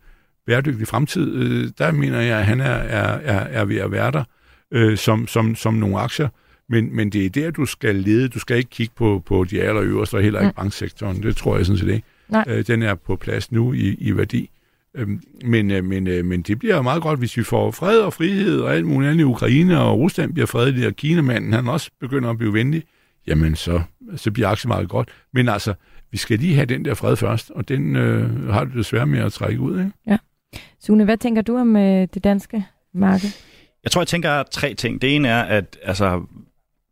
bæredygtig 0.50 0.88
fremtid, 0.88 1.36
øh, 1.36 1.70
der 1.78 1.92
mener 1.92 2.22
jeg, 2.22 2.40
at 2.40 2.46
han 2.46 2.62
er, 2.62 2.66
er, 2.66 3.20
er, 3.24 3.40
er 3.40 3.66
ved 3.66 3.78
at 3.78 3.92
være 3.92 4.12
der 4.12 4.24
øh, 4.72 4.98
som, 4.98 5.28
som, 5.28 5.56
som 5.56 5.74
nogle 5.74 6.00
aktier. 6.00 6.30
Men, 6.70 6.96
men 6.96 7.10
det 7.10 7.26
er 7.26 7.30
der, 7.30 7.52
du 7.52 7.66
skal 7.66 7.96
lede. 7.96 8.28
Du 8.28 8.40
skal 8.40 8.58
ikke 8.58 8.70
kigge 8.70 8.94
på, 8.96 9.24
på 9.26 9.44
de 9.44 9.62
allerøverste, 9.62 10.16
og 10.16 10.22
heller 10.22 10.40
ikke 10.40 10.50
mm. 10.50 10.62
banksektoren. 10.62 11.24
Det 11.24 11.36
tror 11.36 11.58
jeg 11.58 11.66
sådan 11.66 11.80
set 11.80 11.90
ikke. 11.90 12.08
Nej. 12.30 12.46
Øh, 12.48 12.68
den 12.68 12.84
er 12.84 12.96
på 12.96 13.16
plads 13.16 13.52
nu 13.52 13.74
i, 13.74 13.96
i 14.00 14.18
værdi. 14.18 14.50
Øhm, 14.96 15.22
men, 15.46 15.72
øh, 15.72 15.84
men, 15.84 16.08
øh, 16.08 16.26
men 16.26 16.42
det 16.42 16.60
bliver 16.60 16.82
meget 16.82 17.02
godt, 17.02 17.20
hvis 17.20 17.38
vi 17.38 17.44
får 17.44 17.72
fred 17.72 18.00
og 18.00 18.14
frihed 18.14 18.60
og 18.60 18.76
alt 18.76 18.86
muligt 18.86 19.10
andet 19.12 19.22
i 19.22 19.26
Ukraine, 19.26 19.82
og 19.82 20.00
Rusland 20.00 20.34
bliver 20.34 20.48
fredelig, 20.48 20.88
og 20.88 20.96
Kinamanden 20.96 21.54
han 21.54 21.68
også 21.68 21.92
begynder 22.00 22.30
at 22.30 22.38
blive 22.38 22.54
venlig, 22.54 22.84
jamen 23.28 23.56
så, 23.56 23.82
så 24.16 24.32
bliver 24.32 24.48
aktiemarkedet 24.48 24.90
godt. 24.90 25.10
Men 25.34 25.50
altså, 25.50 25.74
vi 26.12 26.18
skal 26.18 26.40
lige 26.40 26.56
have 26.56 26.66
den 26.66 26.86
der 26.86 26.94
fred 26.94 27.16
først, 27.16 27.52
og 27.52 27.70
den 27.70 27.96
øh, 27.96 28.50
har 28.50 28.64
du 28.64 28.78
desværre 28.78 29.06
med 29.06 29.20
at 29.20 29.34
trække 29.34 29.60
ud. 29.60 29.80
Ikke? 29.80 29.92
Ja. 30.08 30.18
Sune, 30.82 31.06
hvad 31.06 31.18
tænker 31.18 31.42
du 31.42 31.58
om 31.58 31.76
øh, 31.76 32.08
det 32.14 32.24
danske 32.24 32.66
marked? 32.94 33.30
Jeg 33.84 33.92
tror, 33.92 34.02
jeg 34.02 34.08
tænker 34.08 34.44
tre 34.44 34.74
ting. 34.74 35.02
Det 35.02 35.16
ene 35.16 35.28
er, 35.28 35.44
at 35.44 35.78
altså, 35.84 36.22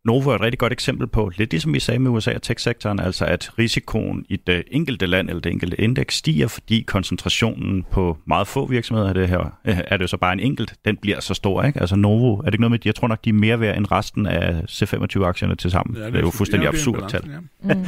Novo 0.04 0.30
er 0.30 0.34
et 0.34 0.40
rigtig 0.40 0.58
godt 0.58 0.72
eksempel 0.72 1.06
på, 1.06 1.30
lidt 1.36 1.50
ligesom 1.50 1.74
vi 1.74 1.80
sagde 1.80 1.98
med 1.98 2.10
USA 2.10 2.34
og 2.34 2.42
tech-sektoren, 2.42 3.00
altså 3.00 3.24
at 3.24 3.58
risikoen 3.58 4.24
i 4.28 4.36
det 4.36 4.62
enkelte 4.70 5.06
land 5.06 5.28
eller 5.28 5.40
det 5.40 5.52
enkelte 5.52 5.80
indeks 5.80 6.14
stiger, 6.14 6.48
fordi 6.48 6.84
koncentrationen 6.86 7.84
på 7.90 8.18
meget 8.26 8.46
få 8.46 8.66
virksomheder, 8.66 9.12
det 9.12 9.28
her, 9.28 9.58
øh, 9.64 9.78
er 9.86 9.96
det 9.96 10.02
jo 10.02 10.06
så 10.06 10.16
bare 10.16 10.32
en 10.32 10.40
enkelt, 10.40 10.74
den 10.84 10.96
bliver 10.96 11.20
så 11.20 11.34
stor. 11.34 11.62
Ikke? 11.62 11.80
Altså 11.80 11.96
Novo, 11.96 12.36
er 12.36 12.42
det 12.42 12.54
ikke 12.54 12.60
noget 12.60 12.70
med, 12.70 12.78
jeg 12.84 12.94
tror 12.94 13.08
nok, 13.08 13.24
de 13.24 13.28
er 13.28 13.34
mere 13.34 13.60
værd 13.60 13.76
end 13.76 13.92
resten 13.92 14.26
af 14.26 14.62
C25-aktierne 14.68 15.54
til 15.54 15.70
sammen. 15.70 15.96
Ja, 15.96 16.00
det, 16.00 16.06
er, 16.06 16.10
det 16.10 16.18
er 16.18 16.22
jo 16.22 16.30
fuldstændig 16.30 16.68
absurd 16.68 17.10
tal. 17.10 17.22
Ja. 17.68 17.74
Mm. 17.74 17.84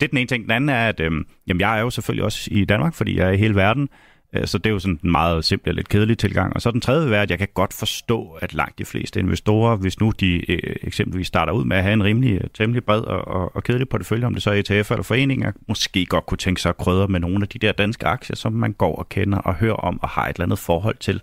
det 0.00 0.02
er 0.02 0.08
den 0.08 0.18
ene 0.18 0.26
ting. 0.26 0.44
Den 0.44 0.50
anden 0.50 0.68
er, 0.68 0.88
at 0.88 1.00
øhm, 1.00 1.26
jamen, 1.46 1.60
jeg 1.60 1.76
er 1.76 1.80
jo 1.80 1.90
selvfølgelig 1.90 2.24
også 2.24 2.48
i 2.52 2.64
Danmark, 2.64 2.94
fordi 2.94 3.18
jeg 3.18 3.28
er 3.28 3.32
i 3.32 3.36
hele 3.36 3.54
verden, 3.54 3.82
Øh, 3.82 3.88
Øh, 4.32 4.46
så 4.46 4.58
det 4.58 4.66
er 4.66 4.70
jo 4.70 4.78
sådan 4.78 5.00
en 5.04 5.10
meget 5.10 5.44
simpel 5.44 5.70
og 5.70 5.74
lidt 5.74 5.88
kedelig 5.88 6.18
tilgang. 6.18 6.54
Og 6.54 6.62
så 6.62 6.70
den 6.70 6.80
tredje 6.80 7.02
vil 7.02 7.10
være, 7.10 7.22
at 7.22 7.30
jeg 7.30 7.38
kan 7.38 7.48
godt 7.54 7.74
forstå, 7.74 8.38
at 8.40 8.54
langt 8.54 8.78
de 8.78 8.84
fleste 8.84 9.20
investorer, 9.20 9.76
hvis 9.76 10.00
nu 10.00 10.10
de 10.10 10.50
øh, 10.52 10.76
eksempelvis 10.82 11.26
starter 11.26 11.52
ud 11.52 11.64
med 11.64 11.76
at 11.76 11.82
have 11.82 11.92
en 11.92 12.04
rimelig, 12.04 12.32
øh, 12.32 12.50
temmelig 12.54 12.84
bred 12.84 13.00
og, 13.00 13.28
og, 13.28 13.56
og 13.56 13.64
kedelig 13.64 13.88
portefølje, 13.88 14.26
om 14.26 14.34
det 14.34 14.42
så 14.42 14.50
er 14.50 14.54
ETF 14.54 14.90
eller 14.90 15.02
foreninger, 15.02 15.52
måske 15.68 16.06
godt 16.06 16.26
kunne 16.26 16.38
tænke 16.38 16.60
sig 16.60 16.68
at 16.68 16.76
krydre 16.76 17.08
med 17.08 17.20
nogle 17.20 17.38
af 17.42 17.48
de 17.48 17.58
der 17.58 17.72
danske 17.72 18.06
aktier, 18.06 18.36
som 18.36 18.52
man 18.52 18.72
går 18.72 18.96
og 18.96 19.08
kender 19.08 19.38
og 19.38 19.54
hører 19.54 19.74
om 19.74 20.02
og 20.02 20.08
har 20.08 20.28
et 20.28 20.36
eller 20.36 20.44
andet 20.44 20.58
forhold 20.58 20.96
til. 20.96 21.20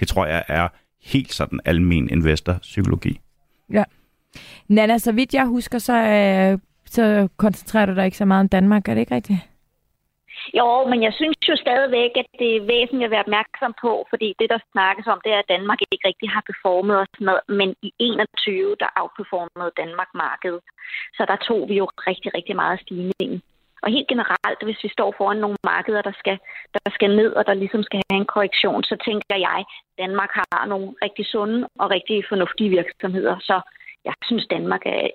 Det 0.00 0.08
tror 0.08 0.26
jeg 0.26 0.44
er 0.48 0.68
helt 1.02 1.32
sådan 1.32 1.60
almen 1.64 2.10
investorpsykologi. 2.10 3.20
Ja. 3.72 3.84
Nana, 4.68 4.98
så 4.98 5.12
vidt 5.12 5.34
jeg 5.34 5.46
husker, 5.46 5.78
så 5.78 6.58
så 6.90 7.28
koncentrerer 7.36 7.86
du 7.86 7.94
dig 7.94 8.04
ikke 8.04 8.16
så 8.16 8.24
meget 8.24 8.40
om 8.40 8.48
Danmark. 8.48 8.88
Er 8.88 8.94
det 8.94 9.00
ikke 9.00 9.14
rigtigt? 9.14 9.38
Jo, 10.54 10.86
men 10.90 11.02
jeg 11.02 11.12
synes 11.14 11.36
jo 11.48 11.56
stadigvæk, 11.56 12.12
at 12.22 12.26
det 12.38 12.56
er 12.56 12.66
væsentligt 12.74 13.04
at 13.04 13.10
være 13.10 13.26
opmærksom 13.26 13.74
på, 13.80 14.06
fordi 14.10 14.34
det, 14.38 14.48
der 14.50 14.68
snakkes 14.72 15.06
om, 15.06 15.20
det 15.24 15.32
er, 15.32 15.38
at 15.38 15.52
Danmark 15.54 15.78
ikke 15.80 16.08
rigtig 16.08 16.28
har 16.30 16.42
performet 16.50 16.96
os 17.04 17.14
med, 17.20 17.38
men 17.48 17.68
i 17.82 17.90
21, 17.98 18.76
der 18.80 18.88
outperformede 19.00 19.72
Danmark 19.76 20.10
markedet. 20.14 20.60
Så 21.16 21.22
der 21.30 21.36
tog 21.36 21.68
vi 21.68 21.74
jo 21.74 21.86
rigtig, 22.08 22.34
rigtig 22.34 22.56
meget 22.56 22.80
stigning. 22.80 23.42
Og 23.82 23.90
helt 23.90 24.08
generelt, 24.08 24.60
hvis 24.64 24.84
vi 24.84 24.88
står 24.88 25.14
foran 25.18 25.36
nogle 25.36 25.56
markeder, 25.64 26.02
der 26.02 26.12
skal, 26.18 26.38
der 26.74 26.90
skal 26.94 27.16
ned, 27.16 27.32
og 27.38 27.46
der 27.46 27.54
ligesom 27.54 27.82
skal 27.82 28.02
have 28.10 28.20
en 28.20 28.32
korrektion, 28.34 28.82
så 28.84 28.96
tænker 29.04 29.36
jeg, 29.46 29.58
at 29.58 29.66
Danmark 29.98 30.30
har 30.34 30.66
nogle 30.66 30.88
rigtig 31.02 31.26
sunde 31.26 31.68
og 31.78 31.90
rigtig 31.90 32.24
fornuftige 32.28 32.70
virksomheder. 32.70 33.36
Så 33.40 33.60
jeg 34.04 34.14
synes, 34.24 34.46
Danmark 34.46 34.82
er... 34.86 35.08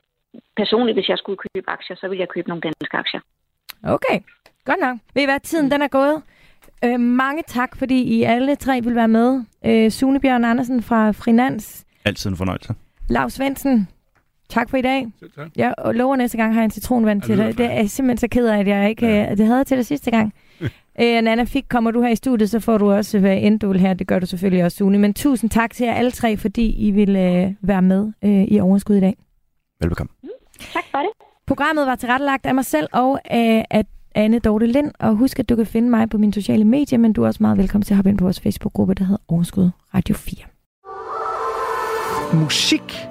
Personligt, 0.55 0.95
hvis 0.95 1.09
jeg 1.09 1.17
skulle 1.17 1.41
købe 1.45 1.69
aktier, 1.69 1.95
så 1.95 2.07
ville 2.07 2.21
jeg 2.21 2.29
købe 2.29 2.47
nogle 2.47 2.61
danske 2.61 2.97
aktier. 2.97 3.21
Okay, 3.83 4.17
godt 4.65 4.79
nok. 4.81 4.97
Ved 5.13 5.21
I 5.21 5.25
hvad, 5.25 5.39
tiden 5.39 5.71
den 5.71 5.81
er 5.81 5.87
gået. 5.87 6.21
Øh, 6.85 6.99
mange 6.99 7.43
tak, 7.47 7.75
fordi 7.75 8.01
I 8.03 8.23
alle 8.23 8.55
tre 8.55 8.81
vil 8.83 8.95
være 8.95 9.07
med. 9.07 9.41
Øh, 9.65 9.91
Sune 9.91 10.19
Bjørn 10.19 10.45
Andersen 10.45 10.83
fra 10.83 11.11
Frinans. 11.11 11.85
Altid 12.05 12.29
en 12.29 12.35
fornøjelse. 12.37 12.73
Lars 13.09 13.33
Svendsen, 13.33 13.87
tak 14.49 14.69
for 14.69 14.77
i 14.77 14.81
dag. 14.81 15.07
Selv 15.19 15.31
tak. 15.31 15.47
Jeg 15.55 15.73
lover 15.93 16.15
næste 16.15 16.37
gang 16.37 16.53
har 16.53 16.61
jeg 16.61 16.65
en 16.65 16.71
citronvand 16.71 17.21
til 17.21 17.37
det 17.37 17.45
dig. 17.45 17.57
Det 17.57 17.65
er 17.65 17.71
jeg 17.71 17.89
simpelthen 17.89 18.17
så 18.17 18.27
ked 18.27 18.47
af, 18.47 18.59
at 18.59 18.67
jeg 18.67 18.89
ikke 18.89 19.07
Ja. 19.07 19.23
ja. 19.23 19.35
det 19.35 19.45
havde 19.45 19.57
jeg 19.57 19.67
til 19.67 19.77
dig 19.77 19.85
sidste 19.85 20.11
gang. 20.11 20.33
øh, 21.01 21.21
Nana 21.21 21.43
Fik, 21.43 21.65
kommer 21.69 21.91
du 21.91 22.01
her 22.01 22.09
i 22.09 22.15
studiet, 22.15 22.49
så 22.49 22.59
får 22.59 22.77
du 22.77 22.91
også 22.91 23.19
hvad 23.19 23.37
end 23.41 23.59
du 23.59 23.67
vil 23.67 23.79
her. 23.79 23.93
Det 23.93 24.07
gør 24.07 24.19
du 24.19 24.25
selvfølgelig 24.25 24.65
også, 24.65 24.77
Sune. 24.77 24.99
Men 24.99 25.13
tusind 25.13 25.49
tak 25.49 25.71
til 25.73 25.85
jer 25.85 25.93
alle 25.93 26.11
tre, 26.11 26.37
fordi 26.37 26.87
I 26.87 26.91
ville 26.91 27.43
øh, 27.45 27.53
være 27.61 27.81
med 27.81 28.11
øh, 28.23 28.43
i 28.43 28.59
Overskud 28.59 28.95
i 28.95 28.99
dag. 28.99 29.17
Velbekomme. 29.79 30.09
Tak 30.73 30.83
for 30.91 30.97
det. 30.97 31.09
Programmet 31.47 31.87
var 31.87 31.95
tilrettelagt 31.95 32.45
af 32.45 32.55
mig 32.55 32.65
selv 32.65 32.87
og 32.93 33.19
af, 33.25 33.65
af 33.69 33.85
Anne 34.15 34.39
Dorte 34.39 34.65
Lind. 34.65 34.91
Og 34.99 35.15
husk, 35.15 35.39
at 35.39 35.49
du 35.49 35.55
kan 35.55 35.65
finde 35.65 35.89
mig 35.89 36.09
på 36.09 36.17
mine 36.17 36.33
sociale 36.33 36.65
medier, 36.65 36.99
men 36.99 37.13
du 37.13 37.23
er 37.23 37.27
også 37.27 37.43
meget 37.43 37.57
velkommen 37.57 37.83
til 37.85 37.93
at 37.93 37.95
hoppe 37.95 38.09
ind 38.09 38.17
på 38.17 38.23
vores 38.23 38.39
Facebook-gruppe, 38.39 38.93
der 38.93 39.03
hedder 39.03 39.21
Overskud 39.27 39.69
Radio 39.93 40.15
4. 40.15 40.45
Musik 42.33 43.10